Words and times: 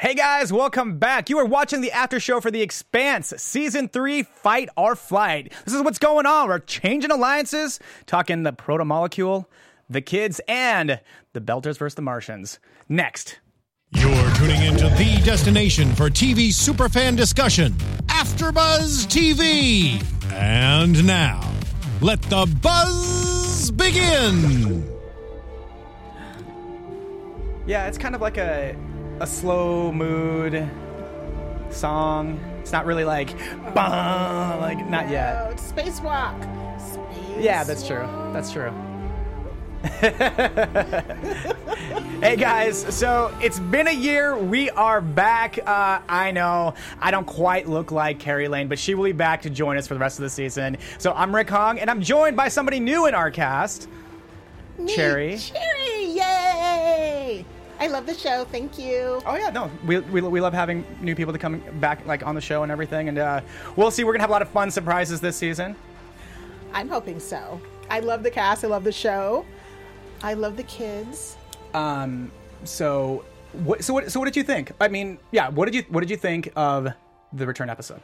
Hey 0.00 0.14
guys, 0.14 0.52
welcome 0.52 1.00
back. 1.00 1.28
You 1.28 1.38
are 1.38 1.44
watching 1.44 1.80
the 1.80 1.90
after 1.90 2.20
show 2.20 2.40
for 2.40 2.52
The 2.52 2.62
Expanse, 2.62 3.34
Season 3.36 3.88
3 3.88 4.22
Fight 4.22 4.68
or 4.76 4.94
Flight. 4.94 5.52
This 5.64 5.74
is 5.74 5.82
what's 5.82 5.98
going 5.98 6.24
on. 6.24 6.46
We're 6.46 6.60
changing 6.60 7.10
alliances, 7.10 7.80
talking 8.06 8.44
the 8.44 8.52
proto 8.52 8.84
molecule, 8.84 9.50
the 9.90 10.00
kids, 10.00 10.40
and 10.46 11.00
the 11.32 11.40
Belters 11.40 11.78
versus 11.78 11.96
the 11.96 12.02
Martians. 12.02 12.60
Next. 12.88 13.40
You're 13.90 14.30
tuning 14.36 14.62
into 14.62 14.88
the 14.90 15.20
destination 15.24 15.92
for 15.96 16.08
TV 16.08 16.50
superfan 16.50 17.16
discussion, 17.16 17.72
AfterBuzz 18.06 19.08
TV. 19.08 20.00
And 20.32 21.04
now, 21.08 21.40
let 22.00 22.22
the 22.22 22.46
buzz 22.62 23.72
begin. 23.72 24.88
Yeah, 27.66 27.88
it's 27.88 27.98
kind 27.98 28.14
of 28.14 28.20
like 28.20 28.36
a 28.36 28.76
a 29.20 29.26
slow 29.26 29.90
mood 29.92 30.68
song. 31.70 32.38
It's 32.60 32.72
not 32.72 32.86
really 32.86 33.04
like 33.04 33.36
bah, 33.74 34.58
like 34.60 34.86
not 34.88 35.10
yet. 35.10 35.46
Oh, 35.46 35.50
it's 35.50 35.72
spacewalk. 35.72 36.40
Space 36.80 37.44
Yeah, 37.44 37.64
that's 37.64 37.86
true. 37.86 38.06
That's 38.32 38.52
true. 38.52 38.72
hey 42.20 42.34
guys, 42.36 42.84
so 42.94 43.32
it's 43.40 43.60
been 43.60 43.86
a 43.86 43.92
year. 43.92 44.36
We 44.36 44.70
are 44.70 45.00
back. 45.00 45.58
Uh, 45.64 46.00
I 46.08 46.32
know 46.32 46.74
I 47.00 47.10
don't 47.10 47.26
quite 47.26 47.68
look 47.68 47.92
like 47.92 48.18
Carrie 48.18 48.48
Lane, 48.48 48.68
but 48.68 48.78
she 48.78 48.94
will 48.94 49.04
be 49.04 49.12
back 49.12 49.42
to 49.42 49.50
join 49.50 49.76
us 49.76 49.86
for 49.86 49.94
the 49.94 50.00
rest 50.00 50.18
of 50.18 50.24
the 50.24 50.30
season. 50.30 50.78
So 50.98 51.12
I'm 51.12 51.34
Rick 51.34 51.50
Hong, 51.50 51.78
and 51.78 51.90
I'm 51.90 52.02
joined 52.02 52.36
by 52.36 52.48
somebody 52.48 52.80
new 52.80 53.06
in 53.06 53.14
our 53.14 53.30
cast. 53.30 53.88
Me, 54.78 54.94
Cherry. 54.94 55.38
Cherry, 55.38 56.04
yay! 56.06 57.44
I 57.80 57.86
love 57.86 58.06
the 58.06 58.14
show. 58.14 58.44
Thank 58.44 58.78
you. 58.78 59.22
Oh 59.24 59.36
yeah, 59.36 59.50
no, 59.50 59.70
we, 59.86 60.00
we, 60.00 60.20
we 60.20 60.40
love 60.40 60.52
having 60.52 60.84
new 61.00 61.14
people 61.14 61.32
to 61.32 61.38
come 61.38 61.62
back 61.80 62.04
like 62.06 62.26
on 62.26 62.34
the 62.34 62.40
show 62.40 62.62
and 62.62 62.72
everything, 62.72 63.08
and 63.08 63.18
uh, 63.18 63.40
we'll 63.76 63.90
see. 63.90 64.04
We're 64.04 64.12
gonna 64.12 64.22
have 64.22 64.30
a 64.30 64.32
lot 64.32 64.42
of 64.42 64.48
fun 64.48 64.70
surprises 64.70 65.20
this 65.20 65.36
season. 65.36 65.76
I'm 66.72 66.88
hoping 66.88 67.20
so. 67.20 67.60
I 67.88 68.00
love 68.00 68.22
the 68.22 68.30
cast. 68.30 68.64
I 68.64 68.68
love 68.68 68.84
the 68.84 68.92
show. 68.92 69.46
I 70.22 70.34
love 70.34 70.56
the 70.56 70.64
kids. 70.64 71.36
Um, 71.72 72.32
so 72.64 73.24
what? 73.52 73.84
So 73.84 73.94
what? 73.94 74.10
So 74.10 74.18
what 74.18 74.26
did 74.26 74.36
you 74.36 74.42
think? 74.42 74.72
I 74.80 74.88
mean, 74.88 75.18
yeah. 75.30 75.48
What 75.48 75.66
did 75.66 75.74
you 75.74 75.84
What 75.88 76.00
did 76.00 76.10
you 76.10 76.16
think 76.16 76.52
of 76.56 76.88
the 77.32 77.46
return 77.46 77.70
episode? 77.70 78.00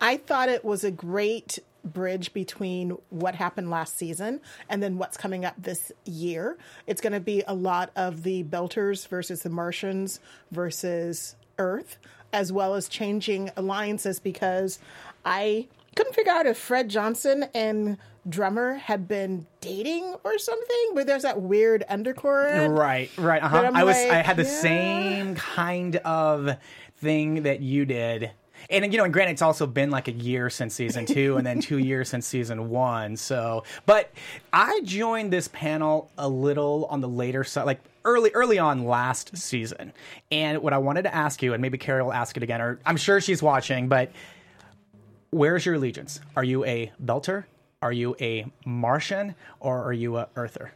I 0.00 0.16
thought 0.16 0.48
it 0.48 0.64
was 0.64 0.84
a 0.84 0.90
great 0.90 1.58
bridge 1.84 2.32
between 2.32 2.96
what 3.10 3.34
happened 3.34 3.70
last 3.70 3.98
season 3.98 4.40
and 4.68 4.82
then 4.82 4.98
what's 4.98 5.16
coming 5.16 5.44
up 5.44 5.54
this 5.58 5.92
year. 6.04 6.56
It's 6.86 7.00
going 7.00 7.12
to 7.12 7.20
be 7.20 7.42
a 7.46 7.54
lot 7.54 7.90
of 7.96 8.22
the 8.22 8.44
Belters 8.44 9.06
versus 9.08 9.42
the 9.42 9.50
Martians 9.50 10.20
versus 10.50 11.36
Earth, 11.58 11.98
as 12.32 12.52
well 12.52 12.74
as 12.74 12.88
changing 12.88 13.50
alliances 13.56 14.20
because 14.20 14.78
I 15.24 15.68
couldn't 15.94 16.14
figure 16.14 16.32
out 16.32 16.46
if 16.46 16.56
Fred 16.56 16.88
Johnson 16.88 17.46
and 17.54 17.98
Drummer 18.28 18.74
had 18.74 19.08
been 19.08 19.46
dating 19.60 20.14
or 20.24 20.38
something, 20.38 20.90
but 20.94 21.06
there's 21.06 21.22
that 21.22 21.42
weird 21.42 21.84
undercurrent. 21.88 22.72
Right, 22.72 23.10
right. 23.18 23.42
Uh-huh. 23.42 23.72
I 23.74 23.84
was. 23.84 23.96
like, 23.96 24.10
I 24.10 24.22
had 24.22 24.36
the 24.36 24.44
yeah. 24.44 24.60
same 24.60 25.34
kind 25.34 25.96
of 25.96 26.56
thing 26.98 27.42
that 27.42 27.60
you 27.60 27.84
did. 27.84 28.30
And 28.70 28.92
you 28.92 28.98
know, 28.98 29.04
and 29.04 29.12
granted, 29.12 29.32
it's 29.32 29.42
also 29.42 29.66
been 29.66 29.90
like 29.90 30.08
a 30.08 30.12
year 30.12 30.50
since 30.50 30.74
season 30.74 31.06
two, 31.06 31.36
and 31.36 31.46
then 31.46 31.60
two 31.60 31.78
years 31.78 32.08
since 32.08 32.26
season 32.26 32.68
one. 32.70 33.16
So, 33.16 33.64
but 33.86 34.10
I 34.52 34.80
joined 34.84 35.32
this 35.32 35.48
panel 35.48 36.10
a 36.18 36.28
little 36.28 36.86
on 36.86 37.00
the 37.00 37.08
later 37.08 37.44
side, 37.44 37.64
like 37.64 37.80
early, 38.04 38.30
early 38.34 38.58
on 38.58 38.84
last 38.84 39.36
season. 39.36 39.92
And 40.30 40.62
what 40.62 40.72
I 40.72 40.78
wanted 40.78 41.02
to 41.02 41.14
ask 41.14 41.42
you, 41.42 41.52
and 41.52 41.62
maybe 41.62 41.78
Carrie 41.78 42.02
will 42.02 42.12
ask 42.12 42.36
it 42.36 42.42
again, 42.42 42.60
or 42.60 42.78
I'm 42.84 42.96
sure 42.96 43.20
she's 43.20 43.42
watching, 43.42 43.88
but 43.88 44.10
where's 45.30 45.64
your 45.64 45.76
allegiance? 45.76 46.20
Are 46.36 46.44
you 46.44 46.64
a 46.64 46.92
Belter? 47.04 47.44
Are 47.80 47.92
you 47.92 48.14
a 48.20 48.46
Martian? 48.64 49.34
Or 49.60 49.82
are 49.82 49.92
you 49.92 50.16
a 50.16 50.28
Earther? 50.36 50.72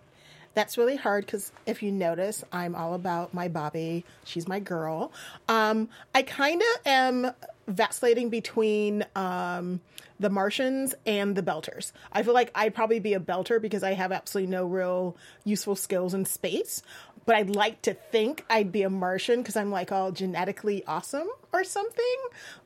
That's 0.55 0.79
really 0.79 0.97
hard 0.97 1.27
because 1.27 1.53
if 1.67 1.83
you 1.83 1.93
notice, 1.93 2.43
I'm 2.51 2.75
all 2.75 2.95
about 2.95 3.35
my 3.35 3.47
Bobby. 3.47 4.07
She's 4.25 4.49
my 4.49 4.59
girl. 4.59 5.13
Um, 5.49 5.91
I 6.15 6.23
kind 6.23 6.63
of 6.63 6.87
am 6.87 7.33
vacillating 7.67 8.29
between 8.31 9.05
um, 9.15 9.81
the 10.21 10.31
Martians 10.31 10.95
and 11.05 11.37
the 11.37 11.43
Belters. 11.43 11.93
I 12.13 12.23
feel 12.23 12.35
like 12.35 12.51
I'd 12.55 12.75
probably 12.75 13.01
be 13.01 13.15
a 13.15 13.21
Belter 13.21 13.61
because 13.61 13.83
I 13.83 13.93
have 13.93 14.13
absolutely 14.13 14.51
no 14.51 14.67
real 14.67 15.17
useful 15.45 15.77
skills 15.77 16.15
in 16.15 16.25
space. 16.25 16.83
But 17.25 17.35
I'd 17.35 17.51
like 17.51 17.83
to 17.83 17.95
think 17.95 18.45
I'd 18.49 18.71
be 18.71 18.83
a 18.83 18.91
Martian 18.91 19.41
because 19.41 19.57
I'm 19.57 19.73
like 19.73 19.91
all 19.91 20.13
genetically 20.13 20.85
awesome 20.87 21.29
or 21.53 21.65
something. 21.65 22.17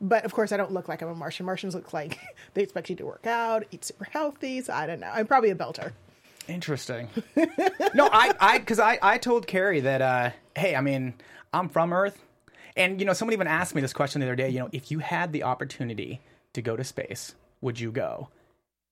But 0.02 0.26
of 0.26 0.34
course, 0.34 0.52
I 0.52 0.58
don't 0.58 0.72
look 0.72 0.86
like 0.86 1.00
I'm 1.00 1.08
a 1.08 1.14
Martian. 1.14 1.46
Martians 1.46 1.74
look 1.74 1.94
like 1.94 2.18
they 2.54 2.62
expect 2.62 2.90
you 2.90 2.96
to 2.96 3.06
work 3.06 3.26
out, 3.26 3.64
eat 3.70 3.84
super 3.84 4.04
healthy. 4.04 4.60
So 4.60 4.74
I 4.74 4.86
don't 4.86 5.00
know. 5.00 5.10
I'm 5.10 5.26
probably 5.26 5.50
a 5.50 5.54
Belter. 5.54 5.92
Interesting. 6.46 7.08
no, 7.94 8.08
I, 8.12 8.34
I, 8.38 8.58
because 8.58 8.78
I, 8.78 8.98
I 9.00 9.18
told 9.18 9.46
Carrie 9.46 9.80
that, 9.80 10.02
uh, 10.02 10.30
hey, 10.56 10.76
I 10.76 10.80
mean, 10.80 11.14
I'm 11.54 11.68
from 11.68 11.92
Earth, 11.92 12.22
and 12.76 13.00
you 13.00 13.06
know, 13.06 13.12
someone 13.12 13.32
even 13.32 13.46
asked 13.46 13.74
me 13.74 13.80
this 13.80 13.92
question 13.92 14.20
the 14.20 14.26
other 14.26 14.36
day. 14.36 14.48
You 14.48 14.60
know, 14.60 14.68
if 14.72 14.90
you 14.90 15.00
had 15.00 15.32
the 15.32 15.42
opportunity 15.42 16.20
to 16.52 16.62
go 16.62 16.76
to 16.76 16.84
space, 16.84 17.34
would 17.60 17.78
you 17.78 17.92
go? 17.92 18.28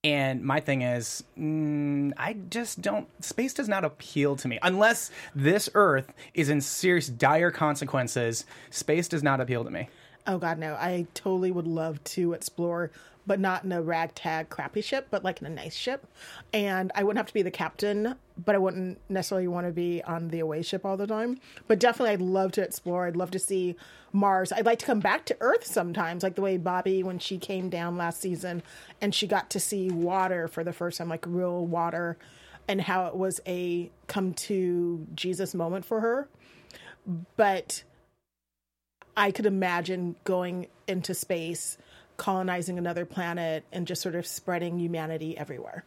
And 0.04 0.44
my 0.44 0.60
thing 0.60 0.82
is, 0.82 1.24
mm, 1.36 2.12
I 2.16 2.36
just 2.50 2.80
don't. 2.80 3.08
Space 3.24 3.52
does 3.52 3.68
not 3.68 3.84
appeal 3.84 4.36
to 4.36 4.48
me 4.48 4.58
unless 4.62 5.10
this 5.34 5.68
Earth 5.74 6.12
is 6.34 6.48
in 6.48 6.60
serious, 6.60 7.08
dire 7.08 7.50
consequences. 7.50 8.46
Space 8.70 9.08
does 9.08 9.22
not 9.24 9.40
appeal 9.40 9.64
to 9.64 9.70
me. 9.70 9.88
Oh 10.26 10.38
god, 10.38 10.58
no! 10.58 10.74
I 10.74 11.06
totally 11.14 11.50
would 11.50 11.66
love 11.66 12.02
to 12.04 12.34
explore, 12.34 12.90
but 13.26 13.40
not 13.40 13.64
in 13.64 13.72
a 13.72 13.82
ragtag 13.82 14.48
crappy 14.48 14.80
ship, 14.80 15.08
but 15.10 15.24
like 15.24 15.40
in 15.40 15.46
a 15.46 15.50
nice 15.50 15.74
ship. 15.74 16.06
And 16.52 16.92
I 16.94 17.02
wouldn't 17.02 17.18
have 17.18 17.28
to 17.28 17.34
be 17.34 17.42
the 17.42 17.50
captain, 17.50 18.14
but 18.44 18.54
I 18.54 18.58
wouldn't 18.58 18.98
necessarily 19.08 19.48
want 19.48 19.66
to 19.66 19.72
be 19.72 20.02
on 20.02 20.28
the 20.28 20.40
away 20.40 20.62
ship 20.62 20.84
all 20.84 20.96
the 20.96 21.06
time. 21.06 21.38
But 21.66 21.78
definitely, 21.78 22.12
I'd 22.12 22.20
love 22.20 22.52
to 22.52 22.62
explore. 22.62 23.06
I'd 23.06 23.16
love 23.16 23.30
to 23.32 23.38
see 23.38 23.76
Mars. 24.12 24.52
I'd 24.52 24.66
like 24.66 24.78
to 24.80 24.86
come 24.86 25.00
back 25.00 25.24
to 25.26 25.36
Earth 25.40 25.64
sometimes, 25.66 26.22
like 26.22 26.34
the 26.34 26.42
way 26.42 26.56
Bobby 26.56 27.02
when 27.02 27.18
she 27.18 27.38
came 27.38 27.68
down 27.68 27.96
last 27.96 28.20
season, 28.20 28.62
and 29.00 29.14
she 29.14 29.26
got 29.26 29.50
to 29.50 29.60
see 29.60 29.90
water 29.90 30.48
for 30.48 30.64
the 30.64 30.72
first 30.72 30.98
time, 30.98 31.08
like 31.08 31.24
real 31.26 31.66
water, 31.66 32.16
and 32.66 32.80
how 32.80 33.06
it 33.06 33.14
was 33.16 33.40
a 33.46 33.90
come 34.06 34.34
to 34.34 35.06
Jesus 35.14 35.54
moment 35.54 35.84
for 35.84 36.00
her. 36.00 36.28
But 37.36 37.84
I 39.18 39.32
could 39.32 39.46
imagine 39.46 40.14
going 40.24 40.68
into 40.86 41.12
space, 41.12 41.76
colonizing 42.16 42.78
another 42.78 43.04
planet, 43.04 43.64
and 43.72 43.86
just 43.86 44.00
sort 44.00 44.14
of 44.14 44.26
spreading 44.26 44.78
humanity 44.78 45.36
everywhere. 45.36 45.84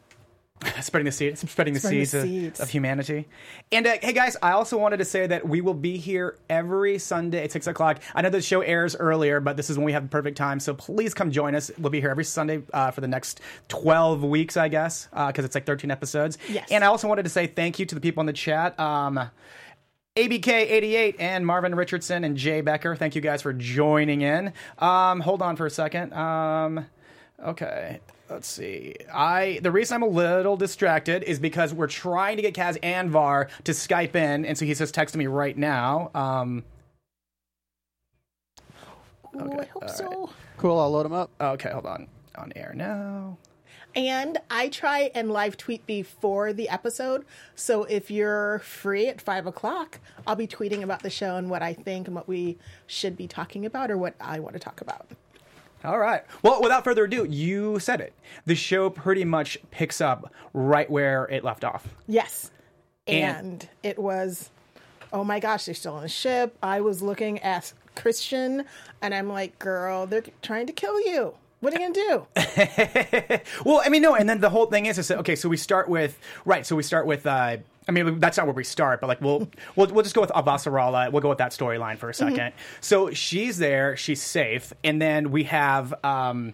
spreading 0.81 1.05
the 1.05 1.11
seeds, 1.11 1.39
spreading 1.49 1.73
the 1.73 1.79
Spreading 1.79 1.99
the 2.01 2.05
seeds, 2.05 2.59
of- 2.59 2.65
Of, 2.65 2.69
humanity. 2.69 3.27
And 3.71 3.87
uh, 3.87 3.95
hey, 3.99 4.13
guys, 4.13 4.37
I 4.43 4.51
also 4.51 4.77
wanted 4.77 4.97
to 4.97 5.05
say 5.05 5.25
that 5.25 5.47
we 5.47 5.59
will 5.61 5.73
be 5.73 5.97
here 5.97 6.37
every 6.49 6.99
Sunday 6.99 7.43
at 7.43 7.51
six 7.51 7.65
o'clock. 7.65 7.99
I 8.13 8.21
know 8.21 8.29
the 8.29 8.41
show 8.41 8.61
airs 8.61 8.95
earlier, 8.95 9.39
but 9.39 9.57
this 9.57 9.71
is 9.71 9.77
when 9.77 9.85
we 9.85 9.93
have 9.93 10.03
the 10.03 10.09
perfect 10.09 10.37
time. 10.37 10.59
So 10.59 10.75
please 10.75 11.15
come 11.15 11.31
join 11.31 11.55
us. 11.55 11.71
We'll 11.79 11.89
be 11.89 11.99
here 11.99 12.11
every 12.11 12.25
Sunday 12.25 12.61
uh, 12.73 12.91
for 12.91 13.01
the 13.01 13.07
next 13.07 13.41
twelve 13.69 14.23
weeks, 14.23 14.55
I 14.55 14.67
guess, 14.67 15.07
because 15.11 15.45
it's 15.45 15.55
like 15.55 15.65
thirteen 15.65 15.89
episodes. 15.89 16.37
Yes. 16.47 16.67
And 16.69 16.83
I 16.83 16.87
also 16.87 17.07
wanted 17.07 17.23
to 17.23 17.29
say 17.29 17.47
thank 17.47 17.79
you 17.79 17.87
to 17.87 17.95
the 17.95 18.01
people 18.01 18.21
in 18.21 18.27
the 18.27 18.33
chat. 18.33 18.79
Um, 18.79 19.31
ABK88 20.17 21.15
and 21.19 21.47
Marvin 21.47 21.73
Richardson 21.73 22.25
and 22.25 22.35
Jay 22.35 22.59
Becker. 22.59 22.97
Thank 22.97 23.15
you 23.15 23.21
guys 23.21 23.41
for 23.41 23.53
joining 23.53 24.21
in. 24.21 24.51
Um, 24.77 25.21
hold 25.21 25.41
on 25.41 25.55
for 25.55 25.65
a 25.65 25.69
second. 25.69 26.11
Um, 26.13 26.85
okay, 27.41 28.01
let's 28.29 28.47
see. 28.47 28.95
I 29.13 29.59
the 29.63 29.71
reason 29.71 29.95
I'm 29.95 30.03
a 30.03 30.07
little 30.07 30.57
distracted 30.57 31.23
is 31.23 31.39
because 31.39 31.73
we're 31.73 31.87
trying 31.87 32.35
to 32.35 32.41
get 32.41 32.53
Cas 32.53 32.77
Anvar 32.79 33.47
to 33.63 33.71
Skype 33.71 34.15
in, 34.15 34.43
and 34.43 34.57
so 34.57 34.65
he's 34.65 34.79
just 34.79 34.93
texting 34.93 35.15
me 35.15 35.27
right 35.27 35.57
now. 35.57 36.11
Um, 36.13 36.65
Ooh, 39.37 39.59
I 39.59 39.65
hope 39.65 39.89
so. 39.89 40.29
Cool, 40.57 40.77
I'll 40.77 40.91
load 40.91 41.03
them 41.03 41.13
up. 41.13 41.31
okay, 41.39 41.69
hold 41.71 41.85
on. 41.85 42.07
On 42.35 42.51
air 42.57 42.73
now. 42.75 43.37
And 43.95 44.37
I 44.49 44.69
try 44.69 45.11
and 45.13 45.31
live 45.31 45.57
tweet 45.57 45.85
before 45.85 46.53
the 46.53 46.69
episode. 46.69 47.25
So 47.55 47.83
if 47.83 48.09
you're 48.09 48.59
free 48.59 49.07
at 49.07 49.19
five 49.19 49.45
o'clock, 49.45 49.99
I'll 50.25 50.35
be 50.35 50.47
tweeting 50.47 50.81
about 50.81 51.03
the 51.03 51.09
show 51.09 51.35
and 51.35 51.49
what 51.49 51.61
I 51.61 51.73
think 51.73 52.07
and 52.07 52.15
what 52.15 52.27
we 52.27 52.57
should 52.87 53.17
be 53.17 53.27
talking 53.27 53.65
about 53.65 53.91
or 53.91 53.97
what 53.97 54.15
I 54.21 54.39
want 54.39 54.53
to 54.53 54.59
talk 54.59 54.79
about. 54.81 55.07
All 55.83 55.97
right. 55.99 56.21
Well, 56.43 56.61
without 56.61 56.83
further 56.83 57.05
ado, 57.05 57.25
you 57.25 57.79
said 57.79 58.01
it. 58.01 58.13
The 58.45 58.55
show 58.55 58.89
pretty 58.89 59.25
much 59.25 59.57
picks 59.71 59.99
up 59.99 60.31
right 60.53 60.89
where 60.89 61.25
it 61.25 61.43
left 61.43 61.63
off. 61.63 61.87
Yes. 62.07 62.51
And- 63.07 63.37
And, 63.47 63.69
it 63.83 63.97
was, 63.99 64.51
oh 65.11 65.23
my 65.23 65.39
gosh, 65.39 65.65
they're 65.65 65.75
still 65.75 65.95
on 65.95 66.03
the 66.03 66.07
ship. 66.07 66.55
I 66.63 66.79
was 66.81 67.01
looking 67.01 67.39
at 67.39 67.73
Chrisjen 67.95 68.63
and 69.01 69.13
I'm 69.13 69.27
like, 69.27 69.57
girl, 69.59 70.05
they're 70.05 70.23
trying 70.43 70.67
to 70.67 70.73
kill 70.73 70.99
you. 71.01 71.33
What 71.61 71.73
are 71.73 71.79
you 71.79 71.93
going 71.93 71.93
to 71.93 72.27
do? 72.35 73.39
Well, 73.65 73.81
I 73.85 73.89
mean, 73.89 74.01
no, 74.01 74.15
and 74.15 74.27
then 74.27 74.41
the 74.41 74.49
whole 74.49 74.65
thing 74.65 74.87
is, 74.87 74.97
is 74.97 75.07
that, 75.07 75.19
okay, 75.19 75.35
so 75.35 75.47
we 75.47 75.57
start 75.57 75.87
with 75.87 76.17
right. 76.45 76.65
So 76.65 76.75
we 76.75 76.83
start 76.83 77.05
with 77.05 77.25
uh, 77.25 77.57
I 77.87 77.91
mean, 77.91 78.19
that's 78.19 78.37
not 78.37 78.45
where 78.45 78.53
we 78.53 78.63
start, 78.63 79.01
but 79.01 79.07
like 79.07 79.21
we'll 79.21 79.49
we'll, 79.75 79.87
we'll 79.87 80.03
just 80.03 80.15
go 80.15 80.21
with 80.21 80.31
Avasarala. 80.31 81.11
We'll 81.11 81.21
go 81.21 81.29
with 81.29 81.39
that 81.39 81.51
storyline 81.51 81.97
for 81.97 82.09
a 82.09 82.13
2nd 82.13 82.53
So 82.79 83.11
she's 83.11 83.57
there, 83.57 83.95
she's 83.97 84.21
safe, 84.21 84.73
and 84.83 85.01
then 85.01 85.31
we 85.31 85.45
have 85.45 85.93
um, 86.03 86.53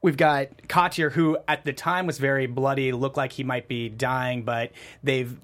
we've 0.00 0.16
got 0.16 0.48
Cotyar, 0.68 1.12
who 1.12 1.38
at 1.48 1.64
the 1.64 1.72
time 1.72 2.06
was 2.06 2.18
very 2.18 2.46
bloody, 2.46 2.92
looked 2.92 3.16
like 3.16 3.32
he 3.32 3.44
might 3.44 3.68
be 3.68 3.88
dying, 3.88 4.42
but 4.42 4.72
they've 5.02 5.36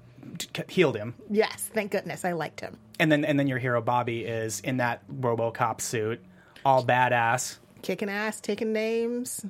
healed 0.67 0.97
him. 0.97 1.15
Yes, 1.29 1.69
thank 1.73 1.91
goodness. 1.91 2.25
I 2.25 2.33
liked 2.33 2.59
him. 2.59 2.77
And 2.99 3.11
then 3.11 3.23
and 3.23 3.39
then 3.39 3.47
your 3.47 3.59
hero 3.59 3.81
Bobby 3.81 4.25
is 4.25 4.59
in 4.61 4.77
that 4.77 5.07
RoboCop 5.09 5.81
suit, 5.81 6.21
all 6.65 6.83
badass. 6.83 7.57
Kicking 7.81 8.09
ass, 8.09 8.39
taking 8.41 8.73
names. 8.73 9.45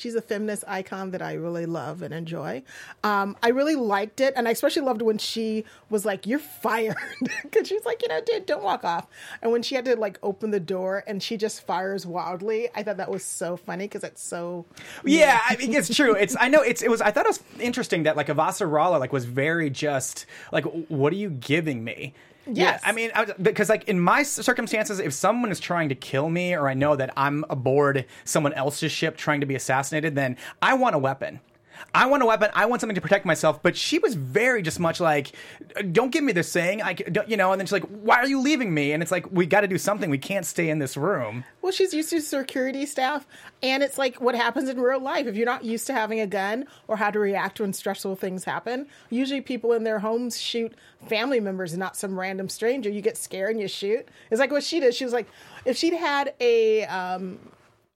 She's 0.00 0.14
a 0.14 0.22
feminist 0.22 0.64
icon 0.66 1.10
that 1.10 1.20
I 1.20 1.34
really 1.34 1.66
love 1.66 2.00
and 2.00 2.14
enjoy. 2.14 2.62
Um, 3.04 3.36
I 3.42 3.48
really 3.50 3.74
liked 3.74 4.22
it, 4.22 4.32
and 4.34 4.48
I 4.48 4.52
especially 4.52 4.80
loved 4.80 5.02
when 5.02 5.18
she 5.18 5.66
was 5.90 6.06
like, 6.06 6.26
"You're 6.26 6.38
fired," 6.38 6.96
because 7.42 7.68
she's 7.68 7.84
like, 7.84 8.00
"You 8.00 8.08
know, 8.08 8.22
dude, 8.24 8.46
don't 8.46 8.62
walk 8.62 8.82
off." 8.82 9.06
And 9.42 9.52
when 9.52 9.62
she 9.62 9.74
had 9.74 9.84
to 9.84 9.96
like 9.96 10.18
open 10.22 10.52
the 10.52 10.60
door 10.60 11.04
and 11.06 11.22
she 11.22 11.36
just 11.36 11.66
fires 11.66 12.06
wildly, 12.06 12.70
I 12.74 12.82
thought 12.82 12.96
that 12.96 13.10
was 13.10 13.22
so 13.22 13.58
funny 13.58 13.84
because 13.84 14.02
it's 14.02 14.22
so 14.22 14.64
Yeah, 15.04 15.38
I 15.46 15.56
mean 15.56 15.74
it's 15.74 15.94
true. 15.94 16.14
It's 16.14 16.34
I 16.40 16.48
know 16.48 16.62
it's 16.62 16.80
it 16.80 16.90
was 16.90 17.02
I 17.02 17.10
thought 17.10 17.26
it 17.26 17.28
was 17.28 17.42
interesting 17.60 18.04
that 18.04 18.16
like 18.16 18.28
Avasarala 18.28 18.98
like 18.98 19.12
was 19.12 19.26
very 19.26 19.68
just 19.68 20.24
like 20.50 20.64
what 20.64 21.12
are 21.12 21.16
you 21.16 21.28
giving 21.28 21.84
me? 21.84 22.14
Yes. 22.54 22.80
Yeah, 22.82 22.88
I 22.88 22.92
mean, 22.92 23.10
I 23.14 23.24
was, 23.24 23.32
because 23.40 23.68
like 23.68 23.84
in 23.88 24.00
my 24.00 24.22
circumstances, 24.22 24.98
if 24.98 25.12
someone 25.12 25.50
is 25.50 25.60
trying 25.60 25.88
to 25.88 25.94
kill 25.94 26.28
me, 26.28 26.54
or 26.54 26.68
I 26.68 26.74
know 26.74 26.96
that 26.96 27.12
I'm 27.16 27.44
aboard 27.50 28.06
someone 28.24 28.52
else's 28.54 28.92
ship 28.92 29.16
trying 29.16 29.40
to 29.40 29.46
be 29.46 29.54
assassinated, 29.54 30.14
then 30.14 30.36
I 30.60 30.74
want 30.74 30.94
a 30.94 30.98
weapon. 30.98 31.40
I 31.94 32.06
want 32.06 32.22
a 32.22 32.26
weapon. 32.26 32.50
I 32.54 32.66
want 32.66 32.80
something 32.80 32.94
to 32.94 33.00
protect 33.00 33.24
myself. 33.24 33.62
But 33.62 33.76
she 33.76 33.98
was 33.98 34.14
very 34.14 34.62
just 34.62 34.78
much 34.80 35.00
like, 35.00 35.32
"Don't 35.92 36.10
give 36.10 36.24
me 36.24 36.32
this 36.32 36.52
thing. 36.52 36.82
I, 36.82 36.96
you 37.26 37.36
know, 37.36 37.52
and 37.52 37.60
then 37.60 37.66
she's 37.66 37.72
like, 37.72 37.84
"Why 37.84 38.16
are 38.16 38.26
you 38.26 38.40
leaving 38.40 38.72
me?" 38.72 38.92
And 38.92 39.02
it's 39.02 39.12
like, 39.12 39.30
we 39.30 39.46
got 39.46 39.62
to 39.62 39.68
do 39.68 39.78
something. 39.78 40.10
We 40.10 40.18
can't 40.18 40.46
stay 40.46 40.70
in 40.70 40.78
this 40.78 40.96
room. 40.96 41.44
Well, 41.62 41.72
she's 41.72 41.92
used 41.92 42.10
to 42.10 42.20
security 42.20 42.86
staff, 42.86 43.26
and 43.62 43.82
it's 43.82 43.98
like 43.98 44.20
what 44.20 44.34
happens 44.34 44.68
in 44.68 44.80
real 44.80 45.00
life. 45.00 45.26
If 45.26 45.36
you're 45.36 45.46
not 45.46 45.64
used 45.64 45.86
to 45.88 45.92
having 45.92 46.20
a 46.20 46.26
gun 46.26 46.66
or 46.88 46.96
how 46.96 47.10
to 47.10 47.18
react 47.18 47.60
when 47.60 47.72
stressful 47.72 48.16
things 48.16 48.44
happen, 48.44 48.86
usually 49.10 49.40
people 49.40 49.72
in 49.72 49.84
their 49.84 49.98
homes 49.98 50.40
shoot 50.40 50.74
family 51.08 51.40
members, 51.40 51.76
not 51.76 51.96
some 51.96 52.18
random 52.18 52.48
stranger. 52.48 52.90
You 52.90 53.00
get 53.00 53.16
scared 53.16 53.52
and 53.52 53.60
you 53.60 53.68
shoot. 53.68 54.08
It's 54.30 54.40
like 54.40 54.50
what 54.50 54.62
she 54.62 54.80
did. 54.80 54.94
She 54.94 55.04
was 55.04 55.12
like, 55.12 55.28
if 55.64 55.76
she'd 55.76 55.94
had 55.94 56.34
a 56.40 56.84
um, 56.84 57.38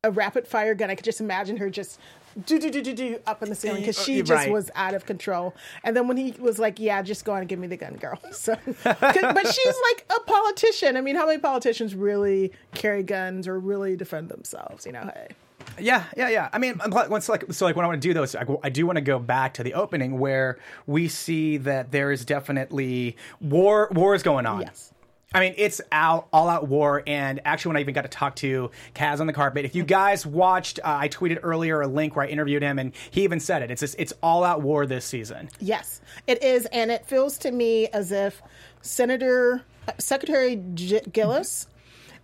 a 0.02 0.10
rapid 0.10 0.46
fire 0.46 0.74
gun, 0.74 0.90
I 0.90 0.94
could 0.94 1.04
just 1.04 1.20
imagine 1.20 1.56
her 1.56 1.70
just 1.70 1.98
do 2.46 2.58
do 2.58 2.70
do 2.70 2.82
do 2.82 2.94
do 2.94 3.18
up 3.26 3.42
in 3.42 3.48
the 3.48 3.54
ceiling 3.54 3.78
eh, 3.78 3.86
because 3.86 4.02
she 4.02 4.20
uh, 4.20 4.24
just 4.24 4.44
right. 4.44 4.50
was 4.50 4.70
out 4.74 4.94
of 4.94 5.06
control. 5.06 5.54
And 5.82 5.96
then 5.96 6.08
when 6.08 6.16
he 6.16 6.32
was 6.32 6.58
like, 6.58 6.78
"Yeah, 6.78 7.02
just 7.02 7.24
go 7.24 7.32
on 7.32 7.40
and 7.40 7.48
give 7.48 7.58
me 7.58 7.66
the 7.66 7.76
gun, 7.76 7.94
girl," 7.96 8.18
so 8.32 8.56
but 8.84 9.46
she's 9.54 9.74
like 9.92 10.06
a 10.16 10.20
politician. 10.26 10.96
I 10.96 11.00
mean, 11.00 11.16
how 11.16 11.26
many 11.26 11.38
politicians 11.38 11.94
really 11.94 12.52
carry 12.74 13.02
guns 13.02 13.46
or 13.46 13.58
really 13.58 13.96
defend 13.96 14.28
themselves? 14.28 14.86
You 14.86 14.92
know, 14.92 15.10
hey. 15.14 15.28
Yeah, 15.78 16.04
yeah, 16.16 16.28
yeah. 16.28 16.48
I 16.52 16.58
mean, 16.58 16.80
once 16.86 17.28
like 17.28 17.52
so, 17.52 17.64
like 17.64 17.76
what 17.76 17.84
I 17.84 17.88
want 17.88 18.00
to 18.00 18.08
do 18.08 18.14
though 18.14 18.22
is 18.22 18.34
I, 18.36 18.44
I 18.62 18.68
do 18.68 18.86
want 18.86 18.96
to 18.96 19.02
go 19.02 19.18
back 19.18 19.54
to 19.54 19.62
the 19.62 19.74
opening 19.74 20.18
where 20.18 20.58
we 20.86 21.08
see 21.08 21.56
that 21.58 21.90
there 21.90 22.12
is 22.12 22.24
definitely 22.24 23.16
war. 23.40 23.88
War 23.92 24.14
is 24.14 24.22
going 24.22 24.46
on. 24.46 24.62
Yes. 24.62 24.92
I 25.34 25.40
mean, 25.40 25.54
it's 25.56 25.80
out, 25.90 26.28
all 26.32 26.48
out 26.48 26.68
war. 26.68 27.02
And 27.06 27.40
actually, 27.44 27.70
when 27.70 27.76
I 27.78 27.80
even 27.80 27.92
got 27.92 28.02
to 28.02 28.08
talk 28.08 28.36
to 28.36 28.70
Cas 28.94 29.20
on 29.20 29.26
the 29.26 29.32
carpet, 29.32 29.64
if 29.64 29.74
you 29.74 29.82
guys 29.84 30.24
watched, 30.24 30.78
uh, 30.78 30.96
I 31.00 31.08
tweeted 31.08 31.40
earlier 31.42 31.80
a 31.80 31.88
link 31.88 32.14
where 32.14 32.24
I 32.24 32.28
interviewed 32.28 32.62
him, 32.62 32.78
and 32.78 32.92
he 33.10 33.24
even 33.24 33.40
said 33.40 33.62
it. 33.62 33.70
It's 33.70 33.80
just, 33.80 33.96
it's 33.98 34.12
all 34.22 34.44
out 34.44 34.62
war 34.62 34.86
this 34.86 35.04
season. 35.04 35.50
Yes, 35.60 36.00
it 36.28 36.42
is, 36.42 36.66
and 36.66 36.90
it 36.90 37.04
feels 37.06 37.36
to 37.38 37.50
me 37.50 37.88
as 37.88 38.12
if 38.12 38.40
Senator 38.80 39.64
uh, 39.88 39.92
Secretary 39.98 40.62
G- 40.74 41.00
Gillis. 41.12 41.66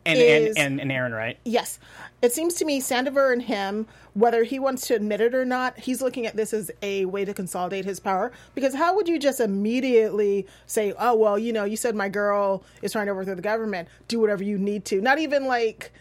And, 0.06 0.18
Is- 0.18 0.56
and, 0.56 0.58
and 0.58 0.80
and 0.80 0.92
Aaron, 0.92 1.12
right? 1.12 1.38
Yes, 1.44 1.78
it 2.22 2.32
seems 2.32 2.54
to 2.54 2.64
me 2.64 2.80
Sandover 2.80 3.32
and 3.32 3.42
him, 3.42 3.86
whether 4.14 4.44
he 4.44 4.58
wants 4.58 4.86
to 4.86 4.94
admit 4.94 5.20
it 5.20 5.34
or 5.34 5.44
not, 5.44 5.78
he's 5.78 6.00
looking 6.00 6.26
at 6.26 6.36
this 6.36 6.52
as 6.52 6.70
a 6.82 7.04
way 7.04 7.24
to 7.24 7.34
consolidate 7.34 7.84
his 7.84 8.00
power. 8.00 8.32
Because 8.54 8.74
how 8.74 8.96
would 8.96 9.08
you 9.08 9.18
just 9.18 9.40
immediately 9.40 10.46
say, 10.66 10.94
"Oh 10.98 11.14
well, 11.14 11.38
you 11.38 11.52
know, 11.52 11.64
you 11.64 11.76
said 11.76 11.94
my 11.94 12.08
girl 12.08 12.62
is 12.82 12.92
trying 12.92 13.06
to 13.06 13.12
overthrow 13.12 13.34
the 13.34 13.42
government. 13.42 13.88
Do 14.08 14.20
whatever 14.20 14.42
you 14.42 14.58
need 14.58 14.84
to." 14.86 15.00
Not 15.00 15.18
even 15.18 15.46
like 15.46 15.92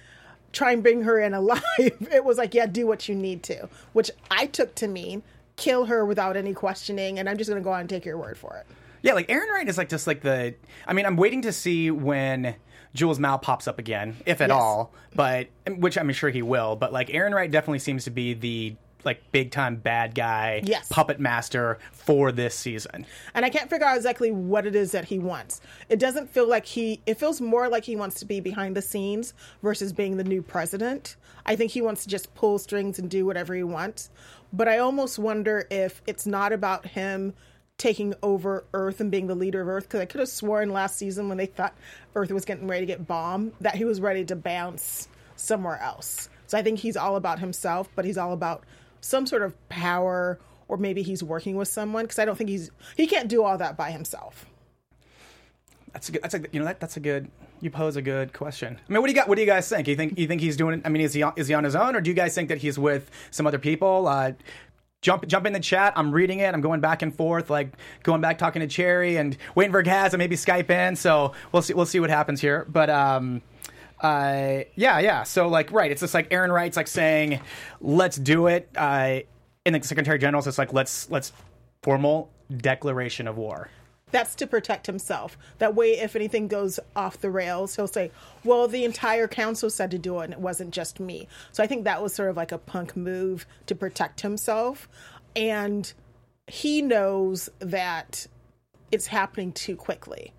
try 0.53 0.71
and 0.71 0.81
bring 0.81 1.03
her 1.03 1.19
in 1.19 1.33
alive. 1.41 1.61
It 1.79 2.23
was 2.23 2.37
like, 2.37 2.53
"Yeah, 2.53 2.67
do 2.67 2.87
what 2.87 3.09
you 3.09 3.15
need 3.15 3.43
to," 3.43 3.69
which 3.93 4.09
I 4.31 4.45
took 4.45 4.75
to 4.75 4.87
mean 4.87 5.23
kill 5.57 5.85
her 5.87 6.05
without 6.05 6.37
any 6.37 6.53
questioning, 6.53 7.19
and 7.19 7.27
I'm 7.29 7.37
just 7.37 7.49
going 7.49 7.61
to 7.61 7.63
go 7.63 7.73
on 7.73 7.81
and 7.81 7.89
take 7.89 8.05
your 8.05 8.17
word 8.17 8.37
for 8.37 8.55
it. 8.55 8.65
Yeah, 9.01 9.11
like 9.13 9.27
Errinwright 9.27 9.67
is 9.67 9.77
like 9.77 9.89
just 9.89 10.07
like 10.07 10.21
the. 10.21 10.55
I 10.87 10.93
mean, 10.93 11.05
I'm 11.05 11.17
waiting 11.17 11.41
to 11.43 11.51
see 11.51 11.91
when 11.91 12.55
Jules 12.93 13.19
Mao 13.19 13.37
pops 13.37 13.67
up 13.67 13.79
again, 13.79 14.17
if 14.25 14.41
at 14.41 14.49
Yes. 14.49 14.55
all. 14.59 14.93
But 15.15 15.47
which 15.67 15.97
I'm 15.97 16.11
sure 16.11 16.29
he 16.29 16.41
will. 16.41 16.75
But 16.75 16.91
like 16.93 17.09
Errinwright 17.09 17.51
definitely 17.51 17.79
seems 17.79 18.03
to 18.05 18.09
be 18.11 18.33
the 18.33 18.75
like 19.05 19.31
big 19.31 19.49
time 19.51 19.77
bad 19.77 20.13
guy, 20.13 20.59
Yes. 20.65 20.87
puppet 20.89 21.21
master 21.21 21.79
for 21.93 22.33
this 22.33 22.53
season. 22.53 23.05
and 23.33 23.45
I 23.45 23.49
can't 23.49 23.69
figure 23.69 23.85
out 23.87 23.95
exactly 23.95 24.29
what 24.29 24.65
it 24.65 24.75
is 24.75 24.91
that 24.91 25.05
he 25.05 25.19
wants. 25.19 25.61
It 25.87 25.99
doesn't 25.99 26.29
feel 26.29 26.49
like 26.49 26.65
he. 26.65 26.99
It 27.05 27.17
feels 27.17 27.39
more 27.39 27.69
like 27.69 27.85
he 27.85 27.95
wants 27.95 28.19
to 28.19 28.25
be 28.25 28.41
behind 28.41 28.75
the 28.75 28.81
scenes 28.81 29.33
versus 29.63 29.93
being 29.93 30.17
the 30.17 30.23
new 30.25 30.41
president. 30.41 31.15
I 31.45 31.55
think 31.55 31.71
he 31.71 31.81
wants 31.81 32.03
to 32.03 32.09
just 32.09 32.35
pull 32.35 32.59
strings 32.59 32.99
and 32.99 33.09
do 33.09 33.25
whatever 33.25 33.55
he 33.55 33.63
wants. 33.63 34.09
But 34.51 34.67
I 34.67 34.79
almost 34.79 35.17
wonder 35.17 35.65
if 35.71 36.01
it's 36.05 36.25
not 36.25 36.51
about 36.51 36.87
him 36.87 37.33
taking 37.79 38.13
over 38.21 38.63
Earth 38.75 38.99
and 38.99 39.09
being 39.09 39.25
the 39.25 39.33
leader 39.33 39.61
of 39.61 39.67
Earth. 39.67 39.85
Because 39.85 40.01
I 40.01 40.05
could 40.05 40.19
have 40.19 40.29
sworn 40.29 40.69
last 40.69 40.97
season 40.97 41.29
when 41.29 41.39
they 41.39 41.47
thought 41.47 41.75
Earth 42.13 42.31
was 42.31 42.45
getting 42.45 42.67
ready 42.67 42.81
to 42.81 42.85
get 42.85 43.07
bombed 43.07 43.53
that 43.61 43.73
he 43.73 43.85
was 43.85 43.99
ready 43.99 44.23
to 44.25 44.35
bounce 44.35 45.07
somewhere 45.35 45.79
else. 45.81 46.29
So 46.45 46.57
I 46.57 46.61
think 46.61 46.79
he's 46.79 46.97
all 46.97 47.15
about 47.15 47.39
himself, 47.39 47.89
but 47.95 48.05
he's 48.05 48.17
all 48.17 48.33
about 48.33 48.63
some 49.01 49.25
sort 49.25 49.41
of 49.41 49.55
power 49.69 50.39
or 50.67 50.77
maybe 50.77 51.01
he's 51.01 51.23
working 51.23 51.55
with 51.55 51.67
someone 51.67 52.05
because 52.05 52.19
I 52.19 52.25
don't 52.25 52.37
think 52.37 52.49
he's 52.49 52.69
he 52.95 53.07
can't 53.07 53.27
do 53.27 53.43
all 53.43 53.57
that 53.57 53.75
by 53.75 53.91
himself. 53.91 54.45
That's 55.91 56.07
a 56.07 56.11
good. 56.13 56.21
That's 56.21 56.35
a 56.35 56.43
you 56.51 56.59
know 56.59 56.65
that 56.65 56.79
that's 56.79 56.95
a 56.95 56.99
good. 56.99 57.29
You 57.61 57.69
pose 57.69 57.97
a 57.97 58.01
good 58.01 58.31
question. 58.31 58.79
I 58.87 58.91
mean, 58.93 59.01
what 59.01 59.07
do 59.07 59.11
you 59.11 59.15
got? 59.15 59.27
What 59.27 59.35
do 59.35 59.41
you 59.41 59.47
guys 59.47 59.67
think? 59.67 59.87
You 59.87 59.95
think 59.95 60.17
you 60.17 60.27
think 60.27 60.39
he's 60.39 60.55
doing? 60.55 60.81
I 60.85 60.89
mean, 60.89 61.01
is 61.01 61.13
he 61.13 61.23
on, 61.23 61.33
is 61.35 61.47
he 61.47 61.53
on 61.53 61.63
his 61.63 61.75
own, 61.75 61.95
or 61.95 62.01
do 62.01 62.09
you 62.09 62.15
guys 62.15 62.33
think 62.33 62.49
that 62.49 62.59
he's 62.59 62.79
with 62.79 63.09
some 63.31 63.45
other 63.47 63.59
people? 63.59 64.07
Uh, 64.07 64.31
jump 65.01 65.25
jump 65.27 65.45
in 65.45 65.53
the 65.53 65.59
chat. 65.59 65.93
I'm 65.95 66.11
reading 66.11 66.39
it. 66.39 66.53
I'm 66.53 66.61
going 66.61 66.81
back 66.81 67.01
and 67.01 67.15
forth, 67.15 67.49
like 67.49 67.73
going 68.03 68.21
back 68.21 68.37
talking 68.37 68.61
to 68.61 68.67
Cherry 68.67 69.17
and 69.17 69.37
waiting 69.55 69.71
for 69.71 69.83
Cas 69.83 70.13
and 70.13 70.19
maybe 70.19 70.35
Skype 70.35 70.69
in. 70.69 70.95
So 70.95 71.33
we'll 71.51 71.61
see 71.61 71.73
we'll 71.73 71.85
see 71.85 71.99
what 71.99 72.09
happens 72.09 72.41
here. 72.41 72.65
But 72.69 72.89
um, 72.89 73.41
uh, 74.01 74.61
yeah, 74.75 74.99
yeah. 74.99 75.23
So 75.23 75.47
like, 75.47 75.71
right? 75.71 75.91
It's 75.91 76.01
just 76.01 76.13
like 76.13 76.29
Errinwright's 76.29 76.77
like 76.77 76.87
saying, 76.87 77.41
"Let's 77.81 78.17
do 78.17 78.47
it." 78.47 78.69
Uh, 78.75 79.19
and 79.65 79.75
the 79.75 79.83
Secretary 79.83 80.17
General's 80.19 80.45
just 80.45 80.57
like, 80.57 80.73
"Let's 80.73 81.09
let's 81.09 81.31
formal 81.81 82.31
declaration 82.55 83.27
of 83.27 83.37
war." 83.37 83.69
That's 84.11 84.35
to 84.35 84.47
protect 84.47 84.87
himself. 84.87 85.37
That 85.59 85.75
way, 85.75 85.99
if 85.99 86.15
anything 86.15 86.47
goes 86.47 86.79
off 86.95 87.21
the 87.21 87.29
rails, 87.29 87.75
he'll 87.75 87.87
say, 87.87 88.11
"Well, 88.43 88.67
the 88.67 88.85
entire 88.85 89.27
council 89.27 89.69
said 89.69 89.91
to 89.91 89.97
do 89.97 90.19
it, 90.19 90.25
and 90.25 90.33
it 90.33 90.39
wasn't 90.39 90.71
just 90.71 90.99
me." 90.99 91.27
So 91.51 91.63
I 91.63 91.67
think 91.67 91.83
that 91.83 92.01
was 92.01 92.13
sort 92.13 92.29
of 92.29 92.37
like 92.37 92.51
a 92.51 92.57
punk 92.57 92.95
move 92.97 93.45
to 93.67 93.75
protect 93.75 94.21
himself, 94.21 94.89
and 95.35 95.91
he 96.47 96.81
knows 96.81 97.49
that 97.59 98.27
it's 98.91 99.07
happening 99.07 99.51
too 99.51 99.75
quickly. 99.75 100.33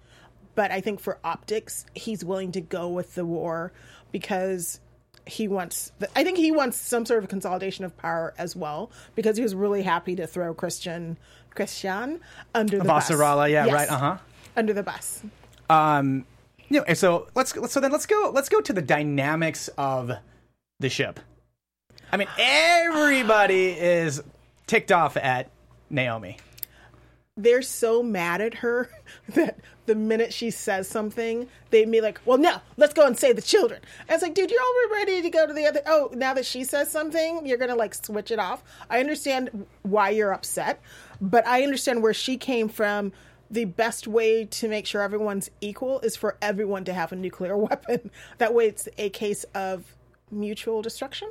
But 0.55 0.71
I 0.71 0.81
think 0.81 1.01
for 1.01 1.19
optics, 1.23 1.87
he's 1.95 2.25
willing 2.25 2.53
to 2.53 2.61
go 2.61 2.89
with 2.89 3.15
the 3.15 3.25
war 3.25 3.73
because 4.11 4.81
he 5.27 5.49
wants. 5.49 5.93
The, 5.99 6.09
I 6.19 6.25
think 6.25 6.39
he 6.39 6.51
wants 6.51 6.77
some 6.77 7.07
sort 7.07 7.23
of 7.23 7.29
consolidation 7.29 7.85
of 7.85 7.97
power 7.97 8.35
as 8.37 8.57
well 8.57 8.91
because 9.15 9.37
he 9.37 9.43
was 9.43 9.55
really 9.55 9.83
happy 9.83 10.17
to 10.17 10.27
throw 10.27 10.55
Chrisjen 10.55 11.17
Chrisjen 11.55 12.21
under 12.55 12.79
the 12.79 12.85
bus. 12.85 13.11
Vasarala, 13.11 13.51
yeah, 13.51 13.67
Yes, 13.67 13.75
right, 13.75 13.91
uh-huh. 13.91 14.17
under 14.57 14.73
the 14.73 14.83
bus. 14.83 15.23
Um, 15.69 16.25
you 16.69 16.83
know, 16.87 16.95
so 16.95 17.29
let's 17.35 17.53
so 17.73 17.81
then 17.81 17.93
let's 17.93 18.07
go 18.07 18.31
let's 18.35 18.49
go 18.49 18.61
to 18.61 18.73
the 18.73 18.83
dynamics 18.83 19.69
of 19.77 20.13
the 20.79 20.89
ship. 20.89 21.21
I 22.13 22.17
mean, 22.17 22.29
everybody 22.39 23.71
is 23.71 24.23
ticked 24.67 24.93
off 24.93 25.17
at 25.17 25.51
Naomi. 25.91 26.39
They're 27.37 27.63
so 27.63 28.03
mad 28.03 28.41
at 28.41 28.55
her 28.55 28.91
that 29.31 29.59
the 29.87 29.95
minute 29.95 30.33
she 30.33 30.51
says 30.51 30.87
something, 30.87 31.49
they'd 31.71 31.91
be 31.91 32.01
like, 32.01 32.21
"Well, 32.25 32.39
no, 32.39 32.59
let's 32.77 32.95
go 32.95 33.07
and 33.07 33.19
save 33.19 33.37
the 33.37 33.43
children." 33.43 33.81
And 34.09 34.15
it's 34.15 34.23
like, 34.23 34.35
dude, 34.35 34.51
you're 34.51 34.61
already 34.61 35.13
ready 35.13 35.23
to 35.23 35.31
go 35.31 35.47
to 35.47 35.53
the 35.53 35.67
other. 35.67 35.83
Oh, 35.87 36.11
now 36.15 36.35
that 36.35 36.47
she 36.47 36.65
says 36.65 36.91
something, 36.91 37.47
you're 37.47 37.59
gonna 37.59 37.77
like 37.77 37.95
switch 37.95 38.31
it 38.31 38.39
off. 38.39 38.63
I 38.89 39.01
understand 39.01 39.67
why 39.83 40.11
you're 40.11 40.33
upset, 40.33 40.81
but 41.21 41.47
I 41.47 41.63
understand 41.63 42.03
where 42.03 42.15
she 42.15 42.37
came 42.37 42.69
from. 42.69 43.13
The 43.51 43.65
best 43.65 44.07
way 44.07 44.45
to 44.45 44.69
make 44.69 44.87
sure 44.87 45.03
everyone's 45.03 45.51
equal 45.61 45.99
is 46.01 46.17
for 46.17 46.37
everyone 46.41 46.85
to 46.85 46.93
have 46.93 47.11
a 47.13 47.17
nuclear 47.17 47.57
weapon. 47.69 48.11
That 48.39 48.55
way, 48.55 48.67
it's 48.69 48.89
a 48.97 49.11
case 49.11 49.45
of 49.55 49.85
mutual 50.31 50.83
destruction. 50.83 51.31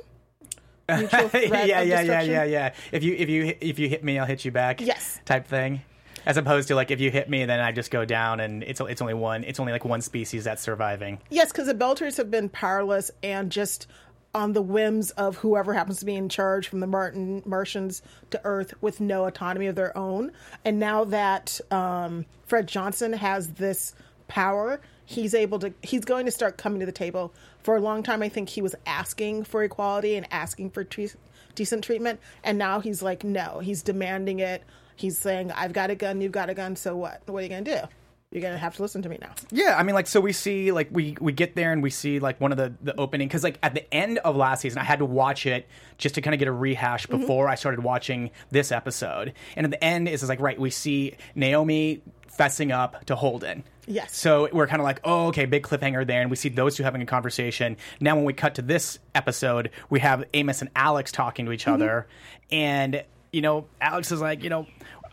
Mutual 0.88 1.30
yeah, 1.34 1.64
yeah, 1.64 2.00
yeah, 2.02 2.20
yeah, 2.20 2.44
yeah. 2.44 2.74
If 2.92 3.02
you 3.02 3.14
if 3.14 3.28
you 3.28 3.56
if 3.60 3.78
you 3.78 3.88
hit 3.88 4.04
me, 4.04 4.18
I'll 4.18 4.26
hit 4.26 4.44
you 4.44 4.50
back. 4.50 4.80
Yes. 4.80 5.20
type 5.24 5.46
thing. 5.46 5.82
As 6.26 6.36
opposed 6.36 6.68
to 6.68 6.74
like 6.74 6.90
if 6.90 7.00
you 7.00 7.10
hit 7.10 7.30
me, 7.30 7.46
then 7.46 7.60
I 7.60 7.72
just 7.72 7.90
go 7.90 8.04
down, 8.04 8.40
and 8.40 8.62
it's 8.64 8.80
it's 8.80 9.00
only 9.00 9.14
one. 9.14 9.42
It's 9.44 9.58
only 9.58 9.72
like 9.72 9.86
one 9.86 10.02
species 10.02 10.44
that's 10.44 10.60
surviving. 10.60 11.18
Yes, 11.30 11.50
because 11.50 11.66
the 11.66 11.74
Belters 11.74 12.18
have 12.18 12.30
been 12.30 12.50
powerless 12.50 13.10
and 13.22 13.50
just 13.50 13.86
on 14.34 14.52
the 14.52 14.62
whims 14.62 15.10
of 15.12 15.36
whoever 15.38 15.74
happens 15.74 15.98
to 15.98 16.04
be 16.04 16.14
in 16.14 16.28
charge 16.28 16.68
from 16.68 16.80
the 16.80 16.86
Martin 16.86 17.42
Martians 17.44 18.02
to 18.30 18.40
Earth 18.44 18.74
with 18.80 19.00
no 19.00 19.26
autonomy 19.26 19.66
of 19.66 19.74
their 19.74 19.96
own. 19.96 20.32
And 20.64 20.78
now 20.78 21.04
that 21.04 21.60
um, 21.70 22.26
Fred 22.46 22.68
Johnson 22.68 23.12
has 23.12 23.48
this 23.54 23.94
power, 24.28 24.80
he's 25.04 25.34
able 25.34 25.58
to 25.58 25.74
he's 25.82 26.04
going 26.04 26.26
to 26.26 26.32
start 26.32 26.56
coming 26.56 26.80
to 26.80 26.86
the 26.86 26.92
table. 26.92 27.34
For 27.62 27.76
a 27.76 27.80
long 27.80 28.02
time, 28.02 28.22
I 28.22 28.28
think 28.28 28.48
he 28.48 28.62
was 28.62 28.74
asking 28.86 29.44
for 29.44 29.62
equality 29.62 30.14
and 30.14 30.26
asking 30.30 30.70
for 30.70 30.84
tre- 30.84 31.10
decent 31.54 31.84
treatment, 31.84 32.20
and 32.44 32.56
now 32.56 32.80
he's 32.80 33.02
like, 33.02 33.24
no, 33.24 33.58
he's 33.58 33.82
demanding 33.82 34.38
it. 34.38 34.62
He's 34.94 35.18
saying, 35.18 35.50
"I've 35.52 35.72
got 35.72 35.90
a 35.90 35.94
gun, 35.94 36.20
you've 36.20 36.32
got 36.32 36.50
a 36.50 36.54
gun, 36.54 36.76
so 36.76 36.96
what? 36.96 37.22
What 37.26 37.40
are 37.40 37.42
you 37.42 37.48
going 37.48 37.64
to 37.64 37.80
do?" 37.80 37.88
You're 38.32 38.42
gonna 38.42 38.58
have 38.58 38.76
to 38.76 38.82
listen 38.82 39.02
to 39.02 39.08
me 39.08 39.18
now. 39.20 39.32
Yeah, 39.50 39.74
I 39.76 39.82
mean, 39.82 39.94
like, 39.96 40.06
so 40.06 40.20
we 40.20 40.32
see, 40.32 40.70
like, 40.70 40.88
we 40.92 41.16
we 41.20 41.32
get 41.32 41.56
there 41.56 41.72
and 41.72 41.82
we 41.82 41.90
see 41.90 42.20
like 42.20 42.40
one 42.40 42.52
of 42.52 42.58
the 42.58 42.72
the 42.80 42.94
opening 42.98 43.26
because, 43.26 43.42
like, 43.42 43.58
at 43.60 43.74
the 43.74 43.92
end 43.92 44.18
of 44.18 44.36
last 44.36 44.60
season, 44.60 44.78
I 44.78 44.84
had 44.84 45.00
to 45.00 45.04
watch 45.04 45.46
it 45.46 45.66
just 45.98 46.14
to 46.14 46.20
kind 46.20 46.32
of 46.32 46.38
get 46.38 46.46
a 46.46 46.52
rehash 46.52 47.08
Mm-hmm. 47.08 47.22
before 47.22 47.48
I 47.48 47.56
started 47.56 47.82
watching 47.82 48.30
this 48.50 48.70
episode. 48.70 49.32
And 49.56 49.64
at 49.64 49.72
the 49.72 49.82
end 49.82 50.08
is 50.08 50.26
like, 50.28 50.38
right, 50.40 50.58
we 50.60 50.70
see 50.70 51.14
Naomi 51.34 52.02
fessing 52.38 52.70
up 52.72 53.04
to 53.06 53.16
Holden. 53.16 53.64
Yes. 53.88 54.16
So 54.16 54.48
we're 54.52 54.68
kind 54.68 54.80
of 54.80 54.84
like, 54.84 55.00
oh, 55.02 55.26
okay, 55.28 55.46
big 55.46 55.64
cliffhanger 55.64 56.06
there, 56.06 56.20
and 56.20 56.30
we 56.30 56.36
see 56.36 56.50
those 56.50 56.76
two 56.76 56.84
having 56.84 57.02
a 57.02 57.06
conversation. 57.06 57.76
Now, 57.98 58.14
when 58.14 58.24
we 58.24 58.32
cut 58.32 58.54
to 58.54 58.62
this 58.62 59.00
episode, 59.12 59.70
we 59.90 59.98
have 60.00 60.22
Amos 60.34 60.60
and 60.60 60.70
Alex 60.76 61.10
talking 61.10 61.46
to 61.46 61.52
each 61.52 61.64
Mm-hmm. 61.64 61.82
other, 61.82 62.06
and 62.52 63.02
you 63.32 63.40
know, 63.42 63.66
Alex 63.80 64.12
is 64.12 64.20
like, 64.20 64.44
you 64.44 64.50
know, 64.50 64.68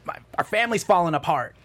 my, 0.06 0.18
our 0.38 0.44
family's 0.44 0.84
falling 0.84 1.16
apart. 1.16 1.56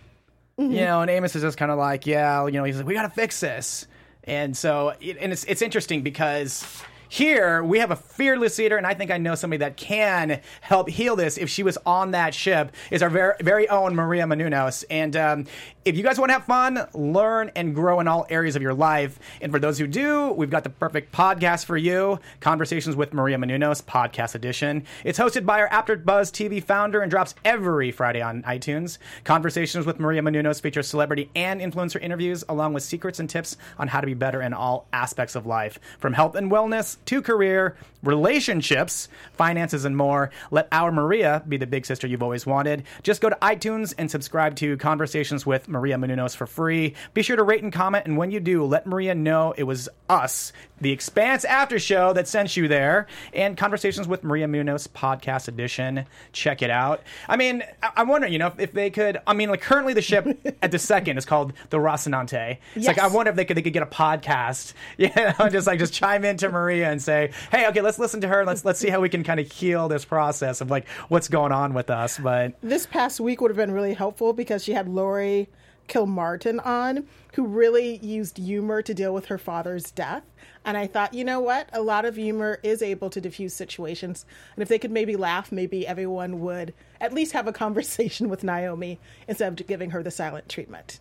Mm-hmm. 0.63 0.73
You 0.73 0.81
know, 0.81 1.01
and 1.03 1.11
Amos 1.11 1.35
is 1.35 1.43
just 1.43 1.59
kind 1.59 1.71
of 1.71 1.79
like, 1.79 2.07
yeah, 2.07 2.47
you 2.47 2.53
know, 2.53 2.65
he's 2.65 2.77
like, 2.77 2.87
we 2.87 2.95
got 2.95 3.03
to 3.03 3.11
fix 3.11 3.41
this. 3.41 3.87
And 4.25 4.57
so, 4.57 4.91
and 4.91 5.33
it's 5.33 5.45
it's 5.45 5.63
interesting 5.63 6.03
because 6.03 6.83
here 7.13 7.63
we 7.63 7.79
have 7.79 7.91
a 7.91 7.97
fearless 7.97 8.57
leader, 8.57 8.79
and 8.79 8.87
I 8.87 8.95
think 8.95 9.11
I 9.11 9.19
know 9.19 9.35
somebody 9.35 9.59
that 9.59 9.77
can 9.77 10.41
help 10.63 10.89
heal 10.89 11.15
this. 11.15 11.37
If 11.37 11.51
she 11.51 11.63
was 11.63 11.77
on 11.85 12.13
that 12.13 12.33
ship, 12.33 12.73
is 12.91 13.03
our 13.03 13.11
very 13.11 13.35
very 13.41 13.69
own 13.69 13.95
Maria 13.95 14.25
Menounos. 14.25 14.83
And 14.89 15.15
um, 15.15 15.45
if 15.85 15.95
you 15.95 16.03
guys 16.03 16.19
want 16.19 16.31
to 16.31 16.35
have 16.35 16.47
fun, 16.47 16.87
learn, 16.95 17.51
and 17.55 17.75
grow 17.75 18.01
in 18.01 18.09
all 18.09 18.27
areas 18.31 18.57
of 18.57 18.63
your 18.63 18.73
life, 18.73 19.19
and 19.43 19.53
for 19.53 19.59
those 19.59 19.79
who 19.79 19.87
do, 19.87 20.33
we've 20.33 20.49
got 20.49 20.65
the 20.65 20.71
perfect 20.71 21.13
podcast 21.13 21.67
for 21.67 21.77
you: 21.77 22.19
Conversations 22.41 22.97
with 22.97 23.13
Maria 23.13 23.37
Menounos, 23.37 23.83
podcast 23.83 24.35
edition. 24.35 24.85
It's 25.05 25.19
hosted 25.19 25.45
by 25.45 25.61
our 25.61 25.69
AfterBuzz 25.69 26.33
TV 26.33 26.65
founder 26.65 27.03
and 27.03 27.11
drops 27.11 27.35
every 27.45 27.93
Friday 27.93 28.23
on 28.23 28.43
iTunes. 28.45 28.97
Conversations 29.25 29.85
with 29.85 30.01
Maria 30.01 30.23
Menounos 30.23 30.63
features 30.63 30.89
celebrity 30.89 31.31
and 31.35 31.61
influencer 31.61 32.01
interviews, 32.01 32.43
along 32.49 32.73
with 32.73 32.83
secrets 32.83 33.21
and 33.21 33.29
tips 33.29 33.59
on 33.79 33.89
how 33.89 34.01
to 34.01 34.07
be 34.07 34.15
better 34.15 34.41
in 34.41 34.55
all 34.55 34.87
aspects 34.95 35.37
of 35.37 35.45
life, 35.45 35.79
from 35.99 36.15
health 36.15 36.35
and 36.37 36.51
wellness 36.51 36.97
to 37.07 37.23
career, 37.23 37.77
relationships, 38.03 39.09
finances, 39.33 39.85
and 39.85 39.97
more. 39.97 40.31
Let 40.51 40.69
our 40.71 40.93
Maria 40.93 41.43
be 41.49 41.57
the 41.57 41.67
big 41.67 41.85
sister 41.87 42.07
you've 42.07 42.23
always 42.23 42.47
wanted. 42.47 42.85
Just 43.03 43.21
go 43.21 43.29
to 43.29 43.37
iTunes 43.43 43.95
and 43.99 44.11
subscribe 44.11 44.55
to 44.57 44.77
Conversations 44.77 45.45
with 45.45 45.69
Maria 45.69 45.97
Menounos 45.97 46.37
for 46.37 46.47
free. 46.47 46.95
Be 47.15 47.23
sure 47.23 47.37
to 47.37 47.43
rate 47.43 47.63
and 47.63 47.73
comment, 47.73 48.07
and 48.07 48.17
when 48.17 48.31
you 48.31 48.39
do, 48.41 48.65
let 48.65 48.87
Maria 48.87 49.15
know 49.15 49.55
it 49.57 49.65
was 49.65 49.89
us, 50.09 50.53
the 50.81 50.93
Expanse 50.93 51.45
After 51.45 51.79
Show, 51.79 52.13
that 52.13 52.29
sent 52.29 52.57
you 52.57 52.69
there. 52.69 53.07
And 53.33 53.57
Conversations 53.57 54.07
with 54.07 54.23
Maria 54.25 54.47
Menounos 54.47 54.89
podcast 54.89 55.49
edition. 55.49 56.05
Check 56.33 56.63
it 56.63 56.71
out. 56.71 57.03
I 57.29 57.37
mean, 57.37 57.63
I- 57.83 57.91
I'm 57.97 58.09
wondering, 58.09 58.33
you 58.33 58.39
know, 58.39 58.49
if, 58.49 58.59
if 58.61 58.73
they 58.73 58.91
could. 58.91 59.21
I 59.27 59.33
mean, 59.35 59.49
like 59.49 59.61
currently 59.61 59.95
the 59.95 60.03
ship 60.03 60.27
at 60.63 60.71
the 60.71 60.79
second 60.79 61.19
is 61.19 61.25
called 61.25 61.53
the 61.71 61.79
Rocinante. 61.79 62.59
It's 62.75 62.87
like 62.87 62.99
I 62.99 63.07
wonder 63.09 63.31
if 63.31 63.37
they 63.37 63.45
could 63.45 63.57
they 63.57 63.63
could 63.63 63.73
get 63.73 63.83
a 63.83 63.87
podcast, 63.87 64.75
you 64.99 65.11
know, 65.17 65.49
just 65.49 65.67
like 65.67 65.79
just 65.79 65.93
chime 65.95 66.25
into 66.25 66.49
Maria 66.49 66.92
and 66.93 67.03
say, 67.03 67.33
hey, 67.51 67.67
okay, 67.69 67.81
let's 67.81 67.99
listen 67.99 68.21
to 68.21 68.29
her. 68.29 68.45
Let's 68.45 68.65
let's 68.65 68.79
see 68.79 68.91
how 68.91 69.01
we 69.01 69.09
can 69.09 69.25
kind 69.25 69.41
of 69.41 69.51
heal 69.51 69.89
this 69.89 70.05
process 70.05 70.61
of 70.61 70.71
like 70.71 70.89
what's 71.09 71.29
going 71.29 71.53
on 71.53 71.75
with 71.75 71.91
us. 71.91 72.19
But 72.19 72.55
this 72.61 72.87
past 72.87 73.19
week 73.19 73.41
would 73.41 73.51
have 73.51 73.57
been 73.57 73.73
really 73.73 73.95
helpful 73.95 74.33
because 74.33 74.63
she 74.63 74.73
had 74.73 74.89
Laurie 74.89 75.49
Kilmartin 75.89 76.65
on, 76.65 77.07
who 77.35 77.47
really 77.47 77.97
used 77.99 78.39
humor 78.39 78.83
to 78.83 78.95
deal 78.95 79.13
with 79.13 79.27
her 79.27 79.39
father's 79.39 79.91
death. 79.91 80.23
And 80.65 80.77
I 80.77 80.87
thought, 80.87 81.13
you 81.13 81.25
know 81.25 81.41
what? 81.41 81.69
A 81.73 81.83
lot 81.83 82.05
of 82.05 82.15
humor 82.15 82.61
is 82.63 82.83
able 82.83 83.11
to 83.11 83.21
diffuse 83.21 83.53
situations. 83.53 84.25
And 84.55 84.63
if 84.63 84.69
they 84.69 84.79
could 84.79 84.93
maybe 84.93 85.17
laugh, 85.17 85.51
maybe 85.51 85.87
everyone 85.87 86.41
would 86.41 86.73
at 87.01 87.13
least 87.13 87.33
have 87.33 87.49
a 87.49 87.53
conversation 87.53 88.29
with 88.29 88.45
Naomi 88.45 89.01
instead 89.27 89.61
of 89.61 89.67
giving 89.67 89.91
her 89.91 90.03
the 90.03 90.11
silent 90.11 90.49
treatment. 90.49 91.01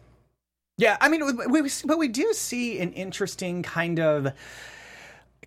Yeah, 0.78 0.98
I 1.00 1.10
mean, 1.10 1.26
we, 1.26 1.62
we, 1.62 1.70
but 1.86 2.00
we 2.00 2.08
do 2.08 2.34
see 2.34 2.80
an 2.80 2.94
interesting 2.94 3.62
kind 3.62 4.00
of 4.00 4.34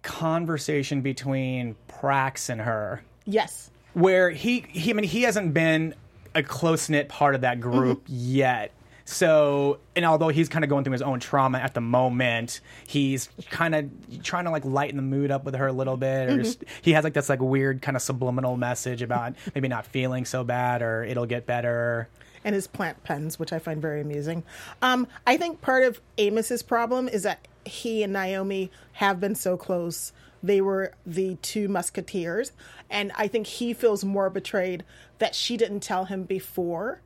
conversation 0.05 1.01
between 1.01 1.75
Prax 1.89 2.49
and 2.49 2.61
her, 2.61 3.03
Yes. 3.25 3.71
where 3.95 4.31
he, 4.31 4.65
he 4.69 4.91
I 4.91 4.93
mean, 4.93 5.05
he 5.05 5.23
hasn't 5.23 5.53
been 5.55 5.95
a 6.35 6.43
close 6.43 6.89
knit 6.89 7.09
part 7.09 7.35
of 7.35 7.41
that 7.41 7.61
group 7.61 8.03
yet. 8.07 8.71
So, 9.07 9.81
and 9.95 10.05
although 10.07 10.29
he's 10.29 10.49
kind 10.49 10.65
of 10.65 10.71
going 10.71 10.83
through 10.85 10.93
his 10.95 11.03
own 11.03 11.21
trauma 11.21 11.59
at 11.59 11.75
the 11.75 11.81
moment, 11.83 12.61
he's 12.87 13.29
kind 13.51 13.75
of 13.75 13.91
trying 14.23 14.45
to 14.47 14.51
like 14.51 14.65
lighten 14.65 14.97
the 14.97 15.03
mood 15.03 15.31
up 15.31 15.45
with 15.45 15.55
her 15.57 15.67
a 15.67 15.73
little 15.73 15.97
bit, 15.99 16.31
or 16.31 16.39
just, 16.43 16.65
he 16.81 16.93
has 16.93 17.05
like 17.05 17.13
this 17.13 17.29
like 17.29 17.41
weird 17.41 17.83
kind 17.83 17.97
of 17.97 18.03
subliminal 18.03 18.57
message 18.57 19.03
about 19.03 19.35
maybe 19.55 19.69
not 19.69 19.85
feeling 19.85 20.25
so 20.25 20.43
bad 20.43 20.81
or 20.81 21.05
it'll 21.05 21.27
get 21.27 21.45
better. 21.45 22.09
and 22.45 22.55
his 22.55 22.67
plant 22.67 23.03
pens, 23.05 23.39
which 23.39 23.53
I 23.53 23.59
find 23.59 23.81
very 23.83 24.01
amusing. 24.01 24.43
Um, 24.81 25.07
I 25.27 25.37
think 25.37 25.61
part 25.61 25.83
of 25.83 26.01
Amos's 26.19 26.63
problem 26.63 27.07
is 27.09 27.25
that 27.25 27.47
he 27.67 28.03
and 28.03 28.13
Naomi 28.13 28.71
have 28.93 29.21
been 29.21 29.35
so 29.35 29.57
close. 29.57 30.13
They 30.43 30.61
were 30.61 30.93
the 31.07 31.37
two 31.37 31.69
musketeers, 31.69 32.53
and 32.91 33.13
I 33.17 33.29
think 33.29 33.47
he 33.47 33.73
feels 33.73 34.05
more 34.05 34.29
betrayed 34.31 34.85
that 35.19 35.35
she 35.35 35.57
didn't 35.57 35.81
tell 35.81 36.05
him 36.05 36.25
before 36.25 37.01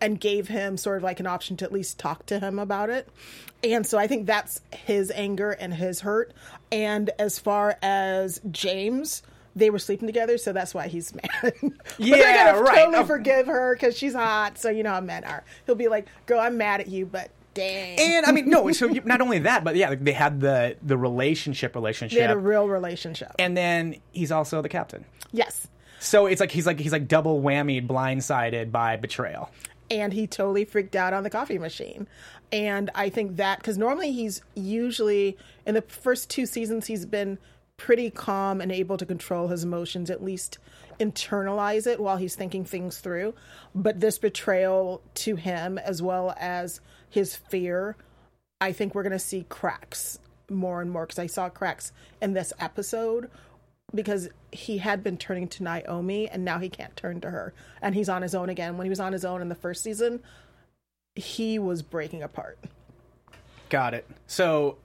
and 0.00 0.18
gave 0.18 0.48
him 0.48 0.78
sort 0.78 0.96
of 0.96 1.02
like 1.02 1.20
an 1.20 1.26
option 1.26 1.58
to 1.58 1.64
at 1.66 1.72
least 1.72 1.98
talk 1.98 2.24
to 2.26 2.38
him 2.38 2.58
about 2.58 2.88
it. 2.88 3.06
And 3.62 3.86
so 3.86 3.98
I 3.98 4.06
think 4.06 4.24
that's 4.26 4.62
his 4.74 5.10
anger 5.10 5.50
and 5.50 5.74
his 5.74 6.00
hurt. 6.00 6.32
And 6.72 7.10
as 7.18 7.38
far 7.38 7.76
as 7.82 8.40
James, 8.50 9.22
they 9.54 9.68
were 9.68 9.78
sleeping 9.78 10.06
together, 10.08 10.38
so 10.38 10.54
that's 10.54 10.72
why 10.72 10.88
he's 10.88 11.14
mad. 11.42 11.52
Yeah, 11.98 12.52
right. 12.52 12.76
Totally 12.78 12.96
Of- 13.00 13.06
forgive 13.08 13.46
her 13.46 13.74
because 13.74 13.94
she's 13.98 14.14
hot, 14.14 14.56
so 14.56 14.70
you 14.70 14.82
know 14.82 14.90
how 14.92 15.00
men 15.02 15.24
are. 15.24 15.44
He'll 15.66 15.74
be 15.74 15.88
like, 15.88 16.06
"Girl, 16.24 16.40
I'm 16.40 16.56
mad 16.56 16.80
at 16.80 16.88
you, 16.88 17.04
but 17.04 17.30
dang." 17.60 17.98
And 17.98 18.26
I 18.26 18.32
mean, 18.32 18.48
no. 18.48 18.70
So 18.72 18.86
you, 18.88 19.00
not 19.04 19.20
only 19.20 19.40
that, 19.40 19.64
but 19.64 19.76
yeah, 19.76 19.90
like, 19.90 20.04
they 20.04 20.12
had 20.12 20.40
the 20.40 20.76
the 20.82 20.96
relationship 20.96 21.74
relationship, 21.74 22.16
they 22.16 22.22
had 22.22 22.30
a 22.30 22.38
real 22.38 22.68
relationship. 22.68 23.32
and 23.38 23.56
then 23.56 23.96
he's 24.12 24.32
also 24.32 24.62
the 24.62 24.68
captain. 24.68 25.04
yes. 25.32 25.66
So 26.02 26.24
it's 26.24 26.40
like 26.40 26.50
he's 26.50 26.66
like 26.66 26.80
he's 26.80 26.92
like 26.92 27.08
double 27.08 27.42
whammied, 27.42 27.86
blindsided 27.86 28.72
by 28.72 28.96
betrayal. 28.96 29.50
and 29.90 30.12
he 30.12 30.26
totally 30.26 30.64
freaked 30.64 30.96
out 30.96 31.12
on 31.12 31.24
the 31.24 31.30
coffee 31.30 31.58
machine. 31.58 32.08
And 32.52 32.90
I 32.94 33.10
think 33.10 33.36
that 33.36 33.58
because 33.58 33.76
normally 33.76 34.10
he's 34.10 34.40
usually 34.54 35.36
in 35.66 35.74
the 35.74 35.82
first 35.82 36.30
two 36.30 36.46
seasons 36.46 36.86
he's 36.86 37.04
been 37.04 37.38
pretty 37.76 38.10
calm 38.10 38.60
and 38.60 38.72
able 38.72 38.96
to 38.96 39.04
control 39.06 39.48
his 39.48 39.62
emotions, 39.64 40.10
at 40.10 40.22
least 40.24 40.58
internalize 40.98 41.86
it 41.86 42.00
while 42.00 42.16
he's 42.16 42.34
thinking 42.34 42.64
things 42.64 42.98
through. 42.98 43.34
But 43.74 44.00
this 44.00 44.18
betrayal 44.18 45.02
to 45.16 45.36
him, 45.36 45.78
as 45.78 46.02
well 46.02 46.34
as 46.38 46.80
his 47.10 47.36
fear, 47.36 47.96
I 48.60 48.72
think 48.72 48.94
we're 48.94 49.02
going 49.02 49.12
to 49.12 49.18
see 49.18 49.44
cracks 49.48 50.18
more 50.48 50.80
and 50.80 50.90
more 50.90 51.06
because 51.06 51.18
I 51.18 51.26
saw 51.26 51.48
cracks 51.48 51.92
in 52.22 52.32
this 52.32 52.52
episode 52.58 53.30
because 53.94 54.28
he 54.52 54.78
had 54.78 55.02
been 55.02 55.16
turning 55.16 55.48
to 55.48 55.62
Naomi 55.62 56.28
and 56.28 56.44
now 56.44 56.58
he 56.58 56.68
can't 56.68 56.96
turn 56.96 57.20
to 57.20 57.30
her 57.30 57.52
and 57.82 57.94
he's 57.94 58.08
on 58.08 58.22
his 58.22 58.34
own 58.34 58.48
again. 58.48 58.76
When 58.76 58.84
he 58.84 58.90
was 58.90 59.00
on 59.00 59.12
his 59.12 59.24
own 59.24 59.42
in 59.42 59.48
the 59.48 59.54
first 59.54 59.82
season, 59.82 60.20
he 61.14 61.58
was 61.58 61.82
breaking 61.82 62.22
apart. 62.22 62.58
Got 63.68 63.94
it. 63.94 64.06
So 64.26 64.78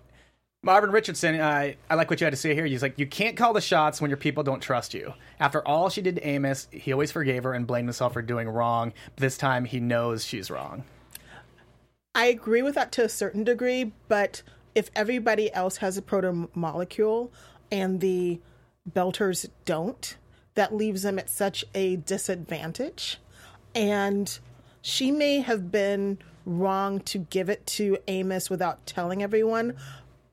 Marvin 0.65 0.91
Richardson, 0.91 1.39
uh, 1.39 1.73
I 1.89 1.95
like 1.95 2.09
what 2.09 2.19
you 2.19 2.25
had 2.25 2.31
to 2.31 2.37
say 2.37 2.55
here. 2.55 2.65
He's 2.65 2.81
like, 2.81 2.97
you 2.97 3.05
can't 3.05 3.37
call 3.37 3.53
the 3.53 3.61
shots 3.61 4.01
when 4.01 4.09
your 4.09 4.17
people 4.17 4.43
don't 4.43 4.61
trust 4.61 4.95
you. 4.95 5.13
After 5.39 5.65
all 5.67 5.89
she 5.89 6.01
did 6.01 6.15
to 6.15 6.27
Amos, 6.27 6.67
he 6.71 6.91
always 6.91 7.11
forgave 7.11 7.43
her 7.43 7.53
and 7.53 7.67
blamed 7.67 7.87
himself 7.87 8.13
for 8.13 8.23
doing 8.23 8.49
wrong. 8.49 8.91
But 9.15 9.21
this 9.21 9.37
time, 9.37 9.65
he 9.65 9.79
knows 9.79 10.25
she's 10.25 10.49
wrong. 10.49 10.83
I 12.15 12.27
agree 12.27 12.61
with 12.61 12.75
that 12.75 12.93
to 12.93 13.03
a 13.03 13.09
certain 13.09 13.43
degree, 13.43 13.91
but 14.07 14.41
if 14.73 14.89
everybody 14.95 15.53
else 15.53 15.77
has 15.77 15.97
a 15.97 16.01
proto 16.01 16.49
molecule 16.55 17.31
and 17.69 17.99
the 17.99 18.39
Belters 18.89 19.49
don't, 19.65 20.15
that 20.53 20.73
leaves 20.73 21.01
them 21.01 21.19
at 21.19 21.29
such 21.29 21.65
a 21.75 21.97
disadvantage. 21.97 23.19
And 23.75 24.39
she 24.81 25.11
may 25.11 25.41
have 25.41 25.71
been 25.71 26.17
wrong 26.45 27.01
to 27.01 27.17
give 27.17 27.49
it 27.49 27.65
to 27.65 27.97
Amos 28.07 28.49
without 28.49 28.85
telling 28.85 29.21
everyone, 29.21 29.75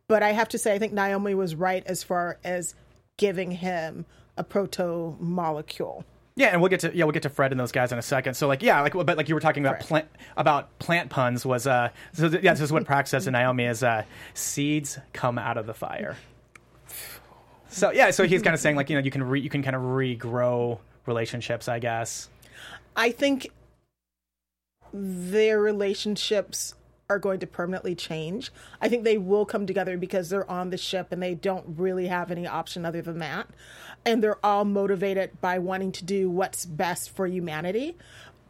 but 0.06 0.22
I 0.22 0.32
have 0.32 0.48
to 0.50 0.58
say, 0.58 0.74
I 0.74 0.78
think 0.78 0.92
Naomi 0.92 1.34
was 1.34 1.56
right 1.56 1.82
as 1.86 2.04
far 2.04 2.38
as 2.44 2.76
giving 3.16 3.50
him 3.50 4.06
a 4.36 4.44
proto 4.44 5.16
molecule. 5.18 6.04
Yeah, 6.34 6.48
and 6.48 6.60
we'll 6.62 6.70
get 6.70 6.80
to 6.80 6.96
yeah 6.96 7.04
we'll 7.04 7.12
get 7.12 7.24
to 7.24 7.28
Fred 7.28 7.52
and 7.52 7.60
those 7.60 7.72
guys 7.72 7.92
in 7.92 7.98
a 7.98 8.02
second. 8.02 8.34
So 8.34 8.48
like 8.48 8.62
yeah 8.62 8.80
like 8.80 8.94
but 8.94 9.16
like 9.16 9.28
you 9.28 9.34
were 9.34 9.40
talking 9.40 9.62
about 9.62 9.74
Correct. 9.74 9.88
plant 9.88 10.08
about 10.36 10.78
plant 10.78 11.10
puns 11.10 11.44
was 11.44 11.66
uh 11.66 11.90
so 12.12 12.28
th- 12.28 12.42
yeah 12.42 12.52
this 12.52 12.62
is 12.62 12.72
what 12.72 12.84
Prax 12.84 13.08
says 13.08 13.24
to 13.24 13.30
Naomi 13.30 13.64
is 13.64 13.82
uh 13.82 14.04
seeds 14.34 14.98
come 15.12 15.38
out 15.38 15.58
of 15.58 15.66
the 15.66 15.74
fire. 15.74 16.16
So 17.68 17.90
yeah, 17.90 18.10
so 18.10 18.26
he's 18.26 18.42
kind 18.42 18.54
of 18.54 18.60
saying 18.60 18.76
like 18.76 18.88
you 18.88 18.96
know 18.96 19.02
you 19.02 19.10
can 19.10 19.22
re, 19.22 19.40
you 19.40 19.50
can 19.50 19.62
kind 19.62 19.76
of 19.76 19.82
regrow 19.82 20.78
relationships 21.06 21.68
I 21.68 21.78
guess. 21.78 22.28
I 22.96 23.10
think 23.10 23.48
their 24.92 25.60
relationships 25.60 26.74
are 27.12 27.18
going 27.18 27.40
to 27.40 27.46
permanently 27.46 27.94
change. 27.94 28.50
I 28.80 28.88
think 28.88 29.04
they 29.04 29.18
will 29.18 29.44
come 29.44 29.66
together 29.66 29.98
because 29.98 30.30
they're 30.30 30.50
on 30.50 30.70
the 30.70 30.78
ship 30.78 31.08
and 31.12 31.22
they 31.22 31.34
don't 31.34 31.78
really 31.78 32.06
have 32.06 32.30
any 32.30 32.46
option 32.46 32.86
other 32.86 33.02
than 33.02 33.18
that. 33.18 33.48
And 34.04 34.22
they're 34.22 34.44
all 34.44 34.64
motivated 34.64 35.38
by 35.40 35.58
wanting 35.58 35.92
to 35.92 36.04
do 36.04 36.30
what's 36.30 36.64
best 36.64 37.10
for 37.10 37.26
humanity. 37.26 37.96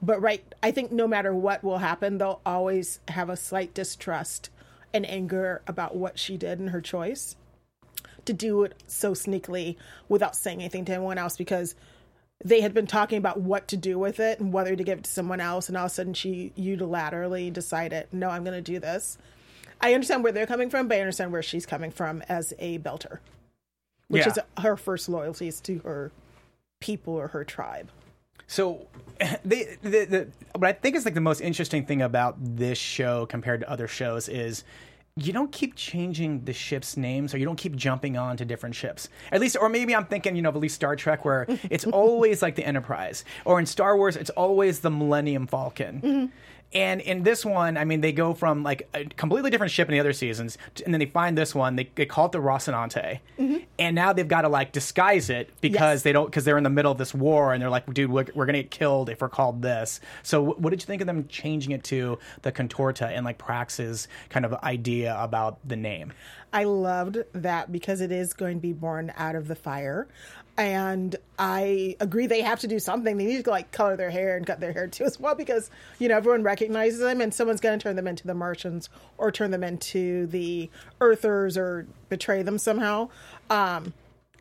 But 0.01 0.23
right, 0.23 0.45
I 0.63 0.71
think 0.71 0.93
no 0.93 1.09
matter 1.09 1.35
what 1.35 1.65
will 1.65 1.79
happen, 1.79 2.19
they'll 2.19 2.41
always 2.47 3.01
have 3.09 3.29
a 3.29 3.37
slight 3.37 3.75
distrust 3.75 4.49
and 4.95 5.09
anger 5.09 5.63
about 5.67 5.97
what 5.97 6.19
she 6.19 6.37
did 6.37 6.61
and 6.61 6.71
her 6.71 6.81
choice 6.81 7.35
to 8.25 8.33
do 8.33 8.63
it 8.63 8.81
so 8.87 9.13
sneakily 9.13 9.77
without 10.09 10.37
saying 10.37 10.61
anything 10.61 10.85
to 10.85 10.93
anyone 10.93 11.19
else 11.19 11.37
because 11.37 11.75
they 12.45 12.61
had 12.61 12.75
been 12.75 12.87
talking 12.87 13.19
about 13.19 13.41
what 13.41 13.69
to 13.69 13.77
do 13.77 13.99
with 13.99 14.19
it 14.21 14.41
and 14.41 14.53
whether 14.53 14.75
to 14.75 14.85
give 14.85 14.99
it 14.99 15.05
to 15.05 15.11
someone 15.11 15.41
else 15.41 15.69
and 15.69 15.77
all 15.77 15.87
of 15.87 15.91
a 15.93 15.95
sudden 15.95 16.15
she 16.15 16.53
unilaterally 16.59 17.53
decided 17.53 18.07
no 18.13 18.29
i'm 18.29 18.45
going 18.45 18.57
to 18.65 18.73
do 18.73 18.79
this 18.79 19.19
i 19.81 19.95
understand 19.95 20.23
where 20.23 20.33
they're 20.33 20.47
coming 20.47 20.69
from 20.71 20.89
but 20.89 20.97
i 20.97 21.01
understand 21.01 21.33
where 21.33 21.43
she's 21.43 21.67
coming 21.67 21.91
from 21.91 22.23
as 22.29 22.53
a 22.59 22.79
belter 22.81 23.19
which 24.09 24.27
Yeah. 24.27 24.33
is 24.33 24.39
her 24.63 24.77
first 24.77 25.09
loyalties 25.09 25.61
to 25.63 25.79
her 25.81 26.11
people 26.81 27.15
or 27.15 27.29
her 27.29 27.45
tribe 27.45 27.91
So, 28.49 28.87
the, 29.45 29.67
the, 29.83 30.05
the 30.05 30.29
what 30.59 30.69
I 30.69 30.73
think 30.73 30.97
is 30.97 31.05
like 31.05 31.15
the 31.15 31.21
most 31.21 31.41
interesting 31.41 31.87
thing 31.87 32.03
about 32.03 32.37
this 32.39 32.77
show 32.77 33.25
compared 33.27 33.61
to 33.61 33.71
other 33.71 33.87
shows 33.89 34.29
is 34.29 34.65
you 35.17 35.33
don't 35.33 35.53
keep 35.53 35.75
changing 35.75 36.45
the 36.45 36.55
ships' 36.55 36.97
names 36.97 37.35
or 37.35 37.39
you 37.39 37.45
don't 37.45 37.57
keep 37.57 37.77
jumping 37.77 38.17
on 38.17 38.37
to 38.39 38.45
different 38.47 38.75
ships. 38.75 39.11
At 39.31 39.41
least, 39.41 39.57
or 39.61 39.69
maybe 39.69 39.95
I'm 39.95 40.07
thinking, 40.07 40.37
you 40.37 40.43
know, 40.43 40.49
of 40.49 40.57
at 40.57 40.63
least 40.63 40.75
Star 40.75 40.97
Trek 40.97 41.25
where 41.25 41.47
it's 41.71 41.85
always 41.85 42.41
like 42.41 42.55
the 42.55 42.65
Enterprise, 42.65 43.25
or 43.45 43.61
in 43.61 43.67
Star 43.67 43.97
Wars, 43.97 44.17
it's 44.17 44.31
always 44.31 44.81
the 44.81 44.91
Millennium 44.91 45.47
Falcon. 45.47 46.01
Mm-hmm. 46.01 46.27
And 46.75 47.01
in 47.01 47.23
this 47.23 47.45
one, 47.45 47.77
I 47.77 47.85
mean, 47.85 48.01
they 48.01 48.13
go 48.13 48.33
from 48.35 48.63
like 48.63 48.89
a 48.95 49.05
completely 49.05 49.51
different 49.51 49.73
ship 49.73 49.89
in 49.89 49.93
the 49.93 50.01
other 50.01 50.13
seasons, 50.13 50.57
to, 50.77 50.85
and 50.85 50.95
then 50.95 50.99
they 51.01 51.07
find 51.07 51.37
this 51.37 51.55
one. 51.55 51.77
They, 51.77 51.91
they 51.95 52.07
call 52.07 52.27
it 52.27 52.33
the 52.33 52.39
Rocinante, 52.39 53.21
mm-hmm. 53.39 53.59
and 53.79 53.95
now 53.95 54.13
they've 54.13 54.27
got 54.27 54.43
to 54.43 54.49
like 54.49 54.73
disguise 54.73 55.29
it 55.31 55.51
because 55.61 55.81
Yes. 55.81 56.03
they 56.03 56.13
don't 56.13 56.27
because 56.27 56.45
they're 56.45 56.57
in 56.59 56.65
the 56.65 56.71
middle 56.71 56.91
of 56.93 56.99
this 56.99 57.13
war, 57.15 57.53
and 57.53 57.61
they're 57.63 57.71
like, 57.71 57.93
dude, 57.93 58.11
we're, 58.11 58.27
we're 58.35 58.47
gonna 58.47 58.63
get 58.63 58.71
killed 58.71 59.11
if 59.11 59.21
we're 59.21 59.29
called 59.29 59.61
this. 59.63 60.01
So, 60.23 60.45
wh- 60.45 60.61
what 60.61 60.71
did 60.71 60.81
you 60.83 60.87
think 60.87 61.03
of 61.03 61.07
them 61.07 61.27
changing 61.29 61.73
it 61.73 61.85
to 61.85 62.19
the 62.43 62.53
Contorta 62.53 63.07
and 63.09 63.25
like 63.25 63.39
Prax's 63.39 64.09
kind 64.31 64.47
of 64.47 64.55
idea 64.55 65.17
about 65.21 65.59
the 65.67 65.77
name? 65.77 66.13
I 66.55 66.65
loved 66.65 67.19
that 67.33 67.73
because 67.73 68.03
it 68.03 68.13
is 68.13 68.35
going 68.35 68.59
to 68.59 68.61
be 68.61 68.75
born 68.75 69.11
out 69.17 69.35
of 69.35 69.49
the 69.49 69.55
fire. 69.55 70.07
And 70.59 71.17
I 71.39 71.97
agree 71.99 72.27
they 72.27 72.43
have 72.43 72.61
to 72.61 72.67
do 72.67 72.79
something. 72.79 73.17
They 73.17 73.25
need 73.25 73.45
to 73.45 73.51
like 73.51 73.73
color 73.73 73.97
their 73.97 74.11
hair 74.11 74.37
and 74.37 74.47
cut 74.47 74.61
their 74.61 74.73
hair 74.73 74.87
too 74.87 75.05
as 75.05 75.19
well 75.19 75.35
because, 75.35 75.71
you 75.99 76.09
know, 76.09 76.17
everyone 76.17 76.43
recognizes 76.43 77.01
them 77.01 77.21
and 77.23 77.33
someone's 77.33 77.61
going 77.61 77.79
to 77.79 77.83
turn 77.83 77.97
them 77.97 78.07
into 78.07 78.27
the 78.27 78.35
Martians 78.35 78.91
or 79.17 79.33
turn 79.33 79.51
them 79.51 79.65
into 79.65 80.27
the 80.27 80.69
Earthers 81.01 81.57
or 81.57 81.87
betray 82.11 82.43
them 82.43 82.59
somehow. 82.59 83.09
Um, 83.49 83.95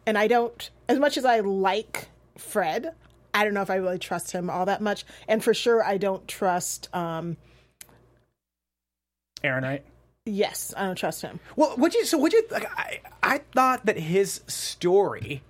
and 0.06 0.18
I 0.18 0.28
don't, 0.28 0.70
as 0.90 1.00
much 1.00 1.18
as 1.18 1.24
I 1.24 1.40
like 1.40 2.10
Fred, 2.38 2.94
I 3.34 3.46
don't 3.46 3.54
know 3.54 3.62
if 3.62 3.70
I 3.70 3.76
really 3.76 4.00
trust 4.00 4.34
him 4.34 4.50
all 4.50 4.66
that 4.66 4.82
much. 4.82 5.06
And 5.30 5.42
for 5.42 5.54
sure, 5.54 5.82
I 5.82 5.98
don't 5.98 6.28
trust, 6.28 6.94
um, 6.94 7.38
Aaron, 9.44 9.64
right? 9.64 9.84
yes, 10.26 10.74
I 10.76 10.86
don't 10.86 10.96
trust 10.96 11.22
him. 11.22 11.40
Well, 11.56 11.76
would 11.78 11.94
you? 11.94 12.06
So 12.06 12.18
would 12.18 12.34
you? 12.34 12.44
Like, 12.52 12.66
I 12.78 13.00
I 13.24 13.40
thought 13.54 13.86
that 13.86 13.98
his 13.98 14.42
story 14.48 15.42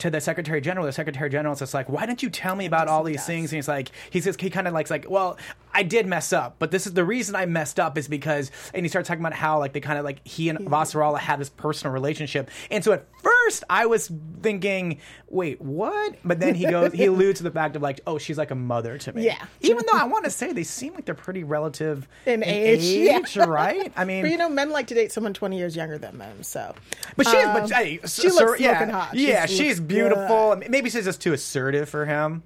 to 0.00 0.10
the 0.10 0.20
Secretary 0.20 0.60
General, 0.60 0.86
the 0.86 0.92
Secretary 0.92 1.30
General 1.30 1.52
is 1.52 1.60
just 1.60 1.74
like, 1.74 1.88
why 1.88 2.06
didn't 2.06 2.22
you 2.22 2.30
tell 2.30 2.56
me 2.56 2.66
about 2.66 2.88
all 2.88 3.04
these 3.04 3.16
does. 3.16 3.26
things? 3.26 3.52
And 3.52 3.58
he's 3.58 3.68
like, 3.68 3.90
he 4.10 4.20
says 4.20 4.36
he 4.38 4.50
kind 4.50 4.66
of 4.66 4.74
likes 4.74 4.90
like, 4.90 5.08
well, 5.08 5.36
I 5.72 5.82
did 5.82 6.06
mess 6.06 6.32
up, 6.32 6.56
but 6.58 6.70
this 6.70 6.86
is 6.86 6.94
the 6.94 7.04
reason 7.04 7.34
I 7.36 7.46
messed 7.46 7.78
up 7.78 7.96
is 7.96 8.08
because, 8.08 8.50
and 8.74 8.84
he 8.84 8.88
starts 8.88 9.08
talking 9.08 9.22
about 9.22 9.34
how 9.34 9.58
like 9.58 9.72
they 9.72 9.80
kind 9.80 9.98
of 9.98 10.04
like 10.04 10.26
he 10.26 10.48
and 10.48 10.58
Vassarala 10.60 11.18
had 11.18 11.40
this 11.40 11.48
personal 11.48 11.92
relationship, 11.92 12.50
and 12.70 12.82
so 12.82 12.92
at 12.92 13.06
first 13.22 13.64
I 13.68 13.86
was 13.86 14.10
thinking, 14.42 15.00
wait, 15.28 15.60
what? 15.60 16.16
But 16.24 16.40
then 16.40 16.54
he 16.54 16.64
goes, 16.64 16.92
he 16.92 17.06
alludes 17.06 17.38
to 17.38 17.44
the 17.44 17.50
fact 17.50 17.76
of 17.76 17.82
like, 17.82 18.00
oh, 18.06 18.18
she's 18.18 18.38
like 18.38 18.50
a 18.50 18.54
mother 18.54 18.98
to 18.98 19.12
me. 19.12 19.24
Yeah. 19.24 19.44
Even 19.60 19.84
though 19.90 19.98
I 19.98 20.04
want 20.04 20.24
to 20.24 20.30
say 20.30 20.52
they 20.52 20.64
seem 20.64 20.94
like 20.94 21.04
they're 21.04 21.14
pretty 21.14 21.44
relative 21.44 22.08
In 22.26 22.42
age, 22.44 22.82
yeah. 22.82 23.44
right? 23.44 23.92
I 23.96 24.04
mean, 24.04 24.22
But 24.22 24.30
you 24.30 24.36
know, 24.38 24.48
men 24.48 24.70
like 24.70 24.86
to 24.88 24.94
date 24.94 25.12
someone 25.12 25.34
20 25.34 25.56
years 25.56 25.76
younger 25.76 25.98
than 25.98 26.18
them, 26.18 26.42
so. 26.42 26.74
But 27.16 27.26
she's, 27.26 27.44
Um, 27.44 27.60
but 27.60 27.70
hey, 27.70 28.00
she 28.06 28.30
looks 28.30 28.60
yeah, 28.60 28.90
hot. 28.90 29.14
Yeah, 29.14 29.46
She 29.46 29.56
she's 29.56 29.78
looks 29.78 29.80
beautiful. 29.80 30.62
Maybe 30.68 30.90
she's 30.90 31.04
just 31.04 31.20
too 31.20 31.32
assertive 31.32 31.88
for 31.88 32.06
him. 32.06 32.42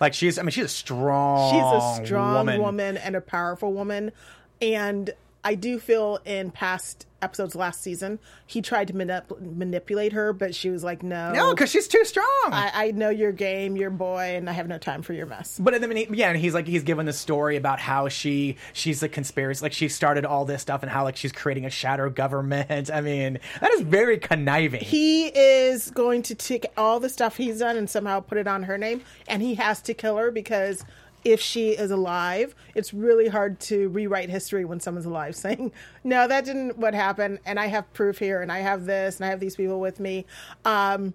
Like 0.00 0.14
she's, 0.14 0.38
I 0.38 0.42
mean, 0.42 0.50
she's 0.50 0.64
a 0.64 0.68
strong, 0.68 1.52
She's 1.52 2.02
a 2.02 2.06
strong 2.06 2.58
woman. 2.58 2.96
and 2.96 3.16
a 3.16 3.20
powerful 3.20 3.72
woman. 3.72 4.12
And 4.60 5.10
I 5.48 5.54
do 5.54 5.78
feel 5.78 6.18
in 6.26 6.50
past 6.50 7.06
episodes 7.22 7.54
last 7.54 7.82
season, 7.82 8.18
he 8.46 8.60
tried 8.60 8.88
to 8.88 8.92
manip- 8.92 9.40
manipulate 9.40 10.12
her, 10.12 10.34
but 10.34 10.54
she 10.54 10.68
was 10.68 10.84
like, 10.84 11.02
no. 11.02 11.32
No, 11.32 11.54
because 11.54 11.70
she's 11.70 11.88
too 11.88 12.04
strong. 12.04 12.26
I, 12.52 12.70
I 12.74 12.90
know 12.90 13.08
your 13.08 13.32
game, 13.32 13.74
your 13.74 13.88
boy, 13.88 14.36
and 14.36 14.50
I 14.50 14.52
have 14.52 14.68
no 14.68 14.76
time 14.76 15.00
for 15.00 15.14
your 15.14 15.24
mess. 15.24 15.58
but 15.58 15.80
then, 15.80 15.96
he, 15.96 16.06
yeah, 16.10 16.28
and 16.28 16.38
he's 16.38 16.52
like, 16.52 16.66
he's 16.66 16.82
given 16.82 17.06
the 17.06 17.14
story 17.14 17.56
about 17.56 17.80
how 17.80 18.08
she, 18.08 18.56
she's 18.74 19.02
a 19.02 19.08
conspiracy, 19.08 19.64
like 19.64 19.72
she 19.72 19.88
started 19.88 20.26
all 20.26 20.44
this 20.44 20.60
stuff, 20.60 20.82
and 20.82 20.92
how 20.92 21.04
like 21.04 21.16
she's 21.16 21.32
creating 21.32 21.64
a 21.64 21.70
shadow 21.70 22.10
government. 22.10 22.90
I 22.92 23.00
mean, 23.00 23.38
that 23.62 23.70
is 23.72 23.80
very 23.80 24.18
conniving. 24.18 24.82
He 24.82 25.28
is 25.28 25.90
going 25.92 26.24
to 26.24 26.34
take 26.34 26.66
all 26.76 27.00
the 27.00 27.08
stuff 27.08 27.38
he's 27.38 27.60
done 27.60 27.78
and 27.78 27.88
somehow 27.88 28.20
put 28.20 28.36
it 28.36 28.46
on 28.46 28.64
her 28.64 28.76
name, 28.76 29.00
and 29.26 29.40
he 29.40 29.54
has 29.54 29.80
to 29.80 29.94
kill 29.94 30.18
her 30.18 30.30
because 30.30 30.84
if 31.32 31.40
she 31.40 31.70
is 31.70 31.90
alive, 31.90 32.54
it's 32.74 32.92
really 32.94 33.28
hard 33.28 33.60
to 33.60 33.88
rewrite 33.88 34.30
history 34.30 34.64
when 34.64 34.80
someone's 34.80 35.06
alive, 35.06 35.36
saying, 35.44 35.72
"No, 36.04 36.28
that 36.28 36.44
didn't 36.44 36.78
what 36.78 36.94
happened," 36.94 37.38
and 37.44 37.58
I 37.58 37.66
have 37.66 37.92
proof 37.92 38.18
here, 38.18 38.42
and 38.42 38.50
I 38.50 38.58
have 38.58 38.86
this, 38.86 39.16
and 39.16 39.26
I 39.26 39.30
have 39.30 39.40
these 39.40 39.56
people 39.56 39.80
with 39.80 40.00
me. 40.00 40.26
Um, 40.64 41.14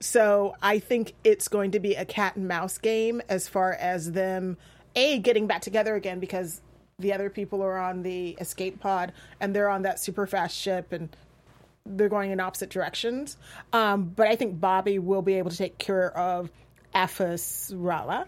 so 0.00 0.54
I 0.60 0.80
think 0.80 1.14
it's 1.24 1.48
going 1.48 1.70
to 1.70 1.80
be 1.80 1.94
a 1.94 2.04
cat 2.04 2.36
and 2.36 2.46
mouse 2.46 2.76
game 2.78 3.22
as 3.28 3.48
far 3.48 3.72
as 3.72 4.12
them 4.12 4.58
a 4.94 5.18
getting 5.18 5.46
back 5.46 5.62
together 5.62 5.94
again 5.94 6.20
because 6.20 6.60
the 6.98 7.12
other 7.12 7.30
people 7.30 7.62
are 7.62 7.78
on 7.78 8.02
the 8.02 8.30
escape 8.40 8.80
pod 8.80 9.12
and 9.40 9.54
they're 9.54 9.68
on 9.68 9.82
that 9.82 9.98
super 9.98 10.26
fast 10.26 10.56
ship 10.56 10.92
and 10.92 11.16
they're 11.86 12.08
going 12.08 12.30
in 12.30 12.40
opposite 12.40 12.70
directions. 12.70 13.36
Um, 13.72 14.12
but 14.14 14.28
I 14.28 14.36
think 14.36 14.60
Bobby 14.60 14.98
will 14.98 15.22
be 15.22 15.34
able 15.34 15.50
to 15.50 15.56
take 15.56 15.78
care 15.78 16.16
of 16.16 16.50
Aphis 16.94 17.72
Rala. 17.74 18.26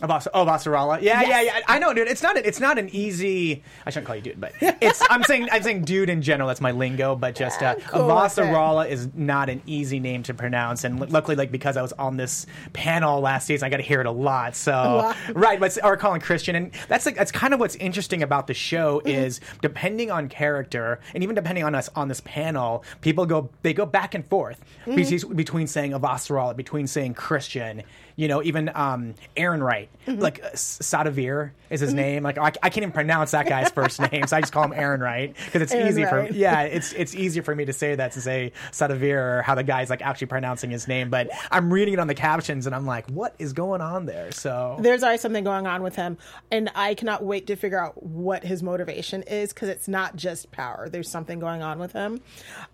Avas- 0.00 0.28
oh, 0.32 0.44
Vasarala. 0.46 1.02
Yeah, 1.02 1.20
Yes. 1.22 1.28
yeah, 1.28 1.40
yeah. 1.40 1.60
I 1.66 1.78
know, 1.80 1.92
dude. 1.92 2.06
It's 2.06 2.22
not. 2.22 2.36
It's 2.36 2.60
not 2.60 2.78
an 2.78 2.88
easy. 2.90 3.64
I 3.84 3.90
shouldn't 3.90 4.06
call 4.06 4.14
you 4.14 4.22
dude, 4.22 4.40
but 4.40 4.52
it's. 4.60 5.02
I'm 5.10 5.24
saying. 5.24 5.48
I'm 5.50 5.62
saying 5.62 5.82
dude 5.82 6.08
in 6.08 6.22
general. 6.22 6.46
That's 6.46 6.60
my 6.60 6.70
lingo. 6.70 7.16
But 7.16 7.34
just 7.34 7.60
uh, 7.62 7.74
cool 7.88 8.06
with 8.06 8.14
Avasarala 8.14 8.88
is 8.88 9.08
not 9.14 9.48
an 9.48 9.60
easy 9.66 9.98
name 9.98 10.22
to 10.24 10.34
pronounce. 10.34 10.84
And 10.84 11.10
luckily, 11.10 11.34
like 11.36 11.50
because 11.50 11.76
I 11.76 11.82
was 11.82 11.92
on 11.94 12.16
this 12.16 12.46
panel 12.74 13.20
last 13.20 13.46
season, 13.48 13.66
I 13.66 13.70
got 13.70 13.78
to 13.78 13.82
hear 13.82 14.00
it 14.00 14.06
a 14.06 14.10
lot. 14.12 14.54
So 14.54 14.70
lot. 14.72 15.16
right, 15.34 15.58
but 15.58 15.76
or 15.82 15.96
calling 15.96 16.20
Chrisjen, 16.20 16.54
and 16.56 16.70
that's 16.88 17.04
like 17.04 17.16
that's 17.16 17.32
kind 17.32 17.52
of 17.52 17.58
what's 17.58 17.74
interesting 17.76 18.22
about 18.22 18.46
the 18.46 18.54
show 18.54 18.98
Mm-hmm. 19.00 19.08
is 19.08 19.40
depending 19.62 20.10
on 20.12 20.28
character, 20.28 21.00
and 21.14 21.22
even 21.24 21.34
depending 21.34 21.64
on 21.64 21.74
us 21.74 21.90
on 21.96 22.06
this 22.08 22.20
panel, 22.20 22.84
people 23.00 23.26
go 23.26 23.50
they 23.62 23.74
go 23.74 23.84
back 23.84 24.14
and 24.14 24.24
forth 24.26 24.60
Mm-hmm. 24.86 24.94
between, 24.94 25.36
between 25.36 25.66
saying 25.66 25.90
Avasarala, 25.92 26.54
between 26.56 26.86
saying 26.86 27.14
Chrisjen. 27.14 27.82
You 28.18 28.26
know, 28.26 28.42
even 28.42 28.68
um, 28.74 29.14
Errinwright, 29.36 29.88
Mm-hmm. 30.08 30.20
like 30.22 30.42
uh, 30.42 30.48
Sadavir 30.54 31.50
is 31.68 31.80
his 31.80 31.92
name. 31.92 32.22
Like 32.22 32.38
I, 32.38 32.46
I 32.46 32.70
can't 32.70 32.78
even 32.78 32.92
pronounce 32.92 33.32
that 33.32 33.46
guy's 33.46 33.68
first 33.70 34.00
name, 34.12 34.26
so 34.26 34.38
I 34.38 34.40
just 34.40 34.54
call 34.54 34.64
him 34.64 34.70
Errinwright 34.72 35.34
because 35.44 35.60
it's 35.60 35.72
Aaron 35.72 35.88
easy 35.88 36.02
Wright. 36.02 36.28
for 36.28 36.34
yeah, 36.34 36.62
it's 36.62 36.92
it's 36.94 37.14
easier 37.14 37.42
for 37.42 37.54
me 37.54 37.66
to 37.66 37.74
say 37.74 37.94
that 37.94 38.12
to 38.12 38.22
say 38.22 38.52
Sadavir 38.72 39.38
or 39.38 39.42
how 39.42 39.54
the 39.54 39.62
guy's 39.62 39.90
like 39.90 40.00
actually 40.00 40.28
pronouncing 40.28 40.70
his 40.70 40.88
name. 40.88 41.10
But 41.10 41.28
I'm 41.50 41.70
reading 41.72 41.92
it 41.94 42.00
on 42.00 42.06
the 42.06 42.14
captions 42.14 42.64
and 42.66 42.74
I'm 42.74 42.86
like, 42.86 43.08
what 43.10 43.34
is 43.38 43.52
going 43.52 43.82
on 43.82 44.06
there? 44.06 44.32
So 44.32 44.78
There's 44.80 45.02
always 45.02 45.20
something 45.20 45.44
going 45.44 45.66
on 45.66 45.82
with 45.82 45.94
him, 45.94 46.16
and 46.50 46.70
I 46.74 46.94
cannot 46.94 47.22
wait 47.22 47.46
to 47.48 47.56
figure 47.56 47.78
out 47.80 48.02
what 48.02 48.42
his 48.44 48.62
motivation 48.62 49.22
is 49.24 49.52
because 49.52 49.68
it's 49.68 49.88
not 49.88 50.16
just 50.16 50.50
power. 50.50 50.88
There's 50.88 51.10
something 51.10 51.38
going 51.38 51.62
on 51.62 51.78
with 51.78 51.92
him, 51.92 52.20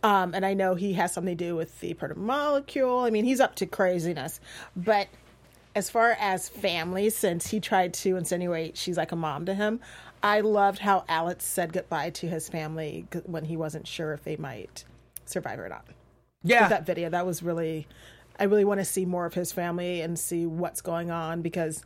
um, 0.05 0.35
and 0.35 0.47
I 0.47 0.55
know 0.55 0.77
he 0.77 0.93
has 0.93 1.13
something 1.13 1.37
to 1.37 1.45
do 1.45 1.57
with 1.57 1.81
the 1.81 1.95
proto 1.95 2.15
molecule. 2.15 3.01
I 3.01 3.11
mean, 3.11 3.25
he's 3.25 3.41
up 3.41 3.57
to 3.57 3.67
craziness, 3.67 4.41
but 4.77 5.09
as 5.75 5.91
far 5.91 6.17
as 6.21 6.49
family, 6.49 7.11
since 7.11 7.49
he 7.49 7.61
tried 7.61 7.95
to 7.95 8.17
insinuate 8.17 8.77
she's 8.77 8.97
like 8.97 9.13
a 9.13 9.17
mom 9.17 9.47
to 9.47 9.55
him, 9.55 9.81
I 10.23 10.41
loved 10.41 10.79
how 10.79 11.05
Alex 11.09 11.45
said 11.45 11.73
goodbye 11.73 12.11
to 12.11 12.29
his 12.29 12.49
family 12.49 13.07
when 13.27 13.45
he 13.45 13.57
wasn't 13.57 13.87
sure 13.87 14.13
if 14.13 14.25
they 14.25 14.37
might 14.37 14.85
survive 15.27 15.59
or 15.59 15.69
not. 15.69 15.85
yeah, 16.43 16.69
That 16.69 16.87
video 16.87 17.11
that 17.11 17.27
was 17.27 17.43
really 17.43 17.87
I 18.39 18.45
really 18.45 18.65
want 18.65 18.81
to 18.81 18.85
see 18.85 19.05
more 19.05 19.27
of 19.27 19.35
his 19.35 19.53
family 19.53 20.01
and 20.01 20.19
see 20.19 20.45
what's 20.47 20.81
going 20.81 21.11
on 21.11 21.43
because 21.43 21.85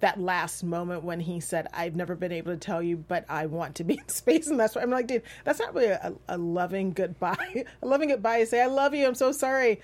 that 0.00 0.20
last 0.20 0.64
moment 0.64 1.04
when 1.04 1.20
he 1.20 1.38
said, 1.40 1.68
"I've 1.72 1.94
never 1.94 2.16
been 2.16 2.32
able 2.32 2.52
to 2.52 2.58
tell 2.58 2.82
you, 2.82 2.96
but 2.96 3.24
I 3.28 3.46
want 3.46 3.76
to 3.76 3.84
be 3.84 3.94
in 3.94 4.08
space," 4.08 4.48
and 4.48 4.58
that's 4.58 4.74
what 4.74 4.82
I'm 4.84 4.90
like, 4.90 5.06
dude. 5.06 5.22
That's 5.44 5.60
not 5.60 5.74
really 5.74 5.88
a, 5.88 6.12
a 6.28 6.36
loving 6.36 6.92
goodbye. 6.92 7.64
a 7.82 7.86
loving 7.86 8.08
goodbye 8.08 8.38
is 8.38 8.50
say, 8.50 8.60
"I 8.60 8.66
love 8.66 8.94
you. 8.94 9.06
I'm 9.06 9.14
so 9.14 9.32
sorry." 9.32 9.80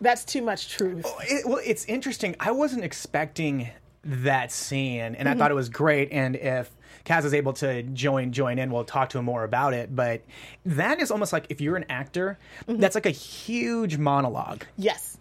That's 0.00 0.24
too 0.24 0.42
much 0.42 0.68
truth. 0.68 1.06
It, 1.22 1.46
well, 1.46 1.60
it's 1.64 1.84
interesting. 1.86 2.36
I 2.40 2.50
wasn't 2.50 2.84
expecting 2.84 3.68
that 4.04 4.52
scene, 4.52 5.00
and 5.00 5.16
Mm-hmm. 5.16 5.28
I 5.28 5.34
thought 5.34 5.50
it 5.50 5.54
was 5.54 5.68
great. 5.70 6.12
And 6.12 6.36
if 6.36 6.70
Cas 7.04 7.24
is 7.24 7.32
able 7.34 7.52
to 7.54 7.82
join 7.82 8.32
join 8.32 8.58
in, 8.58 8.70
we'll 8.70 8.84
talk 8.84 9.10
to 9.10 9.18
him 9.18 9.24
more 9.24 9.44
about 9.44 9.72
it. 9.74 9.94
But 9.94 10.22
that 10.66 11.00
is 11.00 11.10
almost 11.10 11.32
like 11.32 11.46
if 11.48 11.60
you're 11.60 11.76
an 11.76 11.86
actor, 11.88 12.38
Mm-hmm. 12.68 12.80
that's 12.80 12.94
like 12.94 13.06
a 13.06 13.10
huge 13.10 13.96
monologue. 13.96 14.64
Yes. 14.76 15.16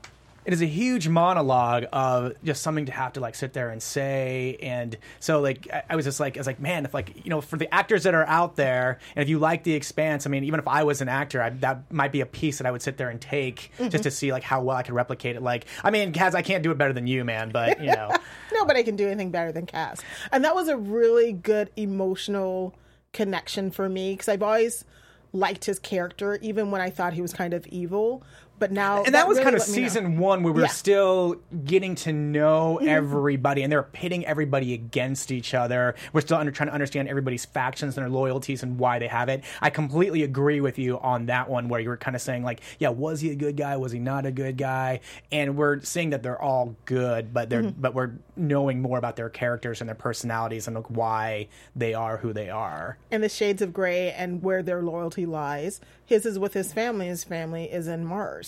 It 0.45 0.53
is 0.53 0.61
a 0.61 0.67
huge 0.67 1.07
monologue 1.07 1.85
of 1.93 2.33
just 2.43 2.61
something 2.61 2.85
to 2.85 2.91
have 2.91 3.13
to 3.13 3.19
like 3.19 3.35
sit 3.35 3.53
there 3.53 3.69
and 3.69 3.81
say, 3.81 4.57
and 4.61 4.97
so 5.19 5.41
like 5.41 5.67
I, 5.71 5.83
I 5.91 5.95
was 5.95 6.05
just 6.05 6.19
like 6.19 6.37
I 6.37 6.39
was 6.39 6.47
like 6.47 6.59
man, 6.59 6.85
if 6.85 6.93
like 6.93 7.23
you 7.23 7.29
know 7.29 7.41
for 7.41 7.57
the 7.57 7.73
actors 7.73 8.03
that 8.03 8.13
are 8.13 8.27
out 8.27 8.55
there, 8.55 8.99
and 9.15 9.23
if 9.23 9.29
you 9.29 9.39
like 9.39 9.63
The 9.63 9.73
Expanse, 9.73 10.25
I 10.25 10.29
mean 10.29 10.43
even 10.43 10.59
if 10.59 10.67
I 10.67 10.83
was 10.83 11.01
an 11.01 11.09
actor, 11.09 11.41
I, 11.41 11.49
that 11.49 11.91
might 11.91 12.11
be 12.11 12.21
a 12.21 12.25
piece 12.25 12.57
that 12.57 12.67
I 12.67 12.71
would 12.71 12.81
sit 12.81 12.97
there 12.97 13.09
and 13.09 13.19
take 13.21 13.71
mm-hmm. 13.77 13.89
just 13.89 14.03
to 14.03 14.11
see 14.11 14.31
like 14.31 14.43
how 14.43 14.61
well 14.61 14.77
I 14.77 14.83
could 14.83 14.95
replicate 14.95 15.35
it. 15.35 15.41
Like 15.41 15.65
I 15.83 15.91
mean, 15.91 16.11
Cas, 16.11 16.35
I 16.35 16.41
can't 16.41 16.63
do 16.63 16.71
it 16.71 16.77
better 16.77 16.93
than 16.93 17.07
you, 17.07 17.23
man, 17.23 17.51
but 17.51 17.79
you 17.79 17.91
know. 17.91 18.11
Nobody 18.53 18.83
can 18.83 18.95
do 18.95 19.07
anything 19.07 19.31
better 19.31 19.51
than 19.51 19.65
Cas. 19.65 20.01
And 20.31 20.43
that 20.43 20.55
was 20.55 20.67
a 20.67 20.77
really 20.77 21.33
good 21.33 21.71
emotional 21.75 22.75
connection 23.13 23.71
for 23.71 23.87
me 23.87 24.13
because 24.13 24.27
I've 24.27 24.43
always 24.43 24.85
liked 25.33 25.65
his 25.65 25.79
character, 25.79 26.37
even 26.41 26.71
when 26.71 26.79
I 26.79 26.89
thought 26.89 27.13
he 27.13 27.21
was 27.21 27.33
kind 27.33 27.53
of 27.53 27.65
evil. 27.67 28.23
But 28.59 28.71
now, 28.71 29.03
and 29.03 29.13
that, 29.15 29.27
was 29.27 29.37
really 29.39 29.43
kind 29.51 29.55
of 29.61 29.67
me 29.67 29.81
know. 29.81 29.87
season 29.87 30.17
one 30.17 30.41
where 30.43 30.53
we 30.53 30.61
were 30.61 30.65
Yeah. 30.65 30.67
Mm-hmm. 30.67 30.75
still 30.75 31.35
getting 31.65 31.95
to 31.95 32.13
know 32.13 32.77
everybody 32.77 33.61
and 33.63 33.71
they're 33.71 33.83
pitting 33.83 34.25
everybody 34.25 34.73
against 34.73 35.31
each 35.31 35.53
other 35.53 35.95
we're 36.13 36.21
still 36.21 36.37
under, 36.37 36.51
trying 36.51 36.67
to 36.69 36.73
understand 36.73 37.07
everybody's 37.09 37.43
factions 37.45 37.97
and 37.97 38.03
their 38.05 38.09
loyalties 38.11 38.63
and 38.63 38.79
why 38.79 38.99
they 38.99 39.07
have 39.07 39.27
it 39.29 39.43
i 39.61 39.69
completely 39.69 40.23
agree 40.23 40.61
with 40.61 40.77
you 40.79 40.99
on 40.99 41.25
that 41.25 41.49
one 41.49 41.67
where 41.67 41.79
you 41.81 41.89
were 41.89 41.97
kind 41.97 42.15
of 42.15 42.21
saying 42.21 42.43
like 42.43 42.61
yeah 42.79 42.89
was 42.89 43.19
he 43.21 43.31
a 43.31 43.35
good 43.35 43.57
guy 43.57 43.75
was 43.75 43.91
he 43.91 43.99
not 43.99 44.25
a 44.25 44.31
good 44.31 44.57
guy 44.57 44.99
and 45.31 45.57
we're 45.57 45.81
seeing 45.81 46.11
that 46.11 46.23
they're 46.23 46.41
all 46.41 46.75
good 46.85 47.33
but 47.33 47.49
they're 47.49 47.63
Mm-hmm. 47.63 47.81
but 47.81 47.93
we're 47.93 48.11
knowing 48.35 48.81
more 48.81 48.97
about 48.97 49.15
their 49.15 49.29
characters 49.29 49.79
and 49.81 49.87
their 49.87 49.95
personalities 49.95 50.67
and 50.67 50.75
like 50.75 50.89
why 50.89 51.47
they 51.75 51.93
are 51.93 52.17
who 52.17 52.33
they 52.33 52.49
are 52.49 52.97
and 53.11 53.21
the 53.23 53.29
shades 53.29 53.61
of 53.61 53.73
gray 53.73 54.11
and 54.11 54.41
where 54.43 54.61
their 54.63 54.81
loyalty 54.81 55.25
lies. 55.25 55.79
His 56.05 56.25
is 56.25 56.37
with 56.37 56.53
his 56.53 56.73
family. 56.73 57.07
His 57.07 57.23
family 57.23 57.63
is 57.71 57.87
in 57.87 58.05
Mars, 58.05 58.42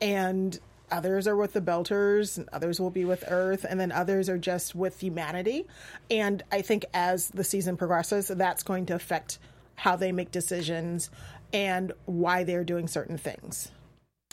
and 0.00 0.58
others 0.90 1.26
are 1.26 1.36
with 1.36 1.52
the 1.54 1.60
Belters, 1.60 2.36
and 2.36 2.48
others 2.52 2.78
will 2.78 2.90
be 2.90 3.04
with 3.04 3.24
Earth, 3.28 3.64
and 3.68 3.80
then 3.80 3.90
others 3.90 4.28
are 4.28 4.38
just 4.38 4.74
with 4.74 5.00
humanity. 5.00 5.66
And 6.10 6.42
I 6.52 6.62
think 6.62 6.84
as 6.92 7.30
the 7.30 7.44
season 7.44 7.76
progresses, 7.76 8.28
that's 8.28 8.62
going 8.62 8.86
to 8.86 8.94
affect 8.94 9.38
how 9.76 9.96
they 9.96 10.12
make 10.12 10.30
decisions 10.30 11.10
and 11.52 11.92
why 12.06 12.44
they're 12.44 12.64
doing 12.64 12.88
certain 12.88 13.18
things. 13.18 13.70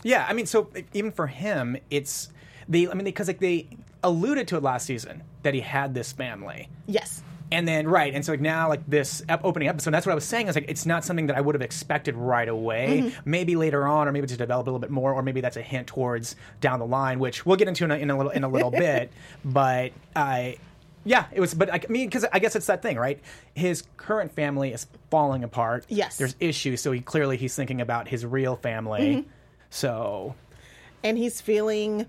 Yeah, 0.04 0.26
I 0.28 0.34
mean, 0.34 0.46
so 0.46 0.70
even 0.94 1.12
for 1.12 1.28
him, 1.28 1.78
it's 1.90 2.30
they. 2.68 2.88
I 2.88 2.94
mean, 2.94 3.04
because 3.06 3.28
like 3.28 3.40
they 3.40 3.68
alluded 4.04 4.48
to 4.50 4.58
it 4.58 4.64
last 4.64 4.86
season 4.86 5.24
that 5.44 5.54
he 5.54 5.60
had 5.60 5.94
this 5.94 6.12
family, 6.12 6.70
Yes. 6.88 7.22
And 7.52 7.68
then 7.68 7.88
right, 7.88 8.14
and 8.14 8.24
so 8.24 8.34
like 8.34 8.42
now, 8.42 8.70
like 8.70 8.86
this 8.88 9.24
ep- 9.28 9.44
opening 9.44 9.68
episode, 9.68 9.92
that's 9.92 10.06
what 10.06 10.12
I 10.12 10.16
was 10.16 10.24
saying. 10.26 10.48
Is 10.48 10.56
like 10.56 10.70
it's 10.70 10.86
not 10.86 11.04
something 11.04 11.28
that 11.28 11.38
I 11.38 11.42
would 11.42 11.56
have 11.56 11.62
expected 11.62 12.16
right 12.16 12.48
away. 12.48 13.14
Maybe 13.26 13.56
later 13.56 13.88
on, 13.88 14.08
or 14.08 14.12
maybe 14.12 14.28
to 14.28 14.38
develop 14.38 14.68
a 14.68 14.70
little 14.70 14.80
bit 14.80 14.92
more, 14.92 15.14
or 15.14 15.24
maybe 15.24 15.42
that's 15.42 15.58
a 15.58 15.62
hint 15.62 15.88
towards 15.88 16.36
down 16.62 16.80
the 16.80 16.86
line, 16.86 17.20
which 17.20 17.46
we'll 17.46 17.58
get 17.58 17.68
into 17.68 17.84
in 17.86 17.92
a, 17.92 17.96
in 17.96 18.10
a 18.10 18.18
little 18.18 18.32
in 18.32 18.44
a 18.44 18.50
little 18.50 18.72
bit. 18.86 19.12
But 19.44 19.94
I. 20.16 20.58
yeah, 21.06 21.26
it 21.32 21.40
was, 21.40 21.54
but 21.54 21.74
I 21.74 21.82
mean, 21.90 22.08
because 22.08 22.26
I 22.32 22.40
guess 22.40 22.56
it's 22.56 22.68
that 22.68 22.82
thing, 22.82 22.98
right? 22.98 23.20
His 23.56 23.84
current 23.98 24.32
family 24.32 24.72
is 24.72 24.86
falling 25.10 25.44
apart. 25.44 25.86
Yes. 25.90 26.18
there's 26.18 26.36
issues, 26.40 26.82
so 26.82 26.92
he 26.92 27.02
clearly 27.02 27.38
he's 27.38 27.56
thinking 27.56 27.82
about 27.82 28.08
his 28.08 28.26
real 28.26 28.56
family. 28.58 29.16
Mm-hmm. 29.16 29.30
So 29.72 30.36
and 31.04 31.18
he's 31.18 31.42
feeling 31.42 32.06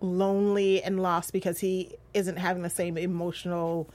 lonely 0.00 0.82
and 0.82 1.00
lost 1.00 1.32
because 1.32 1.58
he 1.58 1.94
isn't 2.14 2.36
having 2.36 2.62
the 2.62 2.70
same 2.70 2.96
emotional 2.96 3.88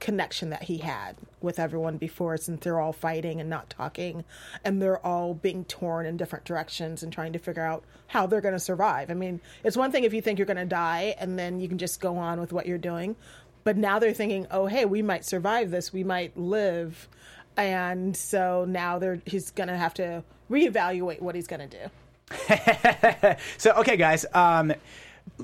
connection 0.00 0.50
that 0.50 0.64
he 0.64 0.78
had 0.78 1.16
with 1.40 1.58
everyone 1.58 1.96
before 1.96 2.36
since 2.36 2.62
they're 2.62 2.80
all 2.80 2.92
fighting 2.92 3.40
and 3.40 3.48
not 3.48 3.70
talking 3.70 4.24
and 4.64 4.80
they're 4.80 5.04
all 5.04 5.34
being 5.34 5.64
torn 5.64 6.06
in 6.06 6.16
different 6.16 6.44
directions 6.44 7.02
and 7.02 7.12
trying 7.12 7.32
to 7.32 7.38
figure 7.38 7.62
out 7.62 7.84
how 8.08 8.26
they're 8.26 8.40
going 8.40 8.54
to 8.54 8.60
survive. 8.60 9.10
I 9.10 9.14
mean, 9.14 9.40
it's 9.64 9.76
one 9.76 9.90
thing 9.92 10.04
if 10.04 10.12
you 10.12 10.22
think 10.22 10.38
you're 10.38 10.46
going 10.46 10.56
to 10.56 10.64
die 10.64 11.14
and 11.18 11.38
then 11.38 11.60
you 11.60 11.68
can 11.68 11.78
just 11.78 12.00
go 12.00 12.16
on 12.16 12.40
with 12.40 12.52
what 12.52 12.66
you're 12.66 12.78
doing, 12.78 13.16
but 13.64 13.76
now 13.76 13.98
they're 13.98 14.14
thinking, 14.14 14.46
"Oh, 14.52 14.66
hey, 14.66 14.84
we 14.84 15.02
might 15.02 15.24
survive 15.24 15.72
this. 15.72 15.92
We 15.92 16.04
might 16.04 16.36
live." 16.36 17.08
And 17.56 18.16
so 18.16 18.64
now 18.64 19.00
they're 19.00 19.20
he's 19.26 19.50
going 19.50 19.68
to 19.68 19.76
have 19.76 19.92
to 19.94 20.22
reevaluate 20.48 21.20
what 21.20 21.34
he's 21.34 21.48
going 21.48 21.68
to 21.68 21.90
do. 21.90 23.36
so 23.58 23.72
okay, 23.72 23.96
guys. 23.96 24.24
Um, 24.32 24.72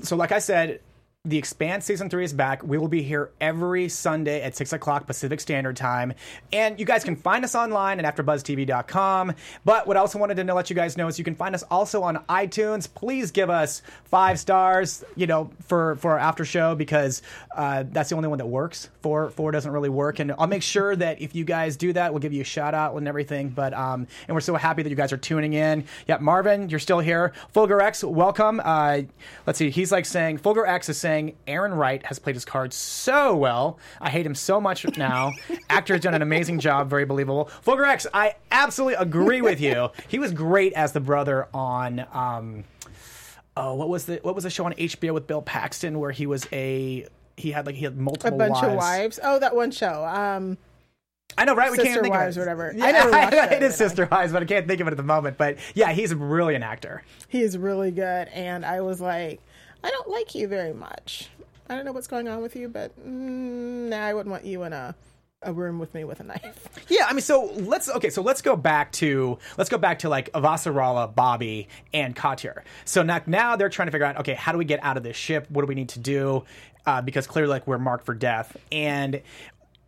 so 0.03 0.15
like 0.15 0.31
I 0.31 0.39
said, 0.39 0.79
the 1.25 1.37
Expanse 1.37 1.85
season 1.85 2.09
three 2.09 2.25
is 2.25 2.33
back. 2.33 2.61
We 2.63 2.77
will 2.77 2.89
be 2.89 3.01
here 3.01 3.31
every 3.39 3.87
Sunday 3.87 4.41
at 4.41 4.57
six 4.57 4.73
o'clock 4.73 5.07
Pacific 5.07 5.39
Standard 5.39 5.77
Time, 5.77 6.11
and 6.51 6.77
you 6.77 6.85
guys 6.85 7.05
can 7.05 7.15
find 7.15 7.45
us 7.45 7.55
online 7.55 7.97
at 8.03 8.13
AfterBuzzTV.com. 8.13 9.33
But 9.63 9.87
what 9.87 9.95
I 9.95 10.01
also 10.01 10.19
wanted 10.19 10.35
to 10.35 10.53
let 10.53 10.69
you 10.69 10.75
guys 10.75 10.97
know 10.97 11.07
is 11.07 11.17
you 11.17 11.23
can 11.23 11.35
find 11.35 11.55
us 11.55 11.63
also 11.71 12.03
on 12.03 12.17
iTunes. 12.27 12.93
Please 12.93 13.31
give 13.31 13.49
us 13.49 13.83
five 14.03 14.37
stars, 14.37 15.05
you 15.15 15.25
know, 15.25 15.49
for 15.61 15.95
for 15.95 16.11
our 16.11 16.19
after 16.19 16.43
show 16.43 16.75
because 16.75 17.21
uh, 17.55 17.85
that's 17.89 18.09
the 18.09 18.17
only 18.17 18.27
one 18.27 18.39
that 18.39 18.47
works. 18.47 18.89
Four 19.01 19.29
four 19.29 19.53
doesn't 19.53 19.71
really 19.71 19.87
work, 19.87 20.19
and 20.19 20.33
I'll 20.37 20.47
make 20.47 20.61
sure 20.61 20.93
that 20.93 21.21
if 21.21 21.33
you 21.33 21.45
guys 21.45 21.77
do 21.77 21.93
that, 21.93 22.11
we'll 22.11 22.19
give 22.19 22.33
you 22.33 22.41
a 22.41 22.43
shout 22.43 22.73
out 22.73 22.97
and 22.97 23.07
everything. 23.07 23.47
But 23.47 23.73
um, 23.73 24.07
and 24.27 24.35
we're 24.35 24.41
so 24.41 24.55
happy 24.55 24.83
that 24.83 24.89
you 24.89 24.97
guys 24.97 25.13
are 25.13 25.17
tuning 25.17 25.53
in. 25.53 25.85
Yeah, 26.05 26.17
Marvin, 26.17 26.67
you're 26.67 26.79
still 26.79 26.99
here. 26.99 27.31
Fulgur 27.55 27.81
X, 27.81 28.03
welcome. 28.03 28.59
Uh, 28.61 29.03
let's 29.47 29.57
see, 29.57 29.69
he's 29.69 29.93
like 29.93 30.05
saying 30.05 30.39
Fulgur 30.39 30.67
X 30.67 30.89
is 30.89 30.97
saying 30.97 31.12
Errinwright 31.47 32.05
has 32.05 32.19
played 32.19 32.35
his 32.35 32.45
cards 32.45 32.75
so 32.75 33.35
well. 33.35 33.79
I 34.01 34.09
hate 34.09 34.25
him 34.25 34.35
so 34.35 34.59
much 34.59 34.85
now. 34.97 35.33
Actor 35.69 35.93
has 35.93 36.01
done 36.03 36.13
an 36.13 36.21
amazing 36.21 36.59
job, 36.59 36.89
very 36.89 37.05
believable. 37.05 37.49
Fulgur 37.65 37.87
X, 37.87 38.07
I 38.13 38.35
absolutely 38.51 38.95
agree 38.95 39.41
with 39.41 39.59
you. 39.61 39.89
He 40.07 40.19
was 40.19 40.31
great 40.31 40.73
as 40.73 40.91
the 40.91 40.99
brother 40.99 41.47
on. 41.53 42.05
Um, 42.11 42.63
oh, 43.57 43.75
what 43.75 43.89
was 43.89 44.05
the 44.05 44.19
what 44.23 44.35
was 44.35 44.43
the 44.43 44.49
show 44.49 44.65
on 44.65 44.73
HBO 44.73 45.13
with 45.13 45.27
Bill 45.27 45.41
Paxton 45.41 45.99
where 45.99 46.11
he 46.11 46.25
was 46.25 46.47
a 46.51 47.07
he 47.37 47.51
had 47.51 47.65
like 47.65 47.75
he 47.75 47.83
had 47.83 47.97
multiple 47.97 48.33
A 48.35 48.37
bunch 48.37 48.53
wives. 48.53 48.67
of 48.67 48.75
wives. 48.75 49.19
Oh, 49.23 49.39
that 49.39 49.55
one 49.55 49.71
show. 49.71 50.05
Um 50.05 50.57
I 51.35 51.45
know, 51.45 51.55
right? 51.55 51.71
We 51.71 51.77
Sister 51.77 51.93
can't 51.93 52.03
think 52.03 52.13
Wives 52.13 52.37
of 52.37 52.41
or 52.43 52.45
it. 52.51 52.55
whatever. 52.55 52.73
Yeah, 52.77 52.85
I 52.85 52.91
never 52.91 53.11
watched 53.11 53.33
it, 53.33 53.51
it 53.53 53.63
is 53.63 53.75
Sister 53.75 54.07
Wives, 54.11 54.31
but 54.33 54.43
I 54.43 54.45
can't 54.45 54.67
think 54.67 54.81
of 54.81 54.87
it 54.87 54.91
at 54.91 54.97
the 54.97 55.03
moment. 55.03 55.35
But 55.39 55.57
yeah, 55.73 55.91
he's 55.91 56.11
a 56.11 56.15
brilliant 56.15 56.63
actor. 56.63 57.01
he 57.27 57.41
is 57.41 57.57
really 57.57 57.89
good 57.89 58.27
and 58.29 58.63
I 58.63 58.81
was 58.81 59.01
like, 59.01 59.41
I 59.83 59.89
don't 59.89 60.09
like 60.09 60.33
you 60.35 60.47
very 60.47 60.73
much. 60.73 61.29
I 61.69 61.75
don't 61.75 61.85
know 61.85 61.91
what's 61.91 62.07
going 62.07 62.27
on 62.27 62.41
with 62.41 62.55
you, 62.55 62.69
but 62.69 62.97
mm, 62.99 63.89
nah, 63.89 64.05
I 64.05 64.13
wouldn't 64.13 64.31
want 64.31 64.45
you 64.45 64.63
in 64.63 64.73
a 64.73 64.95
a 65.45 65.51
room 65.51 65.77
with 65.77 65.93
me 65.93 66.03
with 66.05 66.19
a 66.21 66.23
knife. 66.23 66.69
Yeah, 66.89 67.05
I 67.07 67.13
mean, 67.13 67.21
so 67.21 67.45
let's 67.55 67.89
okay, 67.89 68.09
so 68.09 68.21
let's 68.21 68.41
go 68.41 68.55
back 68.55 68.91
to 68.93 69.39
let's 69.57 69.69
go 69.69 69.77
back 69.77 69.99
to 69.99 70.09
like 70.09 70.31
Avasarala, 70.33 71.13
Bobby, 71.13 71.67
and 71.93 72.15
Cotyar. 72.15 72.61
So 72.85 73.03
now 73.03 73.21
now 73.25 73.55
they're 73.55 73.69
trying 73.69 73.87
to 73.87 73.91
figure 73.91 74.05
out 74.05 74.17
okay, 74.19 74.35
how 74.35 74.51
do 74.51 74.57
we 74.57 74.65
get 74.65 74.83
out 74.83 74.97
of 74.97 75.03
this 75.03 75.17
ship? 75.17 75.49
What 75.49 75.63
do 75.63 75.67
we 75.67 75.75
need 75.75 75.89
to 75.89 75.99
do? 75.99 76.43
Uh, 76.85 77.01
because 77.01 77.25
clearly, 77.25 77.49
like 77.49 77.65
we're 77.65 77.79
marked 77.79 78.05
for 78.05 78.13
death, 78.13 78.55
and 78.71 79.21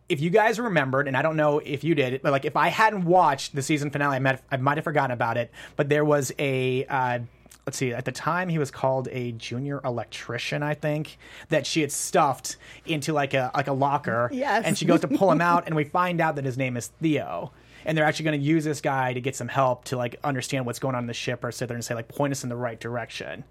if 0.08 0.22
you 0.22 0.30
guys 0.30 0.60
remembered, 0.60 1.08
and 1.08 1.18
I 1.18 1.22
don't 1.22 1.36
know 1.36 1.60
if 1.60 1.84
you 1.84 1.96
did, 1.96 2.22
but 2.22 2.32
like 2.32 2.46
if 2.46 2.56
I 2.56 2.70
hadn't 2.70 3.06
watched 3.06 3.56
the 3.56 3.62
season 3.62 3.90
finale, 3.90 4.16
I 4.16 4.20
might 4.20 4.40
I 4.52 4.58
might 4.58 4.78
have 4.78 4.84
forgotten 4.84 5.12
about 5.12 5.38
it. 5.38 5.52
But 5.76 5.90
there 5.90 6.06
was 6.06 6.32
a 6.40 6.86
uh, 6.86 7.20
let's 7.66 7.78
see, 7.78 7.94
at 7.94 8.06
the 8.06 8.12
time 8.12 8.50
he 8.50 8.60
was 8.60 8.72
called 8.72 9.08
a 9.12 9.32
junior 9.34 9.82
electrician, 9.84 10.64
I 10.64 10.74
think, 10.74 11.18
that 11.50 11.66
she 11.66 11.82
had 11.82 11.92
stuffed 11.92 12.58
into 12.86 13.14
like 13.14 13.34
a 13.34 13.52
like 13.56 13.68
a 13.68 13.74
locker. 13.74 14.30
Yes. 14.32 14.64
And 14.66 14.78
she 14.78 14.86
goes 14.86 15.02
to 15.02 15.08
pull 15.08 15.32
him 15.32 15.42
out, 15.42 15.66
and 15.66 15.76
we 15.76 15.84
find 15.84 16.22
out 16.22 16.36
that 16.36 16.46
his 16.46 16.58
name 16.58 16.78
is 16.78 16.88
Theo. 17.02 17.52
And 17.88 17.96
they're 17.96 18.06
actually 18.06 18.26
going 18.26 18.40
to 18.40 18.46
use 18.46 18.64
this 18.64 18.82
guy 18.82 19.14
to 19.14 19.22
get 19.22 19.36
some 19.36 19.48
help 19.48 19.86
to 19.86 19.98
like 19.98 20.16
understand 20.24 20.66
what's 20.66 20.80
going 20.80 20.96
on 20.96 21.04
in 21.04 21.08
the 21.08 21.14
ship, 21.14 21.44
or 21.44 21.52
sit 21.52 21.68
there 21.68 21.76
and 21.76 21.86
say 21.86 21.94
like 21.94 22.08
point 22.08 22.32
us 22.32 22.44
in 22.44 22.50
the 22.50 22.56
right 22.56 22.80
direction. 22.80 23.44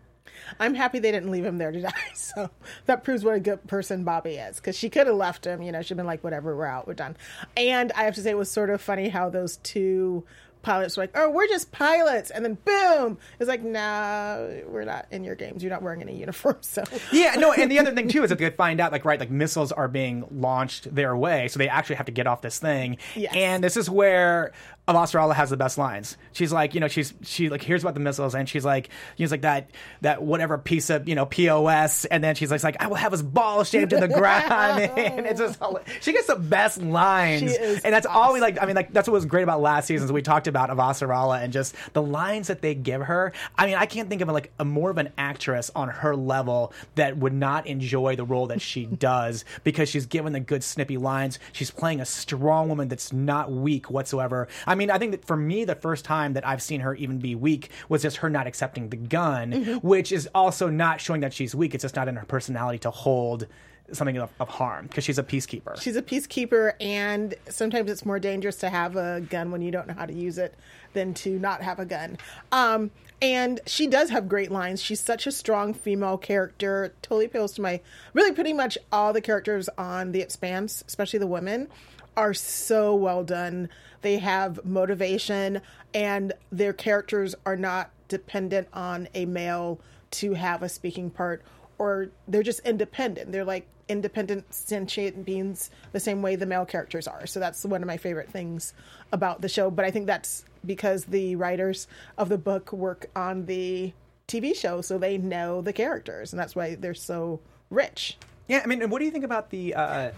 I'm 0.59 0.75
happy 0.75 0.99
they 0.99 1.13
didn't 1.13 1.31
leave 1.31 1.45
him 1.45 1.59
there 1.59 1.73
to 1.73 1.81
die. 1.81 1.93
So 2.15 2.51
that 2.87 3.05
proves 3.05 3.25
what 3.25 3.35
a 3.35 3.41
good 3.41 3.67
person 3.69 4.03
Bobby 4.03 4.37
is 4.37 4.57
because 4.57 4.77
she 4.77 4.91
could 4.91 5.07
have 5.07 5.17
left 5.17 5.47
him. 5.47 5.63
You 5.63 5.71
know, 5.73 5.83
she'd 5.83 5.97
been 5.97 6.07
like, 6.07 6.25
whatever, 6.25 6.57
we're 6.57 6.67
out, 6.67 6.87
we're 6.87 6.95
done. 6.95 7.17
And 7.57 7.93
I 7.93 8.05
have 8.05 8.15
to 8.17 8.23
say, 8.23 8.31
it 8.31 8.37
was 8.37 8.51
sort 8.51 8.71
of 8.71 8.81
funny 8.81 9.09
how 9.09 9.31
those 9.31 9.59
two 9.59 10.25
pilots 10.65 10.97
were 10.97 11.05
like, 11.05 11.13
oh, 11.15 11.31
we're 11.31 11.47
just 11.47 11.71
pilots. 11.71 12.31
And 12.31 12.45
then 12.45 12.59
boom, 12.65 13.19
it's 13.39 13.49
like, 13.49 13.63
nah, 13.63 14.39
we're 14.67 14.85
not 14.85 15.07
in 15.13 15.23
your 15.23 15.37
games. 15.37 15.63
You're 15.63 15.71
not 15.71 15.83
wearing 15.83 16.03
any 16.03 16.17
uniform. 16.19 16.57
So 16.65 16.83
Yeah, 17.13 17.35
no, 17.35 17.53
and 17.53 17.71
the 17.71 17.79
other 17.79 17.95
thing 17.95 18.09
too 18.09 18.25
is 18.25 18.31
that 18.31 18.39
they 18.39 18.51
find 18.51 18.81
out 18.81 18.91
like 18.91 19.05
right, 19.05 19.21
like 19.21 19.31
missiles 19.31 19.71
are 19.71 19.87
being 19.87 20.25
launched 20.31 20.93
their 20.93 21.17
way, 21.17 21.47
so 21.49 21.59
they 21.59 21.69
actually 21.69 21.97
have 21.97 22.07
to 22.07 22.13
get 22.13 22.27
off 22.27 22.43
this 22.43 22.59
thing. 22.59 22.97
Yes. 23.15 23.33
And 23.37 23.63
this 23.63 23.77
is 23.77 23.89
where 23.89 24.53
Avasarala 24.87 25.35
has 25.35 25.49
the 25.49 25.57
best 25.57 25.79
lines. 25.79 26.19
She's 26.33 26.53
like, 26.53 26.75
you 26.75 26.81
know, 26.81 26.89
she's 26.89 27.15
she 27.23 27.49
like 27.49 27.63
hears 27.63 27.83
about 27.83 27.95
the 27.95 28.01
missiles 28.01 28.35
and 28.35 28.47
she's 28.47 28.65
like, 28.65 28.91
she's 29.17 29.31
like 29.31 29.43
that 29.43 29.71
that 30.03 30.23
whatever 30.23 30.59
piece 30.59 30.91
of 30.91 31.09
you 31.09 31.15
know 31.15 31.25
pos, 31.25 32.05
and 32.05 32.23
then 32.23 32.35
she's 32.35 32.51
like, 32.51 32.63
like 32.63 32.83
I 32.83 32.89
will 32.89 32.97
have 32.97 33.13
his 33.13 33.23
ball 33.23 33.65
shaved 33.65 33.91
to 33.91 33.97
the 33.97 34.09
ground, 34.09 34.81
and 34.97 35.27
it's 35.27 35.41
just 35.41 35.59
she 36.01 36.13
gets 36.13 36.27
the 36.27 36.37
best 36.37 36.83
lines, 36.83 37.53
and 37.53 37.95
that's 37.95 38.07
all 38.07 38.35
we 38.35 38.41
like. 38.41 38.61
I 38.61 38.67
mean, 38.67 38.77
like 38.77 38.93
that's 38.93 39.09
what 39.09 39.15
was 39.15 39.25
great 39.25 39.43
about 39.43 39.61
last 39.63 39.87
season. 39.87 40.05
Is 40.05 40.13
we 40.13 40.23
talked 40.23 40.49
about 40.49 40.71
Avasarala 40.71 41.43
and 41.43 41.53
just 41.53 41.75
the 41.95 42.03
lines 42.03 42.49
that 42.49 42.61
they 42.61 42.75
give 42.75 43.03
her. 43.03 43.33
I 43.57 43.67
mean, 43.67 43.77
I 43.77 43.87
can't 43.87 44.09
think 44.11 44.21
of 44.21 44.29
like 44.29 44.53
a 44.59 44.65
more 44.65 44.91
of 44.91 44.99
an 44.99 45.13
actress 45.17 45.71
on 45.75 45.89
her 45.89 46.15
level 46.15 46.73
that 46.97 47.17
would 47.17 47.33
not 47.33 47.67
enjoy 47.67 48.17
the 48.17 48.25
role 48.25 48.49
that 48.49 48.61
she 48.61 48.85
does 49.05 49.45
because 49.63 49.89
she's 49.89 50.07
given 50.07 50.35
the 50.35 50.41
good 50.41 50.63
snippy 50.63 50.99
lines. 50.99 51.39
She's 51.53 51.71
playing 51.71 52.01
a 52.01 52.05
strong 52.07 52.69
woman 52.69 52.89
that's 52.89 53.13
not 53.13 53.51
weak 53.51 53.91
whatsoever. 53.91 54.49
I 54.67 54.74
mean, 54.75 54.91
I 54.91 54.99
think 54.99 55.13
that 55.13 55.25
for 55.25 55.37
me, 55.37 55.65
the 55.65 55.75
first 55.75 56.05
time 56.05 56.35
that 56.35 56.47
I've 56.47 56.63
seen 56.63 56.81
her 56.81 56.95
even 56.95 57.19
be 57.19 57.35
weak 57.35 57.71
was 57.89 58.03
just 58.03 58.19
her 58.19 58.31
not 58.31 58.47
accepting 58.47 58.89
the 58.89 58.97
gun, 58.97 59.53
which 59.83 60.13
is 60.13 60.29
also 60.35 60.69
not 60.69 61.01
showing 61.01 61.21
that 61.21 61.33
she's 61.33 61.55
weak. 61.55 61.75
It's 61.75 61.83
just 61.83 61.97
not 61.97 62.09
in 62.09 62.17
her 62.17 62.27
personality 62.27 62.79
to 62.81 62.91
hold 62.91 63.47
something 63.93 64.17
of, 64.17 64.31
of 64.41 64.49
harm 64.49 64.87
because 64.87 65.05
she's 65.05 65.19
a 65.19 65.23
peacekeeper. 65.23 65.81
She's 65.81 65.97
a 65.97 66.03
peacekeeper, 66.03 66.73
and 66.81 67.35
sometimes 67.49 67.91
it's 67.91 68.07
more 68.07 68.19
dangerous 68.19 68.57
to 68.57 68.71
have 68.71 68.97
a 68.97 69.21
gun 69.21 69.51
when 69.51 69.63
you 69.63 69.71
don't 69.71 69.87
know 69.87 69.95
how 69.95 70.07
to 70.07 70.15
use 70.15 70.39
it 70.39 70.55
than 70.95 71.15
to 71.15 71.39
not 71.39 71.63
have 71.63 71.79
a 71.79 71.85
gun. 71.85 72.19
Um, 72.53 72.91
and 73.21 73.61
she 73.67 73.87
does 73.87 74.11
have 74.11 74.29
great 74.29 74.51
lines. 74.51 74.83
She's 74.83 75.01
such 75.01 75.27
a 75.27 75.33
strong 75.33 75.75
female 75.75 76.19
character. 76.19 76.95
Totally 77.03 77.27
appeals 77.27 77.53
to 77.55 77.63
my. 77.63 77.81
Really, 78.13 78.33
pretty 78.33 78.53
much 78.53 78.79
all 78.93 79.13
the 79.13 79.21
characters 79.21 79.69
on 79.77 80.13
The 80.13 80.21
Expanse, 80.21 80.85
especially 80.87 81.19
the 81.19 81.27
women, 81.27 81.69
are 82.17 82.35
so 82.35 82.95
well 82.95 83.25
done. 83.25 83.69
They 84.05 84.19
have 84.19 84.63
motivation, 84.67 85.63
and 85.95 86.35
their 86.53 86.75
characters 86.75 87.35
are 87.47 87.57
not 87.57 87.91
dependent 88.09 88.69
on 88.75 89.09
a 89.15 89.25
male 89.25 89.81
to 90.11 90.35
have 90.35 90.63
a 90.63 90.69
speaking 90.69 91.09
part 91.09 91.43
or 91.79 92.11
they're 92.29 92.43
just 92.43 92.61
independent. 92.61 93.33
They're 93.33 93.47
like 93.47 93.67
independent 93.89 94.53
sentient 94.53 95.25
beings 95.25 95.71
the 95.93 96.01
same 96.01 96.21
way 96.21 96.37
the 96.37 96.45
male 96.45 96.67
characters 96.67 97.09
are. 97.09 97.27
So 97.27 97.41
that's 97.41 97.65
one 97.65 97.83
of 97.83 97.87
my 97.87 97.97
favorite 97.97 98.31
things 98.31 98.75
about 99.11 99.41
the 99.41 99.49
show. 99.49 99.71
But 99.71 99.87
I 99.87 99.91
think 99.91 100.07
that's 100.07 100.45
because 100.67 101.07
the 101.07 101.37
writers 101.37 101.87
of 102.19 102.29
the 102.29 102.39
book 102.39 102.75
work 102.75 103.07
on 103.17 103.47
the 103.47 103.95
TV 104.29 104.55
show, 104.55 104.83
so 104.83 104.99
they 104.99 105.17
know 105.17 105.63
the 105.63 105.73
characters, 105.73 106.33
and 106.33 106.39
that's 106.39 106.55
why 106.55 106.75
they're 106.75 106.93
so 106.93 107.41
rich. 107.71 108.19
Yeah, 108.49 108.61
I 108.63 108.67
mean, 108.67 108.83
and 108.83 108.91
what 108.91 108.99
do 108.99 109.07
you 109.07 109.11
think 109.11 109.25
about 109.25 109.49
the? 109.49 109.75
Uh... 109.75 110.11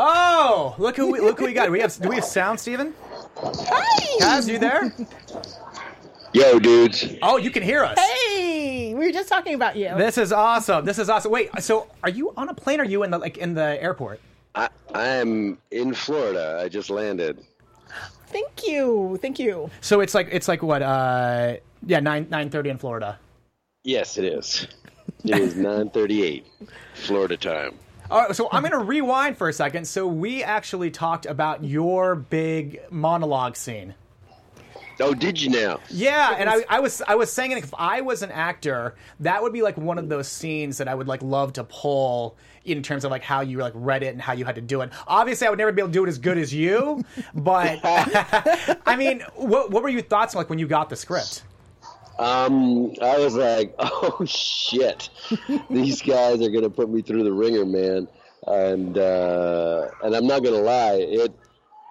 Oh, 0.00 0.76
look 0.78 0.96
who 0.96 1.10
we, 1.10 1.18
look 1.18 1.40
who 1.40 1.46
we 1.46 1.52
got. 1.52 1.68
We 1.72 1.80
have 1.80 1.92
do 2.00 2.08
we 2.08 2.14
have 2.14 2.24
sound, 2.24 2.60
Steven? 2.60 2.94
Hi! 3.36 4.18
Cas, 4.20 4.48
you 4.48 4.58
there? 4.58 4.94
Yo, 6.32 6.60
dudes. 6.60 7.04
Oh, 7.20 7.36
you 7.36 7.50
can 7.50 7.64
hear 7.64 7.82
us. 7.82 7.98
Hey, 7.98 8.94
we 8.94 9.06
were 9.06 9.12
just 9.12 9.28
talking 9.28 9.54
about 9.54 9.74
you. 9.74 9.92
This 9.96 10.16
is 10.16 10.32
awesome. 10.32 10.84
This 10.84 11.00
is 11.00 11.10
awesome. 11.10 11.32
Wait, 11.32 11.50
so 11.60 11.88
are 12.04 12.10
you 12.10 12.32
on 12.36 12.48
a 12.48 12.54
plane? 12.54 12.78
or 12.78 12.84
Are 12.84 12.86
you 12.86 13.02
in 13.02 13.10
the 13.10 13.18
like 13.18 13.38
in 13.38 13.54
the 13.54 13.82
airport? 13.82 14.20
I, 14.54 14.68
I 14.94 15.06
am 15.06 15.58
in 15.72 15.94
Florida. 15.94 16.60
I 16.62 16.68
just 16.68 16.90
landed. 16.90 17.40
Thank 18.28 18.68
you, 18.68 19.18
thank 19.20 19.40
you. 19.40 19.68
So 19.80 20.00
it's 20.00 20.14
like 20.14 20.28
it's 20.30 20.46
like 20.46 20.62
what? 20.62 20.80
uh 20.80 21.56
Yeah, 21.84 21.98
nine 21.98 22.28
nine 22.30 22.50
thirty 22.50 22.70
in 22.70 22.78
Florida. 22.78 23.18
Yes, 23.82 24.16
it 24.16 24.24
is. 24.26 24.68
It 25.24 25.38
is 25.38 25.54
9:38 25.54 26.44
Florida 26.94 27.36
time. 27.36 27.74
All 28.10 28.22
right, 28.22 28.34
so 28.34 28.48
I'm 28.50 28.62
going 28.62 28.72
to 28.72 28.78
rewind 28.78 29.36
for 29.36 29.48
a 29.48 29.52
second. 29.52 29.86
So 29.86 30.06
we 30.06 30.42
actually 30.42 30.90
talked 30.90 31.26
about 31.26 31.62
your 31.62 32.14
big 32.14 32.80
monologue 32.90 33.54
scene. 33.54 33.94
Oh, 35.00 35.14
did 35.14 35.40
you 35.40 35.50
now? 35.50 35.78
Yeah, 35.90 36.34
and 36.36 36.48
I, 36.48 36.64
I 36.68 36.80
was 36.80 37.02
I 37.06 37.14
was 37.14 37.32
saying 37.32 37.52
if 37.52 37.72
I 37.78 38.00
was 38.00 38.22
an 38.22 38.32
actor, 38.32 38.96
that 39.20 39.42
would 39.42 39.52
be 39.52 39.62
like 39.62 39.76
one 39.76 39.98
of 39.98 40.08
those 40.08 40.26
scenes 40.26 40.78
that 40.78 40.88
I 40.88 40.94
would 40.94 41.06
like 41.06 41.22
love 41.22 41.52
to 41.52 41.64
pull 41.64 42.36
in 42.64 42.82
terms 42.82 43.04
of 43.04 43.10
like 43.10 43.22
how 43.22 43.42
you 43.42 43.58
like 43.58 43.74
read 43.76 44.02
it 44.02 44.08
and 44.08 44.20
how 44.20 44.32
you 44.32 44.44
had 44.44 44.56
to 44.56 44.60
do 44.60 44.80
it. 44.80 44.90
Obviously, 45.06 45.46
I 45.46 45.50
would 45.50 45.58
never 45.58 45.70
be 45.70 45.82
able 45.82 45.90
to 45.90 45.92
do 45.92 46.04
it 46.04 46.08
as 46.08 46.18
good 46.18 46.36
as 46.36 46.52
you, 46.52 47.04
but 47.34 47.78
I 47.84 48.96
mean, 48.96 49.20
what 49.36 49.70
what 49.70 49.82
were 49.82 49.88
your 49.88 50.02
thoughts 50.02 50.34
like 50.34 50.50
when 50.50 50.58
you 50.58 50.66
got 50.66 50.88
the 50.88 50.96
script? 50.96 51.44
Um, 52.18 52.94
I 53.00 53.18
was 53.18 53.34
like, 53.34 53.74
oh 53.78 54.24
shit, 54.26 55.10
these 55.70 56.02
guys 56.02 56.42
are 56.42 56.50
gonna 56.50 56.70
put 56.70 56.90
me 56.90 57.02
through 57.02 57.24
the 57.24 57.32
ringer, 57.32 57.64
man. 57.64 58.08
And 58.46 58.96
uh, 58.98 59.88
and 60.02 60.14
I'm 60.14 60.26
not 60.26 60.42
gonna 60.42 60.56
lie, 60.56 60.94
it 60.94 61.32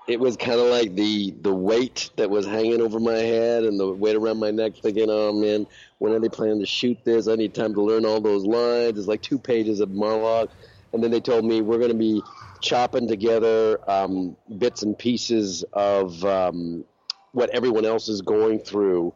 it 0.07 0.19
was 0.19 0.37
kind 0.37 0.59
of 0.59 0.67
like 0.67 0.95
the 0.95 1.33
the 1.41 1.53
weight 1.53 2.09
that 2.15 2.29
was 2.29 2.45
hanging 2.45 2.81
over 2.81 2.99
my 2.99 3.17
head 3.17 3.63
and 3.63 3.79
the 3.79 3.91
weight 3.91 4.15
around 4.15 4.39
my 4.39 4.51
neck, 4.51 4.73
thinking, 4.75 5.07
oh 5.09 5.33
man, 5.33 5.67
when 5.99 6.13
are 6.13 6.19
they 6.19 6.29
planning 6.29 6.59
to 6.59 6.65
shoot 6.65 6.97
this? 7.03 7.27
I 7.27 7.35
need 7.35 7.53
time 7.53 7.73
to 7.73 7.81
learn 7.81 8.05
all 8.05 8.21
those 8.21 8.45
lines. 8.45 8.97
It's 8.97 9.07
like 9.07 9.21
two 9.21 9.37
pages 9.37 9.79
of 9.79 9.91
monologue, 9.91 10.49
and 10.93 11.03
then 11.03 11.11
they 11.11 11.19
told 11.19 11.45
me 11.45 11.61
we're 11.61 11.79
gonna 11.79 11.93
be 11.93 12.21
chopping 12.61 13.07
together 13.07 13.79
um, 13.89 14.35
bits 14.57 14.83
and 14.83 14.97
pieces 14.97 15.63
of 15.73 16.23
um, 16.25 16.83
what 17.33 17.49
everyone 17.51 17.85
else 17.85 18.07
is 18.07 18.21
going 18.21 18.59
through 18.59 19.13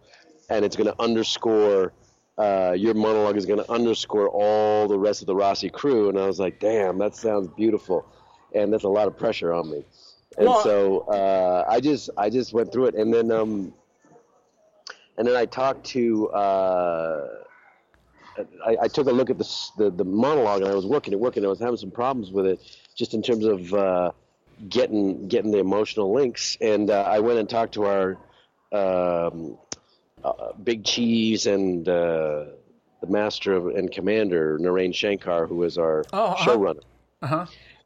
and 0.52 0.66
it's 0.66 0.76
going 0.76 0.88
to 0.92 1.02
underscore 1.02 1.94
uh, 2.38 2.74
your 2.78 2.94
monologue 2.94 3.38
is 3.38 3.46
going 3.46 3.60
to 3.64 3.72
underscore 3.72 4.28
all 4.30 4.88
the 4.88 4.98
rest 4.98 5.22
of 5.22 5.28
the 5.28 5.34
Roci 5.34 5.72
crew. 5.72 6.10
And 6.10 6.20
I 6.20 6.26
was 6.26 6.40
like, 6.40 6.60
damn, 6.60 6.98
that 7.00 7.16
sounds 7.16 7.48
beautiful, 7.56 8.06
and 8.54 8.72
that's 8.72 8.84
a 8.84 8.90
lot 8.90 9.08
of 9.08 9.18
pressure 9.18 9.54
on 9.54 9.70
me. 9.72 9.86
And 10.38 10.48
Well- 10.48 10.64
so 10.64 11.00
uh, 11.02 11.66
I 11.70 11.80
just 11.80 12.10
I 12.18 12.30
just 12.30 12.54
went 12.54 12.72
through 12.72 12.88
it, 12.88 12.96
and 12.96 13.14
then 13.14 13.32
um, 13.32 13.74
and 15.18 15.28
then 15.28 15.36
I 15.36 15.46
talked 15.46 15.86
to. 15.88 16.30
Uh, 16.30 17.28
I, 18.66 18.78
I 18.84 18.88
took 18.88 19.08
a 19.08 19.12
look 19.12 19.30
at 19.30 19.38
the, 19.38 19.48
the 19.78 19.90
the 19.92 20.06
monologue, 20.06 20.62
and 20.62 20.72
I 20.72 20.74
was 20.76 20.86
working 20.86 21.14
it, 21.14 21.20
working. 21.20 21.44
it. 21.44 21.48
I 21.48 21.50
was 21.50 21.60
having 21.60 21.78
some 21.78 21.92
problems 21.92 22.32
with 22.32 22.46
it, 22.46 22.60
just 22.96 23.14
in 23.14 23.22
terms 23.22 23.44
of 23.46 23.74
uh, 23.74 24.12
getting 24.70 25.28
getting 25.28 25.52
the 25.52 25.60
emotional 25.60 26.14
links. 26.14 26.58
And 26.62 26.90
uh, 26.90 27.02
I 27.02 27.20
went 27.20 27.40
and 27.40 27.50
talked 27.50 27.74
to 27.74 27.84
our 27.86 28.18
um, 28.72 29.58
uh, 30.24 30.54
Big 30.64 30.84
Cheese 30.84 31.46
and 31.48 31.88
uh, 31.88 32.46
the 33.02 33.08
master 33.08 33.54
of, 33.54 33.68
and 33.68 33.92
commander 33.92 34.58
Naren 34.60 34.94
Shankar, 34.94 35.48
who 35.48 35.64
is 35.64 35.78
our 35.78 36.04
Oh, 36.14 36.26
uh-huh. 36.26 36.50
showrunner. 36.50 36.82
Uh-huh. 37.22 37.46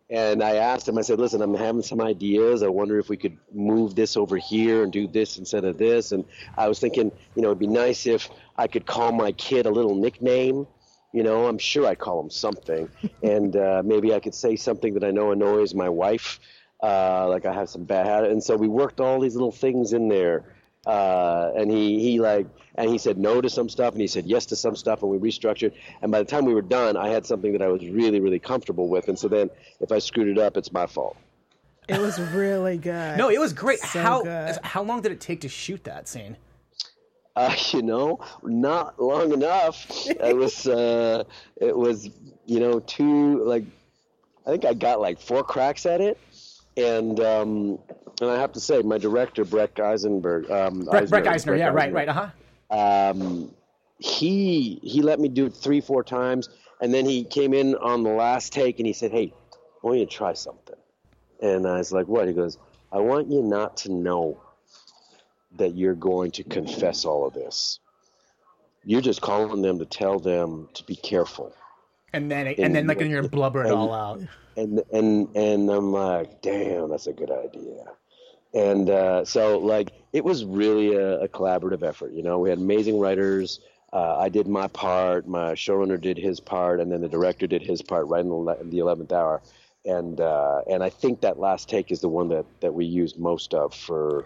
And 0.10 0.43
I 0.43 0.58
asked 0.58 0.88
him, 0.88 0.98
I 1.00 1.02
said, 1.02 1.19
listen, 1.19 1.41
I'm 1.41 1.56
having 1.56 1.82
some 1.82 2.00
ideas. 2.00 2.62
I 2.62 2.67
wonder 2.67 3.00
if 3.00 3.10
we 3.10 3.17
could 3.17 3.38
move 3.52 3.95
this 3.95 4.15
over 4.15 4.38
here 4.38 4.84
and 4.84 4.91
do 4.91 5.08
this 5.08 5.39
instead 5.39 5.65
of 5.65 5.80
this. 5.80 6.12
And 6.12 6.26
I 6.56 6.67
was 6.67 6.80
thinking, 6.80 7.12
you 7.36 7.41
know, 7.41 7.48
it'd 7.48 7.60
be 7.60 7.65
nice 7.67 8.06
if 8.06 8.30
I 8.56 8.67
could 8.67 8.86
call 8.86 9.12
my 9.12 9.32
kid 9.32 9.65
a 9.65 9.71
little 9.71 9.95
nickname. 9.95 10.67
You 11.12 11.24
know, 11.24 11.48
I'm 11.48 11.58
sure 11.58 11.88
I 11.88 11.95
call 11.95 12.19
him 12.19 12.30
something. 12.30 12.88
and 13.24 13.56
uh, 13.56 13.82
maybe 13.84 14.13
I 14.13 14.19
could 14.19 14.36
say 14.36 14.56
something 14.58 14.93
that 14.93 15.04
I 15.04 15.10
know 15.12 15.32
annoys 15.32 15.74
my 15.74 15.89
wife. 15.89 16.39
Uh, 16.84 17.28
like 17.30 17.45
I 17.48 17.54
have 17.54 17.69
some 17.69 17.86
bad 17.86 18.06
habit. 18.06 18.32
And 18.32 18.43
so 18.43 18.56
we 18.56 18.67
worked 18.67 19.00
all 19.00 19.19
these 19.19 19.34
little 19.34 19.52
things 19.52 19.93
in 19.93 20.08
there. 20.08 20.54
Uh, 20.86 21.52
and 21.56 21.71
he, 21.71 22.00
he 22.00 22.19
like, 22.19 22.48
and 22.76 22.89
he 22.89 22.98
said 22.98 23.17
no 23.17 23.41
to 23.41 23.50
some 23.50 23.69
stuff 23.69 23.93
and 23.93 24.02
he 24.02 24.08
said 24.08 24.26
yes 24.26 24.45
to 24.48 24.56
some 24.56 24.76
stuff 24.76 25.02
and 25.02 25.12
we 25.12 25.17
restructured. 25.17 25.74
And 26.02 26.12
by 26.12 26.19
the 26.19 26.26
time 26.26 26.45
we 26.45 26.54
were 26.54 26.62
done, 26.62 26.95
I 26.98 27.10
had 27.10 27.26
something 27.26 27.52
that 27.54 27.62
I 27.62 27.67
was 27.67 27.88
really, 27.88 28.19
really 28.19 28.39
comfortable 28.39 28.88
with. 28.88 29.08
And 29.08 29.17
so 29.17 29.28
then 29.28 29.50
if 29.80 29.91
I 29.91 30.00
screwed 30.00 30.28
it 30.28 30.38
up, 30.38 30.58
it's 30.58 30.71
my 30.71 30.86
fault. 30.86 31.17
It 31.88 32.00
was 32.00 32.19
really 32.19 32.78
good. 32.78 33.17
No, 33.17 33.30
it 33.30 33.39
was 33.39 33.54
great. 33.54 33.80
So 33.80 34.02
how 34.02 34.24
good. 34.24 34.58
how 34.63 34.84
long 34.84 35.02
did 35.02 35.12
it 35.12 35.21
take 35.21 35.41
to 35.41 35.50
shoot 35.50 35.84
that 35.84 36.08
scene? 36.08 36.36
Uh, 37.36 37.56
you 37.71 37.82
know, 37.82 38.19
not 38.43 39.02
long 39.02 39.34
enough. 39.34 39.86
it 40.08 40.36
was, 40.36 40.67
uh, 40.67 41.24
it 41.58 41.76
was, 41.76 42.10
you 42.45 42.60
know, 42.60 42.80
two 42.80 43.43
like, 43.43 43.65
I 44.45 44.52
think 44.52 44.65
I 44.65 44.74
got 44.74 45.00
like 45.00 45.19
four 45.19 45.43
cracks 45.43 45.86
at 45.86 46.02
it, 46.02 46.19
and 46.77 47.19
um, 47.19 47.79
and 48.21 48.29
I 48.29 48.39
have 48.39 48.53
to 48.53 48.59
say, 48.59 48.81
my 48.81 48.97
director 48.97 49.45
Breck 49.45 49.79
Eisenberg, 49.79 50.49
um, 50.49 50.85
Brett, 50.85 51.09
Brett 51.09 51.27
Eisner, 51.27 51.53
Breck 51.53 51.59
yeah, 51.59 51.69
right, 51.69 51.93
right, 51.93 52.09
uh 52.09 52.31
huh. 52.69 53.09
um, 53.11 53.53
he 53.99 54.79
he 54.83 55.01
let 55.01 55.19
me 55.19 55.29
do 55.29 55.45
it 55.45 55.53
three 55.53 55.81
four 55.81 56.03
times 56.03 56.49
and 56.81 56.93
then 56.93 57.05
he 57.05 57.23
came 57.23 57.53
in 57.53 57.75
on 57.75 58.03
the 58.03 58.09
last 58.09 58.51
take 58.51 58.79
and 58.79 58.85
he 58.85 58.93
said 58.93 59.11
hey 59.11 59.33
i 59.53 59.88
want 59.88 59.99
you 59.99 60.05
to 60.05 60.11
try 60.11 60.33
something. 60.33 60.75
And 61.41 61.67
i 61.67 61.77
was 61.77 61.91
like 61.91 62.07
what? 62.07 62.27
He 62.27 62.33
goes 62.33 62.57
i 62.91 62.99
want 62.99 63.31
you 63.31 63.41
not 63.41 63.77
to 63.77 63.91
know 63.91 64.39
that 65.57 65.75
you're 65.75 65.95
going 65.95 66.31
to 66.31 66.43
confess 66.43 67.05
all 67.05 67.25
of 67.25 67.33
this. 67.33 67.79
You're 68.83 69.01
just 69.01 69.21
calling 69.21 69.61
them 69.61 69.79
to 69.79 69.85
tell 69.85 70.19
them 70.19 70.67
to 70.73 70.83
be 70.83 70.95
careful 70.95 71.53
And 72.15 72.32
then 72.32 72.47
and 72.47 72.73
then 72.73 72.88
like 72.88 73.01
and 73.01 73.10
you're 73.10 73.28
blubber 73.28 73.65
it 73.65 73.71
all 73.71 73.93
out. 73.93 74.21
and 74.56 74.82
and 74.91 75.28
and 75.36 75.69
I'm 75.69 75.91
like, 75.91 76.41
damn, 76.41 76.89
that's 76.89 77.08
a 77.08 77.13
good 77.13 77.32
idea. 77.32 77.84
And 78.54 78.89
uh, 78.89 79.25
so 79.25 79.60
like 79.60 79.91
it 80.13 80.23
was 80.23 80.45
really 80.45 80.95
a, 80.95 81.21
a 81.21 81.28
collaborative 81.28 81.84
effort. 81.84 82.13
You 82.13 82.23
know, 82.23 82.39
we 82.39 82.49
had 82.49 82.60
amazing 82.60 82.99
writers. 82.99 83.60
Uh, 83.91 84.17
I 84.17 84.30
did 84.30 84.47
my 84.47 84.67
part. 84.67 85.28
My 85.28 85.54
showrunner 85.54 85.99
did 85.99 86.17
his 86.17 86.39
part, 86.39 86.80
and 86.80 86.91
then 86.91 87.01
the 87.01 87.10
director 87.10 87.47
did 87.47 87.62
his 87.62 87.82
part 87.82 88.08
right 88.08 88.23
in 88.23 88.30
the, 88.30 88.58
in 88.62 88.69
the 88.69 88.80
eleventh 88.80 89.12
hour. 89.12 89.41
And 89.86 90.21
uh, 90.21 90.62
and 90.69 90.84
I 90.84 90.89
think 90.89 91.21
that 91.21 91.38
last 91.38 91.69
take 91.69 91.91
is 91.91 91.99
the 91.99 92.10
one 92.10 92.30
that, 92.30 92.45
that 92.62 92.73
we 92.73 92.86
used 92.86 93.19
most 93.19 93.54
of 93.54 93.73
for 93.73 94.25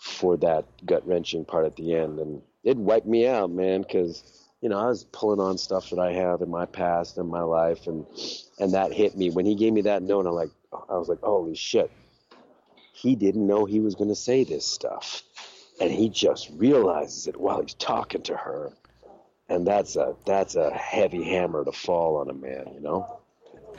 for 0.00 0.36
that 0.38 0.66
gut 0.84 1.06
wrenching 1.06 1.44
part 1.44 1.64
at 1.64 1.76
the 1.76 1.94
end, 1.94 2.18
and 2.18 2.42
it 2.62 2.76
wiped 2.76 3.06
me 3.06 3.26
out, 3.26 3.50
man, 3.50 3.82
because 3.82 4.41
you 4.62 4.68
know 4.68 4.78
I 4.78 4.86
was 4.86 5.04
pulling 5.04 5.40
on 5.40 5.58
stuff 5.58 5.90
that 5.90 5.98
I 5.98 6.12
have 6.12 6.40
in 6.40 6.48
my 6.48 6.64
past 6.66 7.18
and 7.18 7.28
my 7.28 7.42
life, 7.42 7.86
and 7.86 8.06
and 8.58 8.72
that 8.72 8.92
hit 8.92 9.16
me 9.16 9.28
when 9.30 9.44
he 9.44 9.54
gave 9.54 9.72
me 9.72 9.82
that 9.82 10.02
note. 10.02 10.26
I'm 10.26 10.34
like, 10.34 10.50
I 10.72 10.96
was 10.96 11.08
like, 11.08 11.20
holy 11.20 11.54
shit, 11.54 11.90
he 12.92 13.14
didn't 13.16 13.46
know 13.46 13.64
he 13.66 13.80
was 13.80 13.94
going 13.94 14.08
to 14.10 14.16
say 14.16 14.44
this 14.44 14.64
stuff, 14.64 15.22
and 15.80 15.90
he 15.90 16.08
just 16.08 16.48
realizes 16.56 17.26
it 17.26 17.38
while 17.38 17.60
he's 17.60 17.74
talking 17.74 18.22
to 18.22 18.36
her, 18.36 18.72
and 19.48 19.66
that's 19.66 19.96
a 19.96 20.14
that's 20.24 20.54
a 20.54 20.70
heavy 20.70 21.24
hammer 21.24 21.64
to 21.64 21.72
fall 21.72 22.16
on 22.16 22.30
a 22.30 22.34
man, 22.34 22.70
you 22.72 22.80
know. 22.80 23.18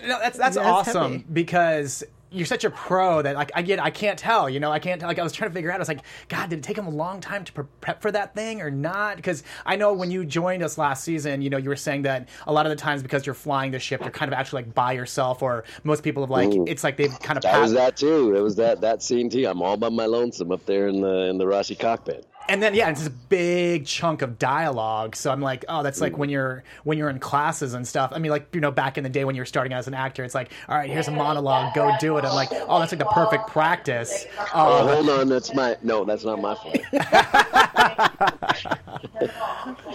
No, 0.06 0.20
that's 0.20 0.38
that's 0.38 0.58
That's 0.58 0.68
awesome 0.68 1.12
heavy. 1.14 1.26
because 1.32 2.04
you're 2.34 2.46
such 2.46 2.64
a 2.64 2.70
pro 2.70 3.22
that 3.22 3.36
like 3.36 3.52
I 3.56 3.62
get 3.62 3.80
I 3.80 3.90
can't 3.90 4.18
tell 4.18 4.50
you 4.50 4.60
know 4.60 4.72
I 4.72 4.80
can't 4.80 5.00
tell 5.00 5.10
like 5.10 5.20
I 5.20 5.24
was 5.24 5.34
trying 5.34 5.50
to 5.50 5.54
figure 5.54 5.72
out 5.72 5.76
I 5.76 5.80
was 5.80 5.88
like 5.88 6.02
God 6.30 6.50
did 6.50 6.60
it 6.60 6.64
take 6.64 6.78
him 6.78 6.88
a 6.88 6.92
long 6.92 7.22
time 7.22 7.44
to 7.46 7.64
prep 7.82 8.02
for 8.02 8.12
that 8.12 8.34
thing 8.34 8.62
or 8.62 8.72
not 8.72 9.18
because 9.18 9.44
I 9.66 9.76
know 9.76 9.94
when 9.94 10.12
you 10.12 10.26
joined 10.26 10.64
us 10.64 10.78
last 10.78 11.04
season 11.04 11.42
you 11.42 11.50
know 11.50 11.58
you 11.58 11.70
were 11.70 11.76
saying 11.76 12.04
that 12.04 12.30
a 12.48 12.54
lot 12.54 12.66
of 12.66 12.72
the 12.72 12.76
times 12.76 13.04
because 13.04 13.26
you're 13.26 13.36
flying 13.36 13.72
the 13.72 13.80
ship 13.80 14.02
you're 14.02 14.10
kind 14.10 14.32
of 14.32 14.38
actually 14.38 14.64
like 14.64 14.74
by 14.74 14.94
yourself 14.94 15.42
or 15.42 15.64
most 15.84 16.04
people 16.04 16.24
have 16.24 16.30
like 16.30 16.50
Ooh. 16.50 16.66
it's 16.68 16.84
like 16.84 16.98
they've 16.98 17.18
kind 17.20 17.38
of 17.38 17.44
That 17.44 17.62
was 17.62 17.74
that 17.74 17.98
too. 17.98 18.36
It 18.36 18.42
was 18.42 18.56
that 18.56 18.82
that 18.82 19.04
scene 19.04 19.30
too. 19.30 19.46
I'm 19.46 19.62
all 19.62 19.78
by 19.78 19.90
my 19.90 20.06
lonesome 20.06 20.52
up 20.52 20.66
there 20.66 20.88
in 20.88 21.02
the 21.02 21.30
in 21.30 21.38
the 21.38 21.46
Roci 21.46 21.78
cockpit. 21.78 22.26
And 22.50 22.62
then 22.62 22.74
yeah 22.74 22.90
it's 22.90 23.02
this 23.02 23.10
big 23.10 23.86
chunk 23.86 24.22
of 24.22 24.40
dialogue. 24.40 25.16
So 25.16 25.32
i'm 25.32 25.42
like 25.42 25.66
oh 25.70 25.84
that's 25.84 26.02
like 26.02 26.18
when 26.18 26.30
you're 26.30 26.64
when 26.84 26.98
you're 26.98 27.10
in 27.10 27.20
classes 27.20 27.74
and 27.74 27.88
stuff. 27.88 28.12
I 28.14 28.20
mean 28.20 28.32
like 28.32 28.54
you 28.54 28.62
know 28.62 28.72
back 28.72 28.98
in 28.98 29.04
the 29.04 29.10
day 29.10 29.26
when 29.26 29.36
you're 29.36 29.46
starting 29.46 29.74
as 29.74 29.88
an 29.88 29.94
actor 29.94 30.24
it's 30.24 30.36
like 30.36 30.52
all 30.68 30.78
right 30.78 30.90
here's 30.90 31.08
a 31.08 31.12
monologue 31.12 31.74
go 31.74 31.92
do 32.00 32.18
it. 32.18 32.26
I'm 32.26 32.36
like 32.36 32.50
oh 32.52 32.80
that's 32.80 32.92
like 32.92 33.00
the 33.00 33.06
perfect 33.06 33.48
practice. 33.48 34.26
Oh, 34.54 34.88
uh, 34.88 34.96
hold 34.96 35.10
on, 35.10 35.30
that's 35.30 35.54
my 35.54 35.78
no, 35.82 36.06
that's 36.06 36.24
not 36.24 36.42
my 36.42 36.56
fault. 36.56 36.78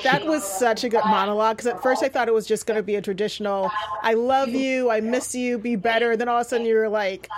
That 0.02 0.26
was 0.26 0.44
such 0.44 0.84
a 0.84 0.88
good 0.88 1.04
monologue 1.04 1.56
because 1.56 1.66
at 1.66 1.82
first 1.82 2.02
I 2.02 2.08
thought 2.08 2.28
it 2.28 2.34
was 2.34 2.46
just 2.46 2.66
going 2.66 2.76
to 2.76 2.82
be 2.82 2.96
a 2.96 3.02
traditional 3.02 3.70
"I 4.02 4.14
love 4.14 4.48
you, 4.48 4.90
I 4.90 5.00
miss 5.00 5.34
you, 5.34 5.58
be 5.58 5.76
better." 5.76 6.16
Then 6.16 6.28
all 6.28 6.40
of 6.40 6.46
a 6.46 6.48
sudden 6.48 6.66
you're 6.66 6.88
like, 6.88 7.28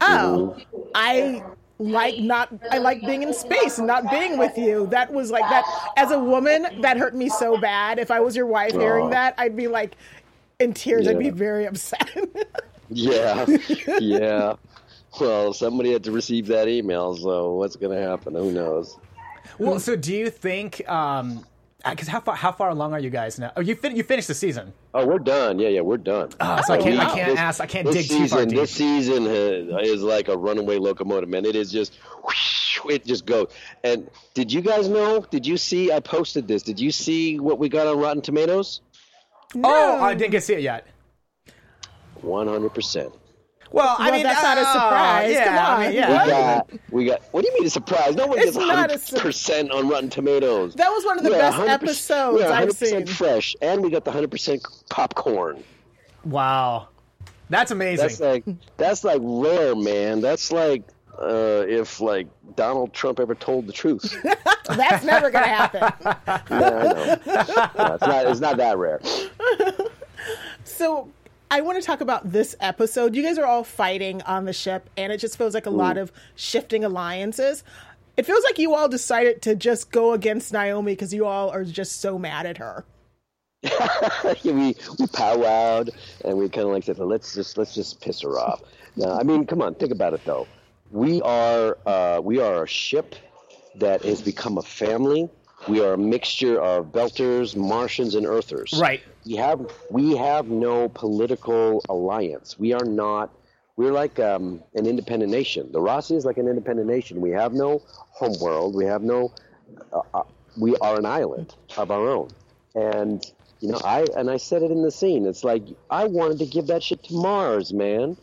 "Oh, 0.00 0.56
I 0.94 1.42
like 1.78 2.18
not 2.18 2.48
I 2.70 2.78
like 2.78 3.00
being 3.02 3.22
in 3.22 3.32
space 3.34 3.78
and 3.78 3.86
not 3.86 4.10
being 4.10 4.38
with 4.38 4.56
you." 4.56 4.86
That 4.88 5.12
was 5.12 5.30
like 5.30 5.48
that 5.50 5.64
as 5.96 6.10
a 6.10 6.18
woman 6.18 6.66
that 6.80 6.96
hurt 6.96 7.14
me 7.14 7.28
so 7.28 7.56
bad. 7.58 7.98
If 7.98 8.10
I 8.10 8.20
was 8.20 8.34
your 8.36 8.46
wife 8.46 8.72
hearing 8.72 9.10
that, 9.10 9.34
I'd 9.38 9.56
be 9.56 9.68
like 9.68 9.96
in 10.58 10.72
tears. 10.72 11.06
I'd 11.06 11.18
be 11.18 11.30
very 11.30 11.66
upset. 11.66 12.08
Yeah, 12.88 13.44
yeah. 13.98 14.54
Well, 15.20 15.52
somebody 15.52 15.92
had 15.92 16.04
to 16.04 16.12
receive 16.12 16.46
that 16.46 16.68
email, 16.68 17.16
so 17.16 17.54
what's 17.54 17.74
gonna 17.74 18.00
happen? 18.00 18.36
Who 18.36 18.52
knows? 18.52 18.96
Well, 19.58 19.80
so 19.80 19.96
do 19.96 20.14
you 20.14 20.30
think? 20.30 20.88
um 20.88 21.44
Uh, 21.86 21.90
because 21.90 22.08
how 22.08 22.18
far 22.18 22.34
how 22.34 22.50
far 22.50 22.70
along 22.70 22.92
are 22.94 22.98
you 22.98 23.10
guys 23.10 23.38
now? 23.38 23.52
Oh, 23.56 23.60
you 23.60 23.76
fin- 23.76 23.94
you 23.94 24.02
finished 24.02 24.26
the 24.26 24.34
season. 24.34 24.72
Oh, 24.92 25.06
we're 25.06 25.20
done. 25.20 25.60
Yeah, 25.60 25.68
yeah, 25.68 25.82
we're 25.82 25.98
done. 25.98 26.30
Oh, 26.40 26.60
so 26.66 26.74
I 26.74 26.78
uh, 26.78 26.82
can't 26.82 26.98
I 26.98 27.06
We- 27.06 27.14
can't 27.14 27.30
this- 27.30 27.38
ask 27.38 27.60
I 27.60 27.66
can't 27.66 27.86
this 27.86 28.08
dig 28.08 28.18
too 28.18 28.26
far 28.28 28.44
deep. 28.44 28.58
This 28.58 28.72
season 28.72 29.24
ha- 29.24 29.78
is 29.78 30.02
like 30.02 30.26
a 30.28 30.36
runaway 30.36 30.78
locomotive, 30.78 31.28
man. 31.28 31.44
It 31.44 31.54
is 31.54 31.70
just, 31.70 31.94
whoosh, 32.24 32.80
it 32.90 33.06
just 33.06 33.24
goes. 33.24 33.52
And 33.84 34.10
did 34.34 34.52
you 34.52 34.62
guys 34.62 34.88
know? 34.88 35.20
Did 35.30 35.46
you 35.46 35.56
see? 35.56 35.92
I 35.92 36.00
posted 36.00 36.48
this. 36.48 36.64
Did 36.64 36.80
you 36.80 36.90
see 36.90 37.38
what 37.38 37.60
we 37.60 37.68
got 37.68 37.86
on 37.86 38.00
Rotten 38.00 38.20
Tomatoes? 38.20 38.80
Oh, 39.62 40.02
I 40.02 40.14
didn't 40.14 40.32
get 40.32 40.40
to 40.40 40.44
see 40.46 40.54
it 40.54 40.62
yet. 40.62 40.88
One 42.20 42.48
hundred 42.48 42.74
percent. 42.74 43.12
Well, 43.70 43.96
I 43.98 44.04
Well, 44.06 44.12
mean 44.12 44.22
that's 44.22 44.42
not 44.42 44.58
a 44.58 44.60
uh, 44.62 44.72
surprise. 44.72 45.32
Yeah, 45.32 45.44
Come 45.44 45.58
I 45.58 45.78
mean, 45.78 45.88
on. 45.88 45.94
yeah. 45.94 46.08
We 46.24 46.30
got, 46.30 46.92
we 46.92 47.04
got. 47.06 47.22
What 47.32 47.42
do 47.44 47.48
you 47.48 47.54
mean 47.54 47.66
a 47.66 47.70
surprise? 47.70 48.14
No 48.14 48.26
one 48.26 48.38
It's 48.38 48.46
gets 48.46 48.56
not 48.58 48.70
a 48.90 48.94
hundred 48.98 49.20
percent 49.22 49.70
on 49.70 49.88
Rotten 49.88 50.08
Tomatoes. 50.10 50.74
That 50.74 50.88
was 50.90 51.04
one 51.04 51.18
of 51.18 51.24
the 51.24 51.30
We 51.30 51.36
are 51.36 51.40
best 51.40 51.56
100% 51.58 51.68
episodes 51.68 52.36
we 52.38 52.42
are 52.44 52.52
I've 52.52 52.68
100% 52.68 52.74
seen. 52.74 53.06
fresh, 53.06 53.56
and 53.62 53.82
we 53.82 53.90
got 53.90 54.04
the 54.04 54.12
hundred 54.12 54.30
percent 54.30 54.62
popcorn. 54.90 55.62
wow, 56.24 56.88
that's 57.50 57.70
amazing. 57.70 58.06
That's 58.06 58.20
like 58.20 58.44
that's 58.76 59.04
like 59.04 59.20
rare, 59.22 59.74
man. 59.74 60.20
That's 60.20 60.50
like 60.52 60.82
uh, 61.20 61.64
if 61.68 62.00
like 62.00 62.28
Donald 62.56 62.92
Trump 62.92 63.20
ever 63.20 63.34
told 63.34 63.66
the 63.66 63.72
truth. 63.72 64.14
That's 64.66 65.04
never 65.04 65.30
going 65.30 65.44
to 65.44 65.48
happen. 65.50 65.80
yeah, 66.26 66.40
I 66.50 66.82
know. 66.82 66.92
No, 67.88 67.94
it's 67.94 68.02
not. 68.06 68.26
It's 68.26 68.40
not 68.40 68.56
that 68.58 68.76
rare. 68.78 69.00
So 70.64 71.08
I 71.50 71.60
want 71.60 71.80
to 71.80 71.86
talk 71.86 72.00
about 72.00 72.32
this 72.32 72.56
episode. 72.60 73.14
You 73.14 73.22
guys 73.22 73.38
are 73.38 73.46
all 73.46 73.62
fighting 73.62 74.20
on 74.22 74.46
the 74.46 74.52
ship, 74.52 74.90
and 74.96 75.12
it 75.12 75.18
just 75.18 75.38
feels 75.38 75.54
like 75.54 75.66
a 75.66 75.70
lot 75.70 75.96
of 75.96 76.10
shifting 76.34 76.84
alliances. 76.84 77.62
It 78.16 78.26
feels 78.26 78.42
like 78.44 78.58
you 78.58 78.74
all 78.74 78.88
decided 78.88 79.42
to 79.42 79.54
just 79.54 79.92
go 79.92 80.12
against 80.12 80.52
Naomi 80.52 80.92
because 80.92 81.14
you 81.14 81.24
all 81.26 81.50
are 81.50 81.64
just 81.64 82.00
so 82.00 82.18
mad 82.18 82.46
at 82.46 82.56
her. 82.58 82.84
we 84.44 84.52
we 84.52 85.06
powwowed 85.06 85.90
and 86.24 86.36
we 86.36 86.48
kind 86.48 86.66
of 86.66 86.72
like 86.72 86.84
said, 86.84 86.98
let's 86.98 87.34
just 87.34 87.56
let's 87.58 87.74
just 87.74 88.00
piss 88.00 88.20
her 88.22 88.38
off. 88.38 88.62
Now, 88.98 89.18
I 89.18 89.24
mean, 89.24 89.44
come 89.44 89.60
on, 89.60 89.74
think 89.74 89.92
about 89.92 90.14
it 90.14 90.24
though. 90.24 90.46
We 90.90 91.20
are 91.20 91.76
uh, 91.84 92.18
we 92.24 92.40
are 92.40 92.64
a 92.64 92.66
ship 92.66 93.14
that 93.74 94.02
has 94.02 94.22
become 94.22 94.56
a 94.56 94.62
family. 94.62 95.28
We 95.68 95.80
are 95.80 95.94
a 95.94 95.98
mixture 95.98 96.60
of 96.60 96.92
Belters, 96.92 97.56
Martians, 97.56 98.14
and 98.14 98.24
Earthers. 98.26 98.72
Right. 98.78 99.02
We 99.24 99.34
have 99.36 99.68
we 99.90 100.16
have 100.16 100.46
no 100.46 100.88
political 100.90 101.84
alliance. 101.88 102.58
We 102.58 102.72
are 102.72 102.84
not. 102.84 103.30
We're 103.76 103.92
like 103.92 104.18
um, 104.20 104.62
an 104.74 104.86
independent 104.86 105.32
nation. 105.32 105.70
The 105.72 105.80
Roci 105.80 106.16
is 106.16 106.24
like 106.24 106.38
an 106.38 106.46
independent 106.46 106.88
nation. 106.88 107.20
We 107.20 107.30
have 107.30 107.52
no 107.52 107.82
homeworld. 107.88 108.74
We 108.74 108.84
have 108.84 109.02
no. 109.02 109.32
Uh, 109.92 110.00
uh, 110.14 110.22
we 110.56 110.76
are 110.76 110.98
an 110.98 111.04
island 111.04 111.54
of 111.76 111.90
our 111.90 112.08
own, 112.08 112.30
and 112.74 113.24
you 113.60 113.72
know, 113.72 113.80
I 113.84 114.06
and 114.16 114.30
I 114.30 114.36
said 114.36 114.62
it 114.62 114.70
in 114.70 114.82
the 114.82 114.90
scene. 114.92 115.26
It's 115.26 115.42
like 115.42 115.64
I 115.90 116.04
wanted 116.04 116.38
to 116.38 116.46
give 116.46 116.68
that 116.68 116.82
shit 116.82 117.02
to 117.04 117.14
Mars, 117.14 117.72
man, 117.72 118.16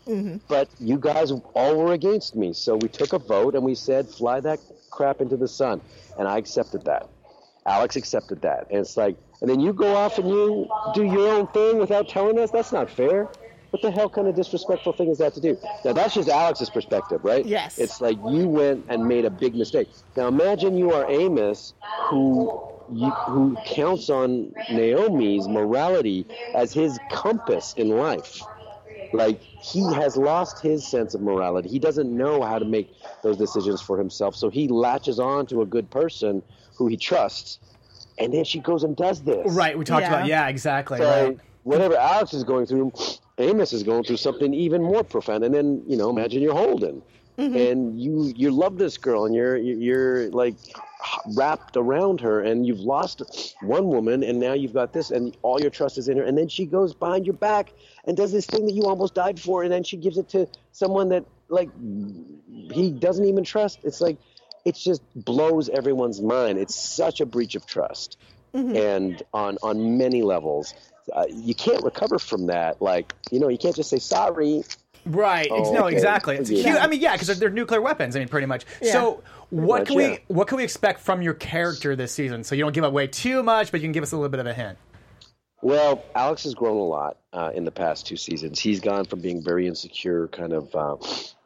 but 0.48 0.70
you 0.80 0.98
guys 0.98 1.32
all 1.54 1.76
were 1.76 1.94
against 1.94 2.36
me. 2.36 2.54
So 2.54 2.78
we 2.78 2.88
took 2.88 3.12
a 3.14 3.20
vote 3.20 3.54
and 3.56 3.64
we 3.64 3.76
said, 3.76 4.08
fly 4.08 4.40
that 4.42 4.60
crap 4.92 5.20
into 5.22 5.36
the 5.36 5.48
sun, 5.48 5.82
and 6.18 6.28
I 6.28 6.38
accepted 6.38 6.86
that. 6.86 7.10
Alex 7.66 7.96
accepted 7.96 8.42
that, 8.42 8.68
and 8.70 8.80
it's 8.80 8.98
like, 8.98 9.18
and 9.42 9.50
then 9.50 9.60
you 9.60 9.74
go 9.74 9.96
off 9.96 10.18
and 10.18 10.30
you 10.30 10.70
do 10.94 11.04
your 11.04 11.30
own 11.30 11.48
thing 11.48 11.78
without 11.78 12.10
telling 12.10 12.40
us. 12.40 12.52
That's 12.52 12.72
not 12.72 12.90
fair. 12.90 13.30
What 13.74 13.82
the 13.82 13.90
hell 13.90 14.08
kind 14.08 14.28
of 14.28 14.36
disrespectful 14.36 14.94
thing 14.94 15.10
is 15.10 15.18
that 15.18 15.34
to 15.34 15.42
do? 15.42 15.58
Now 15.84 15.94
that's 15.94 16.14
just 16.14 16.30
Alex's 16.30 16.70
perspective, 16.70 17.26
right? 17.26 17.44
Yes. 17.44 17.80
It's 17.80 18.02
like 18.02 18.18
you 18.30 18.48
went 18.48 18.86
and 18.88 19.08
made 19.08 19.26
a 19.26 19.32
big 19.32 19.56
mistake. 19.56 19.90
Now 20.16 20.28
imagine 20.28 20.78
you 20.78 20.92
are 20.92 21.10
Amos, 21.10 21.74
who 22.10 22.62
you, 22.92 23.10
who 23.10 23.58
counts 23.66 24.12
on 24.12 24.54
Naomi's 24.70 25.48
morality 25.48 26.28
as 26.54 26.72
his 26.72 27.00
compass 27.10 27.74
in 27.74 27.90
life. 27.90 28.44
Like 29.12 29.42
he 29.42 29.82
has 29.94 30.18
lost 30.18 30.62
his 30.62 30.86
sense 30.86 31.16
of 31.16 31.22
morality. 31.22 31.70
He 31.70 31.80
doesn't 31.80 32.16
know 32.16 32.44
how 32.44 32.60
to 32.60 32.66
make 32.66 32.94
those 33.24 33.38
decisions 33.38 33.82
for 33.82 33.98
himself. 33.98 34.36
So 34.36 34.50
he 34.50 34.68
latches 34.68 35.20
on 35.20 35.48
to 35.48 35.64
a 35.64 35.66
good 35.66 35.90
person 35.90 36.44
who 36.76 36.88
he 36.88 36.98
trusts, 36.98 37.60
and 38.18 38.34
then 38.34 38.44
she 38.44 38.60
goes 38.60 38.84
and 38.84 38.96
does 38.96 39.24
this. 39.24 39.52
right. 39.54 39.78
We 39.78 39.86
talked 39.86 40.04
Yeah. 40.04 40.14
about 40.16 40.26
yeah, 40.28 40.48
exactly. 40.48 41.00
So 41.00 41.28
right. 41.28 41.38
whatever 41.64 41.96
Alex 41.96 42.34
is 42.34 42.44
going 42.44 42.66
through, 42.66 42.92
Amos 43.38 43.74
is 43.74 43.84
going 43.84 44.04
through 44.04 44.18
something 44.18 44.54
even 44.54 44.82
more 44.84 45.04
profound. 45.04 45.44
And 45.44 45.54
then 45.54 45.84
you 45.88 45.98
know, 45.98 46.10
imagine 46.10 46.42
you're 46.42 46.56
Holden, 46.56 47.02
mm-hmm. 47.38 47.56
and 47.56 48.00
you 48.02 48.34
you 48.36 48.52
love 48.52 48.78
this 48.78 48.98
girl, 48.98 49.26
and 49.26 49.34
you're 49.34 49.58
you're 49.58 50.30
like 50.32 50.56
wrapped 51.36 51.76
around 51.76 52.22
her, 52.22 52.42
and 52.42 52.66
you've 52.66 52.80
lost 52.80 53.56
one 53.62 53.88
woman, 53.88 54.24
and 54.24 54.40
now 54.40 54.54
you've 54.54 54.74
got 54.74 54.94
this, 54.94 55.12
and 55.12 55.36
all 55.42 55.60
your 55.60 55.70
trust 55.70 55.98
is 55.98 56.08
in 56.08 56.18
her, 56.18 56.24
and 56.24 56.38
then 56.38 56.48
she 56.48 56.66
goes 56.66 56.94
behind 56.94 57.26
your 57.26 57.36
back 57.36 57.74
and 58.06 58.16
does 58.16 58.32
this 58.32 58.46
thing 58.46 58.66
that 58.66 58.74
you 58.74 58.84
almost 58.84 59.14
died 59.14 59.40
for, 59.40 59.64
and 59.64 59.72
then 59.72 59.84
she 59.84 59.98
gives 59.98 60.18
it 60.18 60.30
to 60.30 60.48
someone 60.72 61.10
that 61.10 61.26
like 61.50 61.70
he 62.72 62.92
doesn't 62.92 63.26
even 63.26 63.44
trust. 63.44 63.80
It's 63.84 64.02
like 64.02 64.18
it 64.66 64.76
just 64.76 65.02
blows 65.16 65.70
everyone's 65.70 66.22
mind. 66.22 66.58
It's 66.60 66.76
such 66.76 67.22
a 67.22 67.26
breach 67.26 67.56
of 67.56 67.66
trust, 67.66 68.18
and 68.54 69.22
on 69.34 69.58
on 69.64 69.98
many 69.98 70.22
levels, 70.22 70.74
uh, 71.12 71.26
you 71.30 71.56
can't 71.56 71.84
recover 71.84 72.20
from 72.20 72.48
that. 72.48 72.82
Like 72.82 73.14
you 73.32 73.40
know, 73.40 73.50
you 73.50 73.58
can't 73.58 73.76
just 73.76 73.90
say 73.90 74.00
sorry. 74.00 74.64
Right. 75.06 75.50
Oh, 75.52 75.74
no, 75.74 75.86
okay. 75.88 75.96
exactly. 75.96 76.38
It's 76.38 76.50
Yeah. 76.50 76.64
cute. 76.64 76.78
I 76.82 76.88
mean, 76.88 77.02
yeah, 77.02 77.12
because 77.14 77.38
they're 77.38 77.50
nuclear 77.50 77.82
weapons. 77.82 78.16
I 78.16 78.20
mean, 78.20 78.30
pretty 78.30 78.48
much. 78.48 78.64
So, 78.84 79.22
what 79.50 79.80
much, 79.80 79.88
can 79.88 79.98
we 79.98 80.04
yeah. 80.04 80.18
what 80.30 80.48
can 80.48 80.58
we 80.58 80.64
expect 80.64 81.02
from 81.02 81.22
your 81.22 81.34
character 81.34 81.96
this 81.96 82.14
season? 82.14 82.44
So 82.46 82.56
you 82.56 82.64
don't 82.64 82.74
give 82.74 82.86
away 82.86 83.08
too 83.08 83.44
much, 83.44 83.70
but 83.72 83.82
you 83.82 83.86
can 83.86 83.92
give 83.92 84.04
us 84.04 84.14
a 84.14 84.16
little 84.16 84.30
bit 84.30 84.40
of 84.40 84.48
a 84.48 84.54
hint. 84.54 84.78
Well, 85.62 86.04
Alex 86.14 86.44
has 86.44 86.56
grown 86.56 86.78
a 86.78 86.84
lot 86.84 87.18
uh, 87.32 87.52
in 87.54 87.64
the 87.64 87.72
past 87.72 88.06
two 88.06 88.18
seasons. 88.18 88.60
He's 88.60 88.82
gone 88.82 89.06
from 89.06 89.22
being 89.22 89.42
very 89.42 89.66
insecure, 89.66 90.28
kind 90.28 90.52
of, 90.52 90.76
uh, 90.76 90.98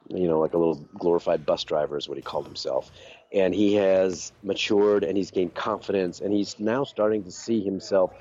you 0.10 0.28
know, 0.28 0.40
like 0.40 0.54
a 0.54 0.58
little 0.58 0.76
glorified 0.98 1.46
bus 1.46 1.64
driver 1.64 1.98
is 1.98 2.08
what 2.08 2.18
he 2.18 2.22
called 2.22 2.46
himself. 2.46 2.92
And 3.34 3.54
he 3.54 3.76
has 3.76 4.32
matured 4.44 5.04
and 5.04 5.18
he's 5.18 5.32
gained 5.32 5.54
confidence 5.54 6.22
and 6.22 6.32
he's 6.34 6.60
now 6.60 6.84
starting 6.84 7.24
to 7.24 7.32
see 7.32 7.62
himself 7.62 8.14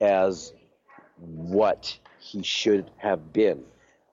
as 0.00 0.52
what 1.18 1.98
he 2.20 2.42
should 2.42 2.90
have 2.96 3.32
been. 3.32 3.64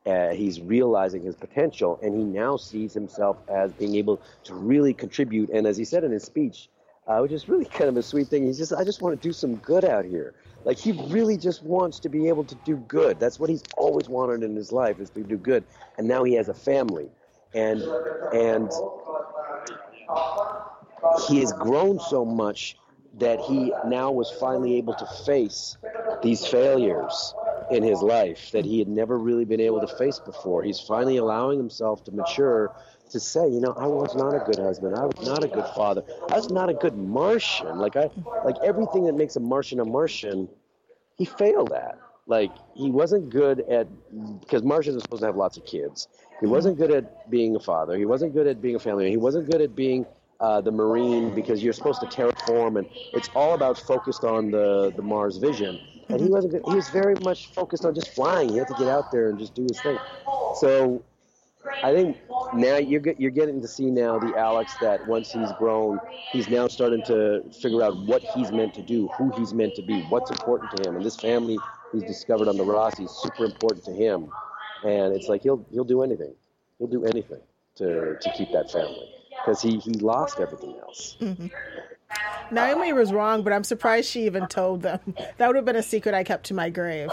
Uh, 0.06 0.30
he's 0.30 0.60
realizing 0.62 1.22
his 1.22 1.36
potential, 1.36 2.00
and 2.02 2.16
he 2.16 2.24
now 2.24 2.58
sees 2.58 2.94
himself 2.94 3.38
as 3.48 3.72
being 3.74 3.96
able 3.96 4.20
to 4.44 4.56
really 4.56 4.94
contribute. 4.94 5.50
And 5.50 5.68
as 5.68 5.78
he 5.78 5.86
said 5.86 6.04
in 6.04 6.12
his 6.12 6.24
speech, 6.24 6.70
uh, 7.06 7.20
which 7.20 7.32
is 7.32 7.50
really 7.50 7.66
kind 7.80 7.90
of 7.90 7.98
a 7.98 8.02
sweet 8.02 8.28
thing, 8.28 8.46
he's 8.46 8.58
just, 8.58 8.74
I 8.74 8.84
just 8.84 9.02
want 9.02 9.22
to 9.22 9.28
do 9.28 9.34
some 9.34 9.58
good 9.58 9.86
out 9.86 10.06
here. 10.06 10.34
Like 10.66 10.78
he 10.78 10.92
really 10.92 11.38
just 11.38 11.64
wants 11.64 12.00
to 12.00 12.10
be 12.10 12.28
able 12.28 12.44
to 12.46 12.56
do 12.66 12.78
good. 12.88 13.20
That's 13.20 13.40
what 13.40 13.50
he's 13.50 13.64
always 13.78 14.10
wanted 14.10 14.44
in 14.44 14.56
his 14.56 14.72
life 14.72 15.00
is 15.00 15.10
to 15.12 15.24
do 15.24 15.38
good. 15.38 15.64
And 15.98 16.08
now 16.08 16.24
he 16.24 16.34
has 16.34 16.50
a 16.50 16.54
family, 16.54 17.10
and 17.54 17.82
and 18.34 18.72
he 21.28 21.40
has 21.40 21.54
grown 21.54 22.00
so 22.00 22.26
much 22.26 22.78
that 23.18 23.40
he 23.40 23.74
now 23.88 24.12
was 24.12 24.30
finally 24.40 24.76
able 24.78 24.94
to 24.94 25.06
face 25.26 25.78
these 26.22 26.46
failures 26.46 27.34
in 27.72 27.84
his 27.84 28.02
life 28.02 28.52
that 28.52 28.66
he 28.66 28.80
had 28.80 28.88
never 28.88 29.18
really 29.18 29.46
been 29.46 29.60
able 29.60 29.80
to 29.80 29.88
face 29.88 30.20
before. 30.20 30.64
He's 30.64 30.80
finally 30.80 31.18
allowing 31.18 31.58
himself 31.58 32.04
to 32.06 32.12
mature 32.12 32.74
to 33.12 33.20
say, 33.20 33.48
you 33.48 33.60
know, 33.60 33.74
I 33.76 33.88
was 33.88 34.16
not 34.16 34.36
a 34.36 34.40
good 34.40 34.60
husband. 34.60 34.96
I 34.96 35.06
was 35.06 35.26
not 35.26 35.44
a 35.44 35.48
good 35.48 35.66
father. 35.76 36.04
I 36.30 36.36
was 36.36 36.52
not 36.52 36.70
a 36.70 36.74
good 36.74 36.96
Martian. 36.96 37.78
Like 37.78 37.96
I 37.96 38.10
like 38.46 38.56
everything 38.64 39.06
that 39.06 39.14
makes 39.14 39.36
a 39.36 39.40
Martian 39.40 39.80
a 39.80 39.86
Martian, 39.86 40.48
he 41.18 41.26
failed 41.26 41.72
at. 41.74 41.98
Like 42.30 42.52
he 42.76 42.92
wasn't 42.92 43.32
good 43.32 43.62
at 43.62 43.88
because 44.40 44.62
Martians 44.62 44.96
are 44.96 45.00
supposed 45.00 45.22
to 45.22 45.26
have 45.26 45.36
lots 45.36 45.58
of 45.58 45.66
kids. 45.66 46.08
He 46.40 46.46
wasn't 46.46 46.78
good 46.78 46.92
at 46.92 47.30
being 47.30 47.56
a 47.56 47.60
father. 47.60 47.98
He 47.98 48.06
wasn't 48.06 48.34
good 48.34 48.46
at 48.46 48.62
being 48.62 48.76
a 48.76 48.80
family. 48.80 49.10
He 49.10 49.18
wasn't 49.18 49.50
good 49.50 49.62
at 49.62 49.76
being 49.76 50.06
uh, 50.40 50.62
the 50.62 50.72
Marine 50.72 51.34
because 51.34 51.64
you're 51.64 51.74
supposed 51.74 52.02
to 52.02 52.06
terraform, 52.06 52.78
and 52.78 52.88
it's 53.14 53.30
all 53.36 53.56
about 53.56 53.80
focused 53.80 54.24
on 54.24 54.52
the 54.52 54.94
the 54.96 55.02
Mars 55.02 55.38
vision. 55.38 55.80
And 56.10 56.22
he 56.22 56.28
wasn't. 56.28 56.54
Good. 56.54 56.62
He 56.68 56.76
was 56.76 56.90
very 56.90 57.16
much 57.24 57.48
focused 57.48 57.84
on 57.84 57.96
just 57.96 58.10
flying. 58.10 58.50
He 58.50 58.58
had 58.58 58.68
to 58.68 58.76
get 58.76 58.88
out 58.88 59.12
there 59.12 59.30
and 59.30 59.40
just 59.40 59.56
do 59.56 59.64
his 59.64 59.82
thing. 59.82 59.98
So 60.60 61.04
I 61.82 61.92
think 61.94 62.16
now 62.54 62.78
you're 62.78 63.02
you're 63.18 63.32
getting 63.32 63.60
to 63.60 63.68
see 63.68 63.90
now 63.90 64.20
the 64.20 64.38
Alex 64.38 64.76
that 64.82 65.08
once 65.08 65.32
he's 65.32 65.52
grown, 65.54 66.00
he's 66.32 66.48
now 66.48 66.68
starting 66.68 67.02
to 67.06 67.44
figure 67.60 67.82
out 67.82 67.98
what 67.98 68.24
he's 68.36 68.52
meant 68.52 68.76
to 68.76 68.84
do, 68.84 69.08
who 69.18 69.32
he's 69.36 69.52
meant 69.52 69.74
to 69.76 69.82
be, 69.82 70.02
what's 70.10 70.30
important 70.30 70.70
to 70.78 70.88
him, 70.88 70.96
and 70.96 71.04
this 71.04 71.16
family 71.16 71.58
he's 71.92 72.04
discovered 72.04 72.48
on 72.48 72.58
the 72.58 72.64
Roci 72.64 73.06
is 73.06 73.12
super 73.12 73.46
important 73.46 73.84
to 73.86 73.92
him. 73.92 74.30
And 74.84 75.16
it's 75.16 75.28
like 75.28 75.42
he'll 75.44 75.66
he'll 75.72 75.84
do 75.84 76.04
anything, 76.04 76.34
he'll 76.78 76.88
do 76.88 77.06
anything 77.06 77.42
to 77.76 78.18
to 78.20 78.32
keep 78.38 78.52
that 78.54 78.72
family 78.72 79.10
because 79.40 79.62
he 79.62 79.78
he 79.80 79.92
lost 79.94 80.40
everything 80.40 80.76
else. 80.82 81.18
Naomi 82.52 82.94
was 82.94 83.14
wrong, 83.14 83.44
but 83.44 83.54
I'm 83.54 83.64
surprised 83.64 84.10
she 84.10 84.26
even 84.26 84.48
told 84.48 84.82
them. 84.82 85.00
That 85.38 85.48
would 85.48 85.56
have 85.56 85.66
been 85.66 85.76
a 85.76 85.84
secret 85.84 86.16
I 86.16 86.24
kept 86.24 86.46
to 86.48 86.54
my 86.54 86.70
grave. 86.70 87.10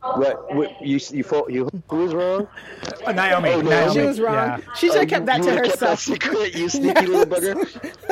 What, 0.00 0.54
what 0.54 0.80
you 0.84 0.98
you 1.10 1.22
fo- 1.22 1.46
you 1.48 1.68
who 1.88 1.96
was 1.96 2.14
wrong? 2.14 2.48
Uh, 3.06 3.12
Naomi, 3.12 3.50
Oh, 3.50 3.60
no. 3.60 3.70
Naomi. 3.70 3.92
She 3.94 4.00
was 4.06 4.20
wrong. 4.20 4.34
Yeah. 4.34 4.58
She 4.74 4.88
should 4.88 4.98
have 5.00 5.08
kept 5.08 5.26
that 5.26 5.38
you 5.38 5.44
to 5.44 5.50
would've 5.50 5.64
kept 5.66 5.80
that 5.80 5.90
herself. 5.90 6.00
secret, 6.00 6.54
you 6.56 6.68
sneaky 6.68 7.06
little 7.06 7.26
bugger. 7.26 7.54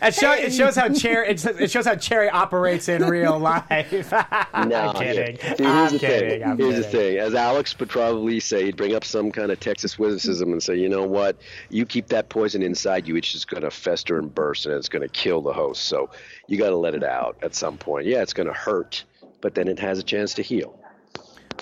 I 0.00 0.06
would 0.06 0.14
have. 0.14 0.14
It, 0.14 0.14
show, 0.14 0.32
it 0.32 0.52
shows 0.52 0.76
how 0.76 0.88
Cherry 0.88 1.28
it, 1.28 1.44
it 1.60 1.70
shows 1.70 1.86
how 1.86 1.94
Cherry 1.94 2.28
operates 2.28 2.88
in 2.88 3.02
real 3.04 3.38
life. 3.38 4.12
I'm 4.52 4.68
No, 4.68 4.92
kidding. 4.94 5.36
here- 5.36 5.54
here's 5.56 5.60
I'm 5.60 5.92
the 5.92 5.98
kidding. 5.98 6.28
thing. 6.40 6.44
I'm 6.44 6.58
here's 6.58 6.76
the 6.76 6.82
thing. 6.82 7.18
As 7.18 7.34
Alex 7.34 7.78
would 7.78 7.88
probably 7.88 8.40
say, 8.40 8.64
he'd 8.64 8.76
bring 8.76 8.94
up 8.94 9.04
some 9.04 9.30
kind 9.30 9.50
of 9.50 9.60
Texas 9.60 9.98
witticism 9.98 10.52
and 10.52 10.62
say, 10.62 10.76
"You 10.76 10.88
know 10.88 11.06
what? 11.06 11.36
You 11.70 11.86
keep 11.86 12.08
that 12.08 12.28
poison 12.28 12.62
inside 12.62 13.06
you, 13.08 13.16
it's 13.16 13.30
just 13.32 13.48
going 13.48 13.62
to 13.62 13.70
fester 13.70 14.18
and 14.18 14.34
burst, 14.34 14.66
and 14.66 14.74
it's 14.74 14.88
going 14.88 15.02
to 15.02 15.08
kill 15.08 15.40
the 15.40 15.52
host. 15.52 15.84
So 15.84 16.10
you 16.46 16.58
got 16.58 16.70
to 16.70 16.76
let 16.76 16.94
it 16.94 17.04
out 17.04 17.36
at 17.42 17.54
some 17.54 17.76
point. 17.78 18.06
Yeah, 18.06 18.22
it's 18.22 18.32
going 18.34 18.46
to 18.48 18.52
hurt, 18.54 19.04
but 19.40 19.54
then 19.54 19.68
it 19.68 19.78
has 19.78 19.98
a 19.98 20.02
chance 20.02 20.34
to 20.34 20.42
heal. 20.42 20.78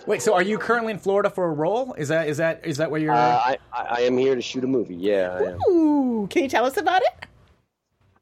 Wait, 0.07 0.21
so 0.23 0.35
are 0.35 0.43
you 0.43 0.59
currently 0.59 0.91
in 0.93 0.99
Florida 0.99 1.31
for 1.31 1.45
a 1.45 1.53
role? 1.53 1.93
Is 1.95 2.09
that 2.09 2.27
is 2.29 2.39
that 2.39 2.65
is 2.67 2.79
that 2.79 2.91
where 2.91 3.01
you're? 3.01 3.13
Uh, 3.13 3.17
I, 3.19 3.59
I 3.73 3.83
I 3.83 4.01
am 4.01 4.17
here 4.19 4.35
to 4.35 4.41
shoot 4.43 4.65
a 4.65 4.67
movie. 4.67 4.97
Yeah, 4.97 5.31
I 5.39 5.43
am. 5.53 5.59
Ooh, 5.69 6.27
can 6.29 6.43
you 6.43 6.49
tell 6.49 6.65
us 6.65 6.77
about 6.77 7.03
it? 7.03 7.22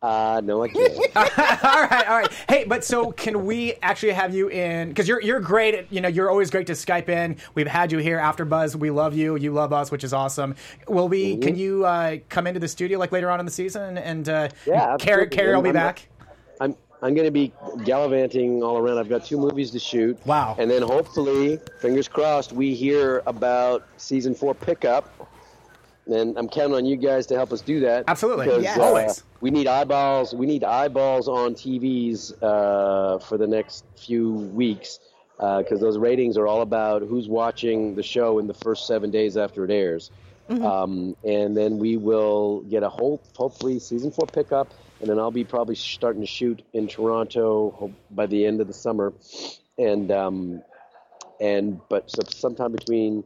Uh, 0.03 0.41
no, 0.43 0.63
I 0.63 0.69
can't. 0.69 0.95
all 1.17 1.23
right, 1.83 2.09
all 2.09 2.19
right. 2.21 2.33
Hey, 2.49 2.65
but 2.65 2.83
so 2.85 3.13
can 3.13 3.45
we 3.45 3.75
actually 3.83 4.13
have 4.13 4.35
you 4.35 4.49
in? 4.49 4.89
Because 4.89 5.07
you're 5.07 5.21
you're 5.21 5.41
great. 5.41 5.75
At, 5.75 5.93
you 5.93 6.01
know, 6.01 6.09
you're 6.09 6.31
always 6.31 6.51
great 6.51 6.67
to 6.69 6.73
Skype 6.73 7.11
in. 7.11 7.37
We've 7.55 7.67
had 7.67 7.93
you 7.93 7.99
here 7.99 8.19
after 8.19 8.47
Buzz. 8.47 8.75
We 8.75 8.91
love 8.91 9.15
you. 9.15 9.37
You 9.37 9.53
love 9.53 9.75
us, 9.75 9.91
which 9.91 10.03
is 10.03 10.15
awesome. 10.15 10.55
Will 10.89 11.09
we? 11.09 11.33
Mm-hmm. 11.33 11.43
Can 11.43 11.57
you 11.57 11.85
uh, 11.85 12.17
come 12.31 12.47
into 12.47 12.61
the 12.61 12.69
studio 12.69 12.99
like 12.99 13.13
later 13.13 13.31
on 13.31 13.41
in 13.41 13.47
the 13.47 13.53
season? 13.53 13.99
And 13.99 14.27
uh, 14.29 14.49
Yeah, 14.67 14.97
Carrie. 14.99 15.29
Carrie 15.29 15.55
will 15.55 15.63
be 15.63 15.69
I'm- 15.69 15.75
back. 15.75 16.09
I'm 16.63 16.75
I'm 17.03 17.15
going 17.15 17.27
to 17.27 17.31
be 17.31 17.53
gallivanting 17.85 18.63
all 18.63 18.77
around. 18.79 18.99
I've 18.99 19.09
got 19.09 19.25
two 19.25 19.39
movies 19.39 19.71
to 19.71 19.79
shoot. 19.79 20.19
Wow. 20.27 20.55
And 20.59 20.71
then 20.71 20.83
hopefully, 20.83 21.59
fingers 21.81 22.09
crossed, 22.09 22.53
we 22.53 22.75
hear 22.75 23.23
about 23.27 23.87
season 23.97 24.35
four 24.35 24.55
pickup. 24.55 25.20
And 26.11 26.37
I'm 26.39 26.49
counting 26.49 26.75
on 26.77 26.85
you 26.85 26.97
guys 26.97 27.27
to 27.29 27.35
help 27.37 27.53
us 27.53 27.61
do 27.61 27.81
that. 27.81 28.05
Absolutely. 28.09 28.47
Because, 28.47 28.63
Yes. 28.65 28.79
uh, 28.79 28.83
Always. 28.83 29.23
we 29.41 29.51
need 29.51 29.67
eyeballs. 29.67 30.35
We 30.35 30.47
need 30.47 30.65
eyeballs 30.65 31.29
on 31.29 31.55
TVs 31.55 32.33
uh, 32.43 33.19
for 33.21 33.39
the 33.39 33.47
next 33.47 33.85
few 33.97 34.33
weeks 34.33 34.99
because 35.39 35.81
those 35.81 35.97
ratings 35.97 36.37
are 36.37 36.47
all 36.47 36.61
about 36.61 37.03
who's 37.03 37.29
watching 37.29 37.95
the 37.95 38.03
show 38.03 38.39
in 38.39 38.47
the 38.47 38.55
first 38.55 38.87
seven 38.87 39.11
days 39.11 39.37
after 39.37 39.65
it 39.65 39.71
airs. 39.71 40.11
Um, 40.51 41.15
and 41.25 41.57
then 41.57 41.79
we 41.79 41.97
will 41.97 42.63
get 42.63 42.83
a 42.83 42.89
whole, 42.89 43.23
hopefully, 43.37 43.79
season 43.79 44.11
four 44.11 44.27
pickup, 44.27 44.69
and 45.01 45.09
then 45.09 45.17
I'll 45.17 45.31
be 45.31 45.45
probably 45.45 45.77
starting 45.77 46.23
to 46.23 46.27
shoot 46.27 46.61
in 46.73 46.89
Toronto 46.89 47.95
by 48.11 48.27
the 48.27 48.45
end 48.45 48.61
of 48.61 48.67
the 48.67 48.73
summer, 48.75 49.13
and 49.79 50.11
um, 50.11 50.61
and 51.41 51.81
but 51.89 52.11
so 52.11 52.23
sometime 52.29 52.73
between 52.73 53.23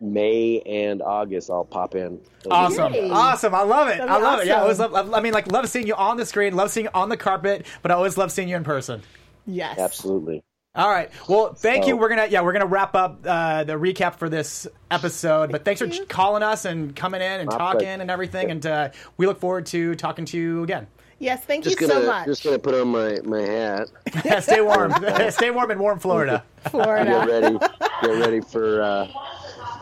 May 0.00 0.60
and 0.60 1.00
August, 1.02 1.48
I'll 1.50 1.64
pop 1.64 1.94
in. 1.94 2.20
Awesome, 2.50 2.92
Yay. 2.92 3.10
awesome! 3.10 3.54
I 3.54 3.62
love 3.62 3.88
it. 3.88 3.98
That'd 3.98 4.10
I 4.10 4.16
be 4.18 4.22
love 4.22 4.40
it. 4.40 4.46
Yeah, 4.46 4.56
I 4.58 4.60
always 4.60 4.78
love. 4.78 5.14
I 5.14 5.20
mean, 5.20 5.32
like, 5.32 5.50
love 5.50 5.68
seeing 5.68 5.86
you 5.86 5.94
on 5.94 6.16
the 6.18 6.26
screen, 6.26 6.54
love 6.54 6.70
seeing 6.70 6.84
you 6.84 6.90
on 6.94 7.08
the 7.08 7.16
carpet, 7.16 7.64
but 7.82 7.90
I 7.90 7.94
always 7.94 8.18
love 8.18 8.30
seeing 8.30 8.48
you 8.48 8.56
in 8.56 8.64
person. 8.64 9.02
Yes. 9.46 9.78
Absolutely. 9.78 10.42
All 10.74 10.90
right. 10.90 11.10
Well, 11.28 11.54
thank 11.54 11.84
So- 11.84 11.88
you. 11.88 11.96
We're 11.96 12.10
gonna 12.10 12.26
yeah, 12.26 12.42
we're 12.42 12.52
gonna 12.52 12.66
wrap 12.66 12.94
up 12.94 13.20
uh, 13.24 13.64
the 13.64 13.72
recap 13.74 14.16
for 14.16 14.28
this 14.28 14.66
episode. 14.90 15.50
But 15.50 15.64
thanks 15.64 15.80
for 15.80 15.86
you. 15.86 16.04
calling 16.04 16.42
us 16.42 16.66
and 16.66 16.94
coming 16.94 17.22
in 17.22 17.40
and 17.40 17.48
My 17.48 17.56
talking 17.56 17.80
pleasure. 17.80 18.00
and 18.02 18.10
everything. 18.10 18.50
And 18.50 18.66
uh, 18.66 18.88
we 19.16 19.26
look 19.26 19.40
forward 19.40 19.64
to 19.66 19.94
talking 19.94 20.26
to 20.26 20.36
you 20.38 20.62
again. 20.62 20.86
Yes, 21.18 21.42
thank 21.46 21.64
Just 21.64 21.80
you 21.80 21.88
gonna 21.88 22.02
so 22.02 22.06
much. 22.06 22.26
just 22.26 22.44
gonna 22.44 22.58
put 22.58 22.74
on 22.74 22.88
my 22.88 23.18
my 23.24 23.40
hat. 23.40 23.88
yeah, 24.26 24.40
Stay 24.40 24.60
warm. 24.60 24.92
Stay 25.30 25.50
warm 25.50 25.70
in 25.70 25.78
warm 25.78 25.98
Florida. 25.98 26.44
Florida. 26.68 27.10
Get 27.10 27.24
Florida. 27.24 27.58
ready. 27.58 27.72
Get 28.02 28.20
ready 28.26 28.40
for 28.42 28.82
uh, 28.82 29.08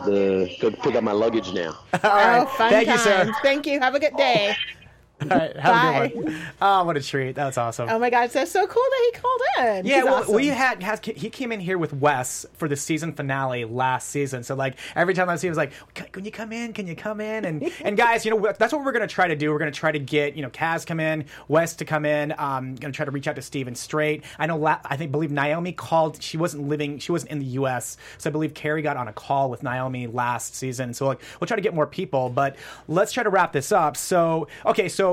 the 0.05 0.55
go 0.59 0.71
pick 0.71 0.95
up 0.95 1.03
my 1.03 1.11
luggage 1.11 1.53
now. 1.53 1.77
All 1.93 1.99
right. 2.03 2.41
Oh, 2.41 2.45
fun 2.45 2.69
thank 2.69 2.87
you, 2.87 2.97
sir. 2.97 3.31
Thank 3.41 3.65
you. 3.65 3.79
Have 3.79 3.95
a 3.95 3.99
good 3.99 4.15
day. 4.15 4.55
All 5.21 5.27
right. 5.29 5.55
Have 5.57 6.03
a 6.03 6.09
good 6.09 6.23
one. 6.25 6.41
Oh, 6.61 6.83
what 6.83 6.97
a 6.97 7.01
treat. 7.01 7.35
That 7.35 7.45
was 7.45 7.57
awesome. 7.57 7.89
Oh 7.89 7.97
my 7.97 8.09
God, 8.09 8.29
that's 8.29 8.51
so 8.51 8.67
cool 8.67 8.83
that 8.83 9.11
he 9.13 9.19
called 9.19 9.41
in. 9.59 9.85
Yeah, 9.85 9.95
He's 9.95 10.03
well, 10.03 10.13
awesome. 10.15 10.35
we 10.35 10.47
had 10.47 10.83
has, 10.83 10.99
he 11.03 11.29
came 11.29 11.51
in 11.51 11.59
here 11.59 11.77
with 11.77 11.93
Wes 11.93 12.45
for 12.53 12.67
the 12.67 12.75
season 12.75 13.13
finale 13.13 13.63
last 13.65 14.09
season. 14.09 14.43
So 14.43 14.55
like 14.55 14.77
every 14.95 15.13
time 15.13 15.29
I 15.29 15.37
see 15.37 15.47
him, 15.47 15.51
I 15.57 15.65
was 15.65 15.69
like, 15.93 16.11
"Can 16.11 16.25
you 16.25 16.31
come 16.31 16.51
in? 16.51 16.73
Can 16.73 16.85
you 16.85 16.95
come 16.95 17.21
in?" 17.21 17.45
And 17.45 17.71
and 17.83 17.95
guys, 17.95 18.25
you 18.25 18.31
know 18.31 18.53
that's 18.59 18.73
what 18.73 18.83
we're 18.83 18.91
gonna 18.91 19.07
try 19.07 19.27
to 19.27 19.35
do. 19.35 19.51
We're 19.51 19.59
gonna 19.59 19.71
try 19.71 19.91
to 19.91 19.99
get 19.99 20.35
you 20.35 20.41
know 20.41 20.49
Cas 20.49 20.83
come 20.83 20.99
in, 20.99 21.25
Wes 21.47 21.75
to 21.77 21.85
come 21.85 22.05
in. 22.05 22.33
Um, 22.37 22.75
gonna 22.75 22.93
try 22.93 23.05
to 23.05 23.11
reach 23.11 23.27
out 23.27 23.35
to 23.37 23.41
Steven 23.41 23.73
Strait. 23.75 24.23
I 24.37 24.47
know. 24.47 24.57
La- 24.57 24.79
I 24.83 24.97
think 24.97 25.11
believe 25.11 25.31
Naomi 25.31 25.71
called. 25.71 26.21
She 26.21 26.37
wasn't 26.37 26.67
living. 26.67 26.99
She 26.99 27.11
wasn't 27.11 27.31
in 27.31 27.39
the 27.39 27.45
U.S. 27.45 27.97
So 28.17 28.29
I 28.29 28.31
believe 28.31 28.53
Carrie 28.53 28.81
got 28.81 28.97
on 28.97 29.07
a 29.07 29.13
call 29.13 29.49
with 29.49 29.63
Naomi 29.63 30.07
last 30.07 30.55
season. 30.55 30.93
So 30.93 31.07
like 31.07 31.21
we'll 31.39 31.47
try 31.47 31.55
to 31.55 31.61
get 31.61 31.73
more 31.73 31.87
people. 31.87 32.29
But 32.29 32.57
let's 32.89 33.13
try 33.13 33.23
to 33.23 33.29
wrap 33.29 33.53
this 33.53 33.71
up. 33.71 33.95
So 33.95 34.47
okay, 34.65 34.89
so 34.89 35.04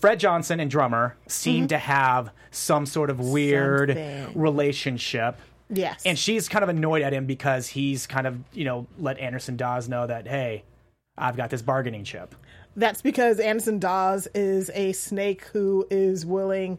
Fred 0.00 0.20
Johnson 0.20 0.60
and 0.60 0.70
drummer 0.70 1.16
seem 1.26 1.68
to 1.68 1.74
mm-hmm. 1.76 1.84
have 1.84 2.32
some 2.50 2.86
sort 2.86 3.10
of 3.10 3.20
weird 3.20 3.90
Something. 3.90 4.40
relationship. 4.40 5.38
Yes. 5.68 6.02
And 6.04 6.18
she's 6.18 6.48
kind 6.48 6.62
of 6.62 6.68
annoyed 6.68 7.02
at 7.02 7.12
him 7.12 7.26
because 7.26 7.68
he's 7.68 8.06
kind 8.06 8.26
of, 8.26 8.38
you 8.52 8.64
know, 8.64 8.86
let 8.98 9.18
Anderson 9.18 9.56
Dawes 9.56 9.88
know 9.88 10.06
that, 10.06 10.26
hey, 10.26 10.64
I've 11.16 11.36
got 11.36 11.50
this 11.50 11.62
bargaining 11.62 12.04
chip. 12.04 12.34
That's 12.76 13.02
because 13.02 13.38
Anderson 13.38 13.78
Dawes 13.78 14.26
is 14.34 14.70
a 14.74 14.92
snake 14.92 15.44
who 15.52 15.86
is 15.90 16.24
willing 16.24 16.78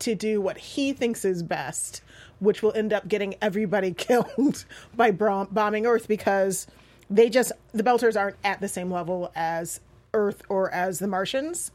to 0.00 0.14
do 0.14 0.40
what 0.40 0.58
he 0.58 0.92
thinks 0.92 1.24
is 1.24 1.42
best, 1.42 2.02
which 2.40 2.62
will 2.62 2.72
end 2.72 2.92
up 2.92 3.06
getting 3.06 3.34
everybody 3.40 3.92
killed 3.96 4.64
by 4.96 5.10
brom- 5.10 5.48
bombing 5.50 5.86
Earth 5.86 6.08
because 6.08 6.66
they 7.08 7.28
just, 7.28 7.52
the 7.72 7.82
Belters 7.82 8.18
aren't 8.18 8.36
at 8.42 8.60
the 8.60 8.68
same 8.68 8.90
level 8.90 9.30
as 9.36 9.80
Earth 10.14 10.42
or 10.48 10.70
as 10.70 10.98
the 10.98 11.06
Martians. 11.08 11.70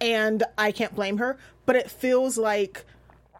And 0.00 0.42
I 0.56 0.72
can't 0.72 0.94
blame 0.94 1.18
her, 1.18 1.36
but 1.66 1.76
it 1.76 1.90
feels 1.90 2.38
like 2.38 2.84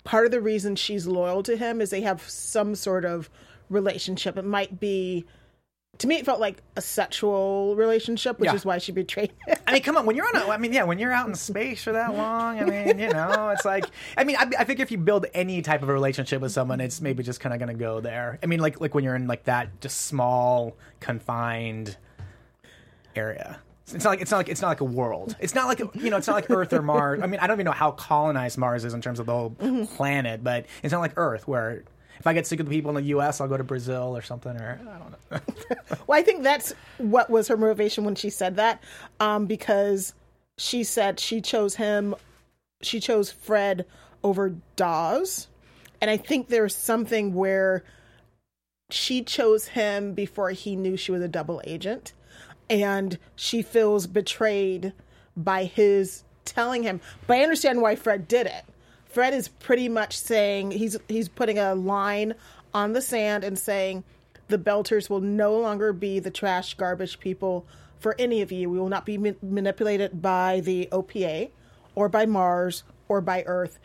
part 0.04 0.26
of 0.26 0.32
the 0.32 0.40
reason 0.40 0.76
she's 0.76 1.06
loyal 1.06 1.42
to 1.44 1.56
him 1.56 1.80
is 1.80 1.90
they 1.90 2.00
have 2.02 2.22
some 2.28 2.74
sort 2.74 3.04
of 3.04 3.30
relationship. 3.68 4.36
It 4.36 4.44
might 4.44 4.80
be 4.80 5.24
to 5.98 6.06
me, 6.06 6.16
it 6.16 6.24
felt 6.24 6.40
like 6.40 6.62
a 6.76 6.80
sexual 6.80 7.76
relationship, 7.76 8.38
which 8.38 8.48
Yeah. 8.48 8.54
is 8.54 8.64
why 8.64 8.78
she 8.78 8.90
betrayed 8.90 9.32
him. 9.46 9.58
I 9.66 9.72
mean, 9.74 9.82
come 9.82 9.98
on. 9.98 10.06
When 10.06 10.16
you're 10.16 10.26
on 10.34 10.34
a, 10.42 10.48
I 10.48 10.56
mean, 10.56 10.72
yeah, 10.72 10.84
when 10.84 10.98
you're 10.98 11.12
out 11.12 11.28
in 11.28 11.34
space 11.34 11.82
for 11.84 11.92
that 11.92 12.14
long, 12.14 12.58
I 12.58 12.64
mean, 12.64 12.98
you 12.98 13.08
know, 13.10 13.50
it's 13.50 13.66
like, 13.66 13.84
I 14.16 14.24
mean, 14.24 14.36
I, 14.36 14.50
I 14.60 14.64
think 14.64 14.80
if 14.80 14.90
you 14.90 14.96
build 14.96 15.26
any 15.34 15.60
type 15.60 15.82
of 15.82 15.90
a 15.90 15.92
relationship 15.92 16.40
with 16.40 16.52
someone, 16.52 16.80
it's 16.80 17.02
maybe 17.02 17.22
just 17.22 17.40
kind 17.40 17.52
of 17.52 17.58
going 17.58 17.76
to 17.76 17.78
go 17.78 18.00
there. 18.00 18.38
I 18.42 18.46
mean, 18.46 18.60
like, 18.60 18.80
like 18.80 18.94
when 18.94 19.04
you're 19.04 19.14
in 19.14 19.26
like 19.26 19.44
that 19.44 19.82
just 19.82 20.02
small, 20.06 20.74
confined 21.00 21.98
area. 23.14 23.58
It's 23.94 24.04
not 24.04 24.10
like 24.10 24.20
it's 24.20 24.30
not 24.30 24.36
like 24.38 24.48
it's 24.48 24.62
not 24.62 24.68
like 24.68 24.80
a 24.80 24.84
world. 24.84 25.36
It's 25.40 25.54
not 25.54 25.66
like 25.66 25.78
you 25.78 26.10
know. 26.10 26.16
It's 26.16 26.26
not 26.26 26.34
like 26.34 26.50
Earth 26.50 26.72
or 26.72 26.82
Mars. 26.82 27.20
I 27.22 27.26
mean, 27.26 27.40
I 27.40 27.46
don't 27.46 27.56
even 27.56 27.66
know 27.66 27.72
how 27.72 27.92
colonized 27.92 28.58
Mars 28.58 28.84
is 28.84 28.94
in 28.94 29.00
terms 29.00 29.20
of 29.20 29.26
the 29.26 29.32
whole 29.32 29.50
planet, 29.94 30.42
but 30.44 30.66
it's 30.82 30.92
not 30.92 31.00
like 31.00 31.12
Earth 31.16 31.46
where 31.48 31.84
if 32.18 32.26
I 32.26 32.34
get 32.34 32.46
sick 32.46 32.60
of 32.60 32.66
the 32.66 32.70
people 32.70 32.90
in 32.90 32.96
the 32.96 33.08
U.S., 33.10 33.40
I'll 33.40 33.48
go 33.48 33.56
to 33.56 33.64
Brazil 33.64 34.16
or 34.16 34.22
something. 34.22 34.54
Or 34.54 34.78
I 34.80 34.98
don't 34.98 35.10
know. 35.10 35.76
Well, 36.06 36.18
I 36.18 36.22
think 36.22 36.42
that's 36.42 36.72
what 36.98 37.30
was 37.30 37.48
her 37.48 37.56
motivation 37.56 38.04
when 38.04 38.14
she 38.14 38.30
said 38.30 38.56
that, 38.56 38.82
um, 39.20 39.46
because 39.46 40.12
she 40.58 40.82
said 40.84 41.20
she 41.20 41.40
chose 41.40 41.76
him, 41.76 42.14
she 42.82 43.00
chose 43.00 43.30
Fred 43.30 43.86
over 44.24 44.54
Dawes, 44.76 45.48
and 46.00 46.10
I 46.10 46.16
think 46.16 46.48
there's 46.48 46.74
something 46.74 47.32
where 47.34 47.84
she 48.90 49.22
chose 49.22 49.66
him 49.68 50.14
before 50.14 50.50
he 50.50 50.76
knew 50.76 50.96
she 50.96 51.12
was 51.12 51.22
a 51.22 51.28
double 51.28 51.60
agent, 51.64 52.12
and 52.70 53.18
she 53.34 53.60
feels 53.60 54.06
betrayed 54.06 54.92
by 55.36 55.64
his 55.64 56.24
telling 56.44 56.84
him. 56.84 57.00
But 57.26 57.38
I 57.38 57.42
understand 57.42 57.82
why 57.82 57.96
Fred 57.96 58.28
did 58.28 58.46
it. 58.46 58.64
Fred 59.04 59.34
is 59.34 59.48
pretty 59.48 59.88
much 59.88 60.16
saying 60.16 60.70
he's 60.70 60.96
he's 61.08 61.28
putting 61.28 61.58
a 61.58 61.74
line 61.74 62.34
on 62.72 62.92
the 62.92 63.02
sand 63.02 63.42
and 63.42 63.58
saying 63.58 64.04
the 64.48 64.58
Belters 64.58 65.10
will 65.10 65.20
no 65.20 65.58
longer 65.58 65.92
be 65.92 66.20
the 66.20 66.30
trash 66.30 66.74
garbage 66.74 67.18
people 67.18 67.66
for 67.98 68.14
any 68.18 68.40
of 68.40 68.52
you. 68.52 68.70
We 68.70 68.78
will 68.78 68.88
not 68.88 69.04
be 69.04 69.18
ma- 69.18 69.32
manipulated 69.42 70.22
by 70.22 70.60
the 70.60 70.88
OPA 70.92 71.50
or 71.96 72.08
by 72.08 72.26
Mars 72.26 72.84
or 73.08 73.20
by 73.20 73.42
Earth. 73.46 73.78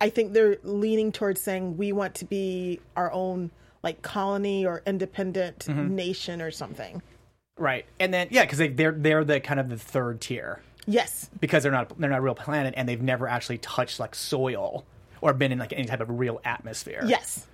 I 0.00 0.08
think 0.08 0.32
they're 0.32 0.56
leaning 0.62 1.12
towards 1.12 1.40
saying 1.40 1.76
we 1.76 1.92
want 1.92 2.14
to 2.16 2.24
be 2.24 2.80
our 2.96 3.12
own 3.12 3.50
like 3.82 4.02
colony 4.02 4.64
or 4.66 4.82
independent 4.86 5.66
mm-hmm. 5.66 5.94
nation 5.94 6.40
or 6.40 6.50
something. 6.50 7.02
Right, 7.58 7.84
and 8.00 8.12
then 8.12 8.28
yeah, 8.30 8.42
because 8.42 8.58
they, 8.58 8.68
they're 8.68 8.92
they're 8.92 9.24
the 9.24 9.40
kind 9.40 9.60
of 9.60 9.68
the 9.68 9.78
third 9.78 10.20
tier. 10.20 10.60
Yes. 10.90 11.28
because 11.38 11.62
they're 11.62 11.72
not 11.72 11.98
they're 11.98 12.08
not 12.08 12.20
a 12.20 12.22
real 12.22 12.34
planet 12.34 12.72
and 12.74 12.88
they've 12.88 13.02
never 13.02 13.28
actually 13.28 13.58
touched 13.58 14.00
like 14.00 14.14
soil 14.14 14.86
or 15.20 15.34
been 15.34 15.52
in 15.52 15.58
like 15.58 15.74
any 15.74 15.84
type 15.84 16.00
of 16.00 16.08
real 16.18 16.40
atmosphere. 16.46 17.02
Yes. 17.06 17.46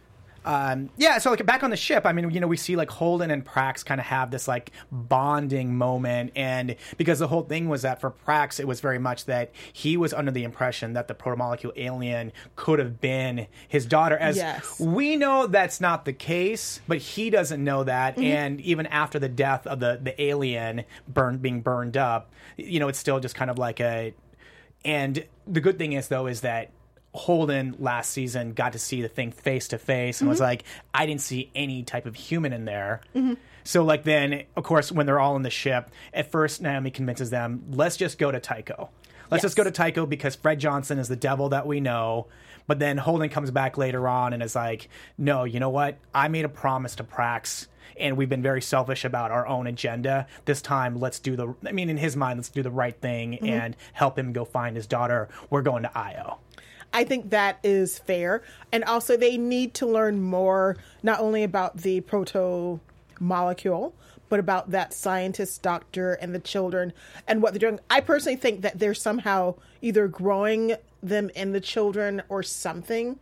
Um, 0.45 0.91
yeah. 0.97 1.19
So 1.19 1.31
like 1.31 1.45
back 1.47 1.63
on 1.63 1.71
the 1.71 1.77
ship, 1.77 2.05
I 2.05 2.13
mean, 2.13 2.31
you 2.31 2.41
know, 2.41 2.47
we 2.47 2.57
see 2.57 2.77
like 2.77 2.91
Holden 2.91 3.31
and 3.31 3.45
Prax 3.45 3.85
kind 3.85 4.01
of 4.01 4.07
have 4.07 4.31
this 4.31 4.47
like 4.47 4.73
bonding 4.93 5.77
moment, 5.77 6.33
and 6.37 6.77
because 6.97 7.19
the 7.19 7.29
whole 7.29 7.43
thing 7.43 7.69
was 7.69 7.83
that 7.83 8.01
for 8.01 8.11
Prax, 8.11 8.61
it 8.61 8.67
was 8.67 8.81
very 8.81 8.99
much 8.99 9.25
that 9.27 9.51
he 9.73 9.97
was 9.97 10.13
under 10.13 10.31
the 10.31 10.45
impression 10.45 10.93
that 10.95 11.09
the 11.09 11.15
protomolecule 11.15 11.73
alien 11.77 12.33
could 12.57 12.79
have 12.79 13.01
been 13.01 13.47
his 13.69 13.87
daughter. 13.87 14.17
As 14.17 14.37
Yes. 14.37 14.79
we 14.79 15.17
know, 15.17 15.47
that's 15.47 15.81
not 15.81 16.05
the 16.05 16.13
case, 16.13 16.81
but 16.89 16.99
he 16.99 17.31
doesn't 17.31 17.63
know 17.63 17.85
that, 17.85 18.19
and 18.19 18.61
even 18.61 18.87
after 18.87 19.19
the 19.19 19.29
death 19.29 19.67
of 19.67 19.81
the 19.81 19.99
the 20.03 20.21
alien 20.23 20.85
burned 21.09 21.41
being 21.43 21.61
burned 21.61 21.97
up, 21.97 22.31
you 22.57 22.81
know, 22.81 22.89
it's 22.89 22.99
still 22.99 23.21
just 23.21 23.35
kind 23.35 23.51
of 23.51 23.59
like 23.59 23.81
a 23.81 24.15
and 24.85 25.25
the 25.47 25.61
good 25.61 25.79
thing 25.79 25.93
is 25.95 26.09
though 26.09 26.27
is 26.27 26.43
that 26.43 26.71
Holden 27.15 27.77
last 27.79 28.11
season 28.11 28.53
got 28.55 28.73
to 28.73 28.79
see 28.79 29.01
the 29.01 29.09
thing 29.09 29.31
face 29.31 29.69
to 29.69 29.79
face 29.79 30.21
and 30.21 30.29
was 30.29 30.39
mm-hmm. 30.39 30.47
like, 30.47 30.65
I 30.93 31.07
didn't 31.07 31.21
see 31.21 31.51
any 31.55 31.85
type 31.85 32.07
of 32.07 32.17
human 32.17 32.53
in 32.53 32.65
there. 32.65 33.03
Mm-hmm. 33.15 33.35
So 33.63 33.85
like 33.85 34.03
then, 34.03 34.43
of 34.57 34.65
course, 34.65 34.91
when 34.91 35.07
they're 35.07 35.21
all 35.21 35.37
in 35.37 35.43
the 35.43 35.51
ship, 35.51 35.91
at 36.13 36.31
first 36.31 36.61
Naomi 36.61 36.91
convinces 36.91 37.31
them, 37.31 37.65
let's 37.71 37.97
just 37.97 38.19
go 38.19 38.31
to 38.31 38.41
Tycho. 38.41 38.91
Let's 39.31 39.43
just 39.43 39.57
go 39.57 39.65
to 39.65 39.71
Tycho 39.71 40.07
because 40.07 40.35
Fred 40.35 40.61
Johnson 40.61 40.99
is 40.99 41.09
the 41.09 41.17
devil 41.17 41.49
that 41.51 41.67
we 41.67 41.81
know. 41.81 42.27
But 42.67 42.79
then 42.79 42.99
Holden 42.99 43.29
comes 43.29 43.51
back 43.51 43.79
later 43.79 44.07
on 44.09 44.33
and 44.33 44.43
is 44.43 44.55
like, 44.55 44.89
no, 45.17 45.45
you 45.45 45.61
know 45.61 45.71
what? 45.71 45.99
I 46.15 46.29
made 46.29 46.45
a 46.45 46.49
promise 46.49 46.97
to 46.97 47.05
Prax 47.05 47.69
and 47.97 48.17
we've 48.17 48.29
been 48.29 48.43
very 48.43 48.61
selfish 48.63 49.05
about 49.05 49.31
our 49.31 49.47
own 49.47 49.67
agenda. 49.67 50.27
This 50.45 50.61
time, 50.61 50.99
let's 50.99 51.21
do 51.21 51.37
the, 51.37 51.55
I 51.67 51.73
mean, 51.73 51.91
in 51.91 51.97
his 51.97 52.17
mind, 52.17 52.39
let's 52.39 52.49
do 52.49 52.63
the 52.63 52.71
right 52.71 52.99
thing 53.01 53.33
mm-hmm. 53.33 53.47
and 53.47 53.77
help 53.93 54.19
him 54.19 54.33
go 54.33 54.45
find 54.45 54.77
his 54.77 54.87
daughter. 54.87 55.29
We're 55.51 55.63
going 55.63 55.85
to 55.85 55.97
Io. 55.97 56.39
I 56.95 57.03
think 57.03 57.31
that 57.31 57.59
is 57.65 57.99
fair. 57.99 58.43
And 58.73 58.85
also, 58.85 59.17
they 59.17 59.37
need 59.37 59.75
to 59.75 59.87
learn 59.87 60.23
more, 60.23 60.77
not 61.03 61.21
only 61.21 61.43
about 61.43 61.79
the 61.79 62.01
proto 62.03 62.81
molecule, 63.19 63.95
but 64.29 64.41
about 64.41 64.71
that 64.71 64.95
scientist, 64.95 65.61
doctor, 65.61 66.15
and 66.15 66.35
the 66.35 66.39
children 66.39 66.93
and 67.29 67.43
what 67.43 67.53
they're 67.53 67.71
doing. 67.71 67.81
I 67.91 68.01
personally 68.01 68.37
think 68.37 68.63
that 68.63 68.79
they're 68.79 68.95
somehow 68.95 69.57
either 69.83 70.09
growing 70.09 70.77
them 71.03 71.31
in 71.35 71.53
the 71.53 71.61
children 71.61 72.23
or 72.29 72.43
something. 72.43 73.19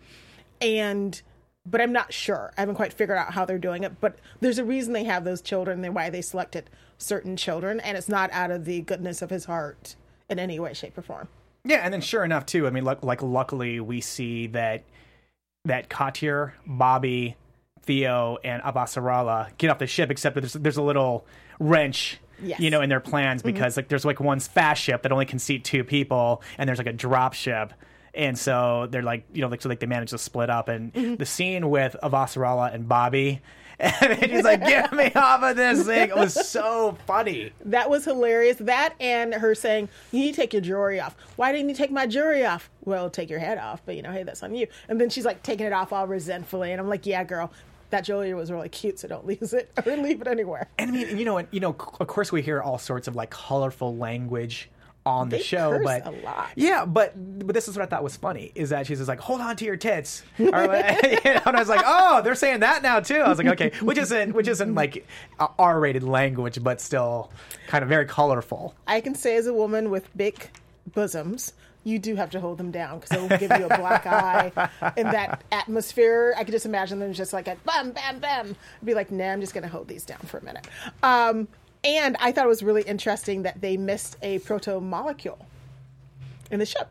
And, 0.61 1.20
but 1.66 1.81
I'm 1.81 1.93
not 1.93 2.12
sure. 2.12 2.53
I 2.57 2.61
haven't 2.61 2.77
quite 2.77 2.93
figured 2.93 3.18
out 3.18 3.33
how 3.33 3.45
they're 3.45 3.59
doing 3.59 3.85
it. 3.85 4.01
But 4.01 4.18
there's 4.41 4.59
a 4.59 4.64
reason 4.64 4.93
they 4.93 5.05
have 5.05 5.25
those 5.25 5.43
children 5.43 5.85
and 5.85 5.95
why 5.95 6.11
they 6.11 6.23
selected 6.23 6.70
certain 6.99 7.37
children. 7.37 7.81
And 7.81 7.97
it's 7.97 8.09
not 8.09 8.31
out 8.33 8.51
of 8.51 8.64
the 8.64 8.83
goodness 8.83 9.23
of 9.23 9.31
his 9.31 9.47
heart 9.47 9.97
in 10.29 10.39
any 10.39 10.61
way, 10.61 10.73
shape, 10.75 10.97
or 10.97 11.03
form. 11.03 11.29
Yeah, 11.65 11.79
and 11.79 11.93
then 11.93 12.01
sure 12.01 12.25
enough, 12.25 12.47
too. 12.47 12.67
I 12.67 12.71
mean, 12.71 12.85
like, 12.85 13.03
like 13.05 13.23
luckily 13.23 13.81
we 13.81 14.01
see 14.01 14.49
that 14.49 14.85
that 15.65 15.89
Cotyar, 15.89 16.53
Bobby, 16.67 17.37
Theo, 17.83 18.39
and 18.43 18.63
Avasarala 18.63 19.57
get 19.59 19.71
off 19.71 19.79
the 19.79 19.87
ship. 19.87 20.11
Except 20.11 20.35
that 20.35 20.41
there's 20.41 20.55
there's 20.55 20.77
a 20.77 20.83
little 20.83 21.25
wrench, 21.61 22.19
Yes. 22.43 22.59
you 22.59 22.71
know, 22.71 22.81
in 22.81 22.89
their 22.89 23.01
plans 23.01 23.43
mm-hmm. 23.43 23.53
because 23.53 23.77
like 23.77 23.89
there's 23.89 24.05
like 24.05 24.19
one 24.19 24.41
fast 24.41 24.83
ship 24.83 25.03
that 25.03 25.13
only 25.13 25.27
can 25.27 25.39
seat 25.39 25.65
two 25.65 25.85
people, 25.85 26.43
and 26.59 26.69
there's 26.69 26.79
like 26.79 26.89
a 26.89 26.93
drop 26.93 27.35
ship. 27.35 27.73
And 28.15 28.39
so 28.39 28.89
they're 28.91 29.03
like, 29.03 29.25
you 29.33 29.41
know, 29.41 29.49
like 29.49 29.63
so 29.63 29.69
like 29.69 29.81
they 29.81 29.87
manage 29.87 30.11
to 30.11 30.19
split 30.19 30.51
up. 30.51 30.69
And 30.69 30.93
mm-hmm. 30.93 31.15
the 31.15 31.25
scene 31.25 31.71
with 31.71 31.97
Avasarala 32.03 32.75
and 32.75 32.89
Bobby, 32.89 33.41
and 33.79 34.25
he's 34.25 34.45
like, 34.45 34.61
"Get 34.61 34.93
me 34.93 35.12
off 35.14 35.43
of 35.43 35.57
this 35.57 35.87
thing!" 35.87 36.11
It 36.11 36.16
was 36.16 36.49
so 36.49 36.97
funny. 37.07 37.53
That 37.64 37.89
was 37.91 38.05
hilarious. 38.05 38.57
That 38.59 38.95
and 39.01 39.35
her 39.35 39.55
saying, 39.55 39.89
You 40.11 40.20
need 40.20 40.35
to 40.35 40.41
take 40.41 40.53
your 40.53 40.62
jewelry 40.62 41.01
off. 41.01 41.16
Why 41.37 41.53
didn't 41.53 41.68
you 41.68 41.75
take 41.75 41.91
my 41.91 42.07
jewelry 42.07 42.45
off? 42.45 42.70
Well, 42.85 43.11
take 43.11 43.31
your 43.31 43.39
head 43.39 43.59
off, 43.59 43.83
but 43.85 43.97
you 43.97 44.03
know, 44.03 44.12
hey, 44.12 44.23
that's 44.23 44.43
on 44.43 44.55
you. 44.55 44.66
And 44.89 45.01
then 45.01 45.11
she's 45.11 45.25
like 45.25 45.43
taking 45.43 45.66
it 45.66 45.73
off 45.73 45.93
all 45.93 46.07
resentfully. 46.07 46.73
And 46.73 46.81
I'm 46.81 46.89
like, 46.89 47.07
Yeah, 47.07 47.25
girl, 47.25 47.53
that 47.91 48.05
jewelry 48.05 48.35
was 48.35 48.51
really 48.51 48.68
cute, 48.68 48.99
so 48.99 49.09
don't 49.09 49.27
lose 49.41 49.53
it 49.53 49.70
or 49.85 49.97
leave 49.97 50.20
it 50.20 50.27
anywhere. 50.27 50.68
And 50.79 50.91
I 50.91 50.95
mean, 50.95 51.18
you 51.18 51.25
know, 51.25 51.39
and, 51.39 51.49
you 51.51 51.61
know, 51.61 51.70
of 51.70 52.07
course, 52.07 52.33
we 52.33 52.43
hear 52.43 52.61
all 52.61 52.79
sorts 52.79 53.09
of 53.09 53.14
like 53.16 53.31
colorful 53.31 53.97
language 53.97 54.70
on 55.05 55.28
the 55.28 55.38
show, 55.38 55.80
but 55.82 56.14
yeah, 56.55 56.84
but 56.84 57.12
but 57.44 57.55
this 57.55 57.68
is 57.68 57.76
what 57.76 57.82
I 57.82 57.86
thought 57.86 58.03
was 58.05 58.16
funny 58.16 58.53
is 58.55 58.70
that 58.70 58.86
she's 58.86 58.98
just 58.98 59.09
like, 59.09 59.20
"Hold 59.20 59.40
on 59.40 59.57
to 59.57 59.64
your 59.64 59.76
tits," 59.76 60.22
or, 60.38 60.44
you 60.46 60.50
know, 60.53 61.42
and 61.44 61.57
I 61.57 61.59
was 61.59 61.68
like, 61.68 61.82
"Oh, 61.84 62.22
they're 62.22 62.34
saying 62.34 62.61
that 62.61 62.82
now 62.82 63.00
too." 63.00 63.16
I 63.16 63.28
was 63.28 63.38
like, 63.38 63.48
"Okay," 63.48 63.72
which 63.80 63.98
isn't 63.98 64.32
which 64.34 64.48
isn't 64.48 64.74
like 64.74 65.07
R 65.59 65.80
rated 65.80 66.05
language, 66.05 66.62
but 66.62 66.80
still 66.80 67.30
kind 67.66 67.82
of 67.82 67.88
very 67.88 68.07
colorful. 68.07 68.74
I 68.86 69.00
can 69.00 69.14
say 69.14 69.36
as 69.36 69.46
a 69.46 69.55
woman 69.55 69.90
with 69.90 70.09
big 70.16 70.48
bosoms, 70.94 71.53
you 71.84 71.98
do 71.98 72.14
have 72.14 72.30
to 72.30 72.40
hold 72.40 72.59
them 72.59 72.70
down 72.70 73.00
because 73.00 73.16
it 73.16 73.20
will 73.20 73.38
give 73.38 73.50
you 73.59 73.66
a 73.66 73.76
black 73.76 74.07
eye 74.07 74.53
in 74.96 75.07
that 75.07 75.42
atmosphere. 75.50 76.34
I 76.36 76.44
could 76.44 76.53
just 76.53 76.66
imagine 76.66 77.00
them 77.00 77.12
just 77.12 77.32
like 77.32 77.48
a 77.48 77.57
bam, 77.64 77.90
bam, 77.90 78.20
bam. 78.20 78.57
Be 78.84 78.94
like, 78.94 79.11
nah, 79.11 79.32
I'm 79.32 79.40
just 79.40 79.53
going 79.55 79.64
to 79.64 79.68
hold 79.68 79.88
these 79.88 80.05
down 80.05 80.20
for 80.20 80.38
a 80.38 80.44
minute. 80.44 80.66
Um, 81.03 81.48
and 81.85 82.16
I 82.20 82.33
thought 82.33 82.45
it 82.45 82.49
was 82.49 82.62
really 82.62 82.83
interesting 82.83 83.43
that 83.43 83.61
they 83.61 83.76
missed 83.76 84.16
a 84.22 84.39
proto 84.41 84.80
molecule 84.80 85.47
in 86.51 86.59
the 86.59 86.66
ship. 86.66 86.89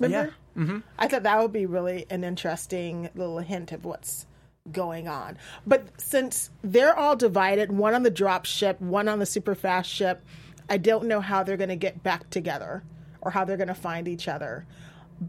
Remember? 0.00 0.34
Mm-hmm. 0.56 0.78
I 0.98 1.08
thought 1.08 1.22
that 1.24 1.38
would 1.40 1.52
be 1.52 1.66
really 1.66 2.06
an 2.10 2.24
interesting 2.24 3.08
little 3.14 3.38
hint 3.38 3.72
of 3.72 3.84
what's 3.84 4.26
going 4.72 5.06
on. 5.06 5.38
But 5.66 6.00
since 6.00 6.50
they're 6.62 6.96
all 6.96 7.14
divided, 7.16 7.72
one 7.72 7.94
on 7.94 8.02
the 8.02 8.10
drop 8.10 8.44
ship, 8.46 8.80
one 8.80 9.08
on 9.08 9.18
the 9.18 9.26
super 9.26 9.54
fast 9.54 9.88
ship, 9.90 10.24
I 10.68 10.78
don't 10.78 11.06
know 11.06 11.20
how 11.20 11.42
they're 11.42 11.56
going 11.56 11.68
to 11.68 11.76
get 11.76 12.02
back 12.02 12.28
together 12.30 12.82
or 13.20 13.30
how 13.30 13.44
they're 13.44 13.56
going 13.56 13.68
to 13.68 13.74
find 13.74 14.08
each 14.08 14.28
other. 14.28 14.66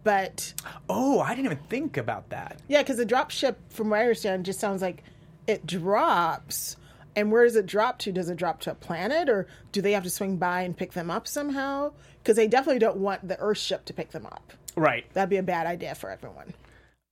But 0.03 0.53
Oh, 0.89 1.19
I 1.19 1.29
didn't 1.35 1.45
even 1.45 1.63
think 1.69 1.97
about 1.97 2.29
that. 2.29 2.59
yeah, 2.67 2.81
because 2.81 2.97
the 2.97 3.05
drop 3.05 3.31
ship, 3.31 3.59
from 3.69 3.89
what 3.89 3.99
I 3.99 4.01
understand, 4.01 4.45
just 4.45 4.59
sounds 4.59 4.81
like 4.81 5.03
it 5.45 5.65
drops. 5.65 6.77
And 7.17 7.31
where 7.31 7.45
does 7.45 7.55
it 7.55 7.65
drop 7.65 7.97
to? 7.99 8.11
Does 8.11 8.29
it 8.29 8.37
drop 8.37 8.59
to 8.61 8.71
a 8.71 8.75
planet, 8.75 9.27
or 9.27 9.47
do 9.71 9.81
they 9.81 9.93
have 9.93 10.03
to 10.03 10.09
swing 10.09 10.37
by 10.37 10.61
and 10.61 10.77
pick 10.77 10.93
them 10.93 11.09
up 11.09 11.27
somehow? 11.27 11.91
Because 12.21 12.35
they 12.35 12.47
definitely 12.47 12.77
don't 12.77 12.97
want 12.97 13.27
the 13.27 13.39
Earth 13.39 13.57
ship 13.57 13.85
to 13.85 13.93
pick 13.93 14.11
them 14.11 14.27
up. 14.27 14.53
Right. 14.75 15.03
That'd 15.13 15.31
be 15.31 15.37
a 15.37 15.43
bad 15.43 15.65
idea 15.65 15.95
for 15.95 16.11
everyone. 16.11 16.53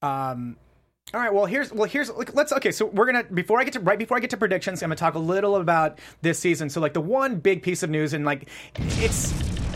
Um, 0.03 0.57
all 1.11 1.19
right. 1.19 1.33
Well, 1.33 1.47
here's 1.47 1.73
well 1.73 1.89
here's 1.89 2.11
like, 2.11 2.35
let's 2.35 2.53
okay. 2.53 2.71
So 2.71 2.85
we're 2.85 3.07
gonna 3.07 3.23
before 3.23 3.59
I 3.59 3.63
get 3.63 3.73
to 3.73 3.79
right 3.79 3.97
before 3.97 4.15
I 4.15 4.19
get 4.19 4.29
to 4.29 4.37
predictions, 4.37 4.83
I'm 4.83 4.89
gonna 4.89 4.95
talk 4.95 5.15
a 5.15 5.19
little 5.19 5.55
about 5.55 5.97
this 6.21 6.37
season. 6.37 6.69
So 6.69 6.79
like 6.79 6.93
the 6.93 7.01
one 7.01 7.37
big 7.37 7.63
piece 7.63 7.81
of 7.81 7.89
news 7.89 8.13
and 8.13 8.25
like 8.25 8.47
it's 8.77 9.33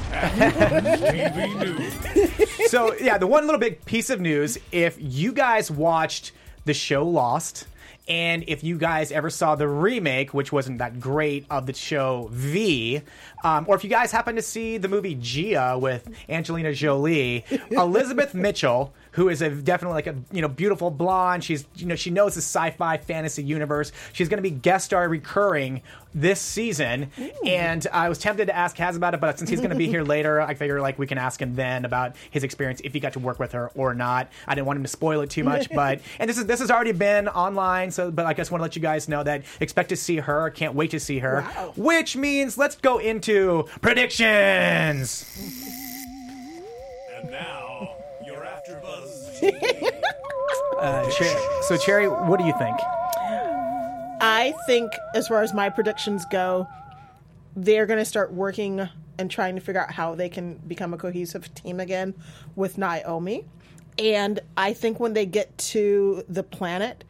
so 2.69 2.93
yeah, 3.01 3.17
the 3.17 3.27
one 3.27 3.45
little 3.45 3.59
big 3.59 3.83
piece 3.85 4.11
of 4.11 4.21
news. 4.21 4.59
If 4.71 4.95
you 4.99 5.33
guys 5.33 5.71
watched 5.71 6.33
the 6.65 6.75
show 6.75 7.03
Lost 7.03 7.65
And 8.09 8.43
if 8.47 8.63
you 8.63 8.77
guys 8.77 9.11
ever 9.11 9.29
saw 9.29 9.53
the 9.53 9.67
remake, 9.67 10.33
which 10.33 10.51
wasn't 10.51 10.79
that 10.79 10.99
great, 10.99 11.45
of 11.51 11.67
the 11.67 11.73
show 11.73 12.27
V, 12.31 13.01
um, 13.43 13.65
or 13.67 13.75
if 13.75 13.83
you 13.83 13.89
guys 13.89 14.11
happen 14.11 14.35
to 14.35 14.41
see 14.41 14.77
the 14.79 14.87
movie 14.87 15.15
Gia 15.15 15.77
with 15.79 16.09
Angelina 16.27 16.73
Jolie, 16.73 17.45
Elizabeth 17.69 18.33
Mitchell, 18.33 18.93
who 19.19 19.27
is 19.27 19.41
a 19.41 19.49
definitely 19.49 19.95
like 19.95 20.07
a 20.07 20.15
you 20.31 20.41
know 20.41 20.47
beautiful 20.47 20.89
blonde. 20.89 21.43
She's 21.43 21.65
you 21.75 21.85
know 21.85 21.97
she 21.97 22.09
knows 22.09 22.35
the 22.35 22.41
sci-fi 22.41 22.95
fantasy 22.99 23.43
universe. 23.43 23.91
She's 24.13 24.29
going 24.29 24.37
to 24.37 24.41
be 24.41 24.49
guest 24.49 24.85
star 24.85 25.09
recurring 25.09 25.81
this 26.13 26.39
season, 26.39 27.11
hmm. 27.17 27.27
and 27.45 27.85
I 27.91 28.07
was 28.07 28.17
tempted 28.17 28.45
to 28.45 28.55
ask 28.55 28.77
Cas 28.77 28.95
about 28.95 29.13
it, 29.13 29.19
but 29.19 29.37
since 29.37 29.49
he's 29.49 29.59
going 29.59 29.71
to 29.71 29.75
be 29.75 29.87
here 29.87 30.03
later, 30.15 30.39
I 30.39 30.53
figure 30.53 30.79
like 30.79 30.97
we 30.97 31.05
can 31.05 31.17
ask 31.17 31.41
him 31.41 31.53
then 31.53 31.83
about 31.83 32.15
his 32.31 32.45
experience 32.45 32.79
if 32.85 32.93
he 32.93 33.01
got 33.01 33.11
to 33.13 33.19
work 33.19 33.39
with 33.39 33.51
her 33.51 33.71
or 33.75 33.93
not. 33.93 34.31
I 34.47 34.55
didn't 34.55 34.67
want 34.67 34.77
him 34.77 34.83
to 34.83 34.89
spoil 34.89 35.19
it 35.19 35.29
too 35.29 35.43
much, 35.43 35.69
but 35.75 35.99
and 36.17 36.29
this 36.29 36.37
is 36.37 36.45
this 36.45 36.61
has 36.61 36.71
already 36.71 36.93
been 36.93 37.27
online, 37.27 37.91
so 37.91 38.11
but 38.11 38.25
I 38.25 38.31
just 38.31 38.51
want 38.51 38.61
to 38.61 38.63
let 38.63 38.77
you 38.77 38.81
guys 38.81 39.09
know 39.09 39.21
that 39.21 39.43
expect 39.59 39.89
to 39.89 39.97
see 39.97 40.15
her. 40.15 40.49
Can't 40.51 40.75
wait 40.75 40.91
to 40.91 40.99
see 41.01 41.19
her. 41.19 41.41
Wow. 41.41 41.73
Which 41.75 42.15
means 42.15 42.57
let's 42.57 42.77
go 42.77 42.99
into 42.99 43.65
predictions. 43.81 45.58
Uh, 50.79 51.09
so 51.63 51.75
Cherry, 51.75 52.07
what 52.07 52.39
do 52.39 52.45
you 52.45 52.53
think? 52.57 52.77
I 54.21 54.53
think, 54.65 54.93
as 55.13 55.27
far 55.27 55.43
as 55.43 55.53
my 55.53 55.67
predictions 55.67 56.23
go, 56.31 56.69
they're 57.53 57.85
going 57.85 57.99
to 57.99 58.05
start 58.05 58.31
working 58.31 58.87
and 59.17 59.29
trying 59.29 59.55
to 59.55 59.61
figure 59.61 59.81
out 59.81 59.91
how 59.91 60.15
they 60.15 60.29
can 60.29 60.55
become 60.67 60.93
a 60.93 60.97
cohesive 60.97 61.53
team 61.53 61.81
again 61.81 62.13
with 62.55 62.77
Naomi. 62.77 63.45
And 63.97 64.39
I 64.55 64.71
think 64.71 64.99
when 64.99 65.13
they 65.13 65.25
get 65.25 65.57
to 65.57 66.23
the 66.29 66.43
planet, 66.43 67.03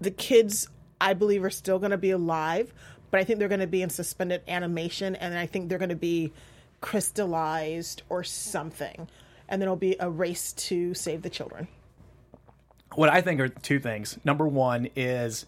the 0.00 0.10
kids, 0.10 0.68
I 1.00 1.12
believe, 1.12 1.44
are 1.44 1.50
still 1.50 1.78
going 1.78 1.90
to 1.90 1.98
be 1.98 2.10
alive, 2.10 2.72
but 3.10 3.20
I 3.20 3.24
think 3.24 3.38
they're 3.38 3.48
going 3.48 3.60
to 3.60 3.66
be 3.66 3.82
in 3.82 3.90
suspended 3.90 4.42
animation, 4.48 5.14
and 5.16 5.36
I 5.36 5.44
think 5.44 5.68
they're 5.68 5.78
going 5.78 5.90
to 5.90 5.96
be 5.96 6.32
crystallized 6.80 8.02
or 8.08 8.24
something. 8.24 9.08
And 9.48 9.60
then 9.60 9.66
it'll 9.66 9.76
be 9.76 9.96
a 9.98 10.10
race 10.10 10.52
to 10.54 10.94
save 10.94 11.22
the 11.22 11.30
children. 11.30 11.68
what 12.94 13.08
I 13.08 13.20
think 13.20 13.40
are 13.40 13.48
two 13.48 13.78
things. 13.78 14.18
Number 14.24 14.46
one 14.46 14.88
is 14.96 15.46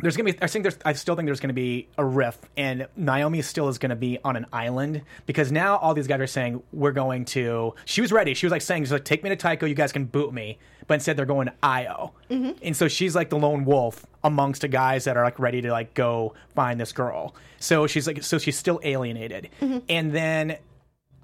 there's 0.00 0.16
gonna 0.16 0.32
be. 0.32 0.42
I 0.42 0.48
think 0.48 0.64
there's. 0.64 0.76
I 0.84 0.92
still 0.94 1.14
think 1.14 1.26
there's 1.26 1.38
gonna 1.40 1.52
be 1.52 1.88
a 1.96 2.04
rift, 2.04 2.44
and 2.56 2.88
Naomi 2.96 3.42
still 3.42 3.68
is 3.68 3.78
gonna 3.78 3.94
be 3.94 4.18
on 4.24 4.34
an 4.34 4.44
island 4.52 5.02
because 5.24 5.52
now 5.52 5.76
all 5.76 5.94
these 5.94 6.08
guys 6.08 6.20
are 6.20 6.26
saying 6.26 6.62
we're 6.72 6.92
going 6.92 7.24
to. 7.26 7.74
She 7.84 8.00
was 8.00 8.10
ready. 8.10 8.34
She 8.34 8.44
was 8.44 8.50
like 8.50 8.62
saying, 8.62 8.82
she's 8.82 8.92
like, 8.92 9.04
take 9.04 9.22
me 9.22 9.30
to 9.30 9.36
Tycho. 9.36 9.66
You 9.66 9.76
guys 9.76 9.92
can 9.92 10.04
boot 10.04 10.34
me. 10.34 10.58
But 10.88 10.94
instead, 10.94 11.16
they're 11.16 11.24
going 11.24 11.46
to 11.46 11.54
Io, 11.62 12.12
mm-hmm. 12.28 12.58
and 12.62 12.76
so 12.76 12.88
she's 12.88 13.14
like 13.14 13.30
the 13.30 13.38
lone 13.38 13.64
wolf 13.64 14.04
amongst 14.24 14.62
the 14.62 14.68
guys 14.68 15.04
that 15.04 15.16
are 15.16 15.24
like 15.24 15.38
ready 15.38 15.62
to 15.62 15.70
like 15.70 15.94
go 15.94 16.34
find 16.54 16.78
this 16.80 16.92
girl. 16.92 17.34
So 17.58 17.86
she's 17.86 18.06
like, 18.06 18.22
so 18.22 18.36
she's 18.38 18.58
still 18.58 18.80
alienated, 18.82 19.48
mm-hmm. 19.62 19.78
and 19.88 20.12
then 20.12 20.58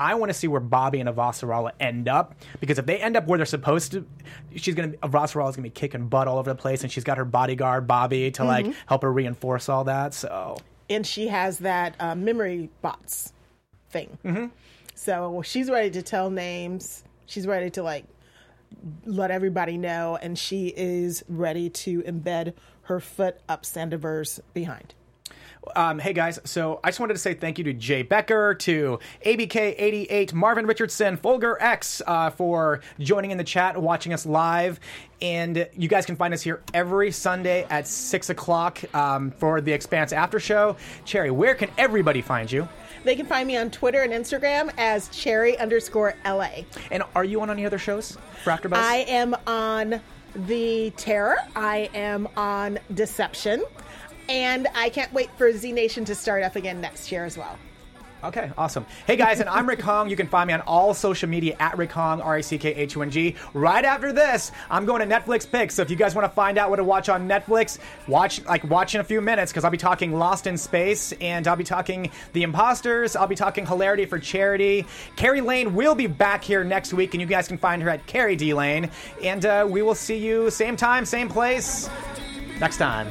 I 0.00 0.14
want 0.14 0.30
to 0.30 0.34
see 0.34 0.48
where 0.48 0.62
Bobby 0.62 0.98
and 0.98 1.08
Avasarala 1.10 1.72
end 1.78 2.08
up 2.08 2.34
because 2.58 2.78
if 2.78 2.86
they 2.86 2.96
end 2.96 3.18
up 3.18 3.26
where 3.26 3.36
they're 3.36 3.44
supposed 3.44 3.92
to, 3.92 4.06
she's 4.56 4.74
gonna 4.74 4.94
Avasarala's 5.02 5.56
gonna 5.56 5.64
be 5.64 5.70
kicking 5.70 6.08
butt 6.08 6.26
all 6.26 6.38
over 6.38 6.48
the 6.48 6.56
place, 6.56 6.82
and 6.82 6.90
she's 6.90 7.04
got 7.04 7.18
her 7.18 7.26
bodyguard 7.26 7.86
Bobby 7.86 8.30
to 8.32 8.44
like 8.44 8.66
help 8.86 9.02
her 9.02 9.12
reinforce 9.12 9.68
all 9.68 9.84
that. 9.84 10.14
So 10.14 10.56
and 10.88 11.06
she 11.06 11.28
has 11.28 11.58
that 11.58 11.96
uh, 12.00 12.14
memory 12.14 12.70
bots 12.80 13.34
thing. 13.90 14.16
Mm-hmm. 14.24 14.46
So 14.94 15.42
she's 15.42 15.68
ready 15.68 15.90
to 15.90 16.02
tell 16.02 16.30
names. 16.30 17.04
She's 17.26 17.46
ready 17.46 17.68
to 17.70 17.82
like 17.82 18.06
let 19.04 19.30
everybody 19.30 19.76
know, 19.76 20.18
and 20.20 20.38
she 20.38 20.72
is 20.74 21.22
ready 21.28 21.68
to 21.70 22.02
embed 22.04 22.54
her 22.82 23.00
foot 23.00 23.38
up 23.50 23.64
Sandiver's 23.64 24.40
behind. 24.54 24.94
Um, 25.76 25.98
hey 25.98 26.12
guys, 26.14 26.40
so 26.44 26.80
I 26.82 26.88
just 26.88 27.00
wanted 27.00 27.14
to 27.14 27.18
say 27.18 27.34
thank 27.34 27.58
you 27.58 27.64
to 27.64 27.72
Jay 27.72 28.02
Becker, 28.02 28.54
to 28.54 28.98
ABK88, 29.26 30.32
Marvin 30.32 30.66
Richardson, 30.66 31.16
Folger 31.18 31.58
X 31.60 32.00
uh, 32.06 32.30
for 32.30 32.80
joining 32.98 33.30
in 33.30 33.38
the 33.38 33.44
chat, 33.44 33.80
watching 33.80 34.12
us 34.12 34.24
live. 34.24 34.80
And 35.20 35.68
you 35.76 35.88
guys 35.88 36.06
can 36.06 36.16
find 36.16 36.32
us 36.32 36.40
here 36.40 36.62
every 36.72 37.10
Sunday 37.10 37.66
at 37.68 37.86
6 37.86 38.30
o'clock 38.30 38.82
um, 38.94 39.32
for 39.32 39.60
the 39.60 39.72
Expanse 39.72 40.14
After 40.14 40.40
Show. 40.40 40.76
Cherry, 41.04 41.30
where 41.30 41.54
can 41.54 41.70
everybody 41.76 42.22
find 42.22 42.50
you? 42.50 42.66
They 43.04 43.14
can 43.14 43.26
find 43.26 43.46
me 43.46 43.56
on 43.58 43.70
Twitter 43.70 44.02
and 44.02 44.12
Instagram 44.12 44.72
as 44.78 45.08
cherry 45.08 45.58
underscore 45.58 46.14
LA. 46.24 46.62
And 46.90 47.02
are 47.14 47.24
you 47.24 47.40
on 47.42 47.50
any 47.50 47.66
other 47.66 47.78
shows 47.78 48.16
for 48.44 48.50
AfterBuzz? 48.50 48.76
I 48.76 48.96
am 49.08 49.36
on 49.46 50.00
The 50.34 50.90
Terror. 50.96 51.36
I 51.54 51.90
am 51.92 52.28
on 52.36 52.78
Deception. 52.94 53.62
And 54.30 54.68
I 54.76 54.90
can't 54.90 55.12
wait 55.12 55.28
for 55.36 55.52
Z 55.52 55.72
Nation 55.72 56.04
to 56.04 56.14
start 56.14 56.44
up 56.44 56.54
again 56.54 56.80
next 56.80 57.10
year 57.10 57.24
as 57.24 57.36
well. 57.36 57.58
Okay, 58.22 58.52
awesome. 58.56 58.86
Hey 59.06 59.16
guys, 59.16 59.40
and 59.40 59.48
I'm 59.48 59.66
Rick 59.66 59.80
Hong. 59.80 60.08
You 60.08 60.14
can 60.14 60.28
find 60.28 60.46
me 60.46 60.54
on 60.54 60.60
all 60.60 60.94
social 60.94 61.28
media 61.28 61.56
at 61.58 61.76
Rick 61.76 61.90
Hong, 61.90 62.20
R 62.20 62.36
I 62.36 62.40
C 62.40 62.56
K 62.58 62.72
H 62.72 62.94
U 62.94 63.02
N 63.02 63.10
G. 63.10 63.34
Right 63.54 63.84
after 63.84 64.12
this, 64.12 64.52
I'm 64.70 64.86
going 64.86 65.00
to 65.00 65.12
Netflix 65.12 65.50
picks. 65.50 65.74
So 65.74 65.82
if 65.82 65.90
you 65.90 65.96
guys 65.96 66.14
want 66.14 66.26
to 66.26 66.34
find 66.34 66.58
out 66.58 66.70
what 66.70 66.76
to 66.76 66.84
watch 66.84 67.08
on 67.08 67.26
Netflix, 67.26 67.78
watch 68.06 68.44
like 68.44 68.62
watch 68.64 68.94
in 68.94 69.00
a 69.00 69.04
few 69.04 69.20
minutes 69.20 69.50
because 69.50 69.64
I'll 69.64 69.70
be 69.70 69.78
talking 69.78 70.12
Lost 70.12 70.46
in 70.46 70.56
Space 70.56 71.12
and 71.20 71.48
I'll 71.48 71.56
be 71.56 71.64
talking 71.64 72.10
The 72.34 72.44
Imposters. 72.44 73.16
I'll 73.16 73.26
be 73.26 73.34
talking 73.34 73.66
Hilarity 73.66 74.04
for 74.04 74.20
Charity. 74.20 74.86
Carrie 75.16 75.40
Lane 75.40 75.74
will 75.74 75.96
be 75.96 76.06
back 76.06 76.44
here 76.44 76.62
next 76.62 76.92
week, 76.92 77.14
and 77.14 77.20
you 77.20 77.26
guys 77.26 77.48
can 77.48 77.58
find 77.58 77.82
her 77.82 77.88
at 77.88 78.06
Carrie 78.06 78.36
D 78.36 78.54
Lane. 78.54 78.90
And 79.24 79.44
uh, 79.44 79.66
we 79.68 79.82
will 79.82 79.96
see 79.96 80.18
you 80.18 80.50
same 80.50 80.76
time, 80.76 81.04
same 81.04 81.28
place 81.28 81.90
next 82.60 82.76
time. 82.76 83.10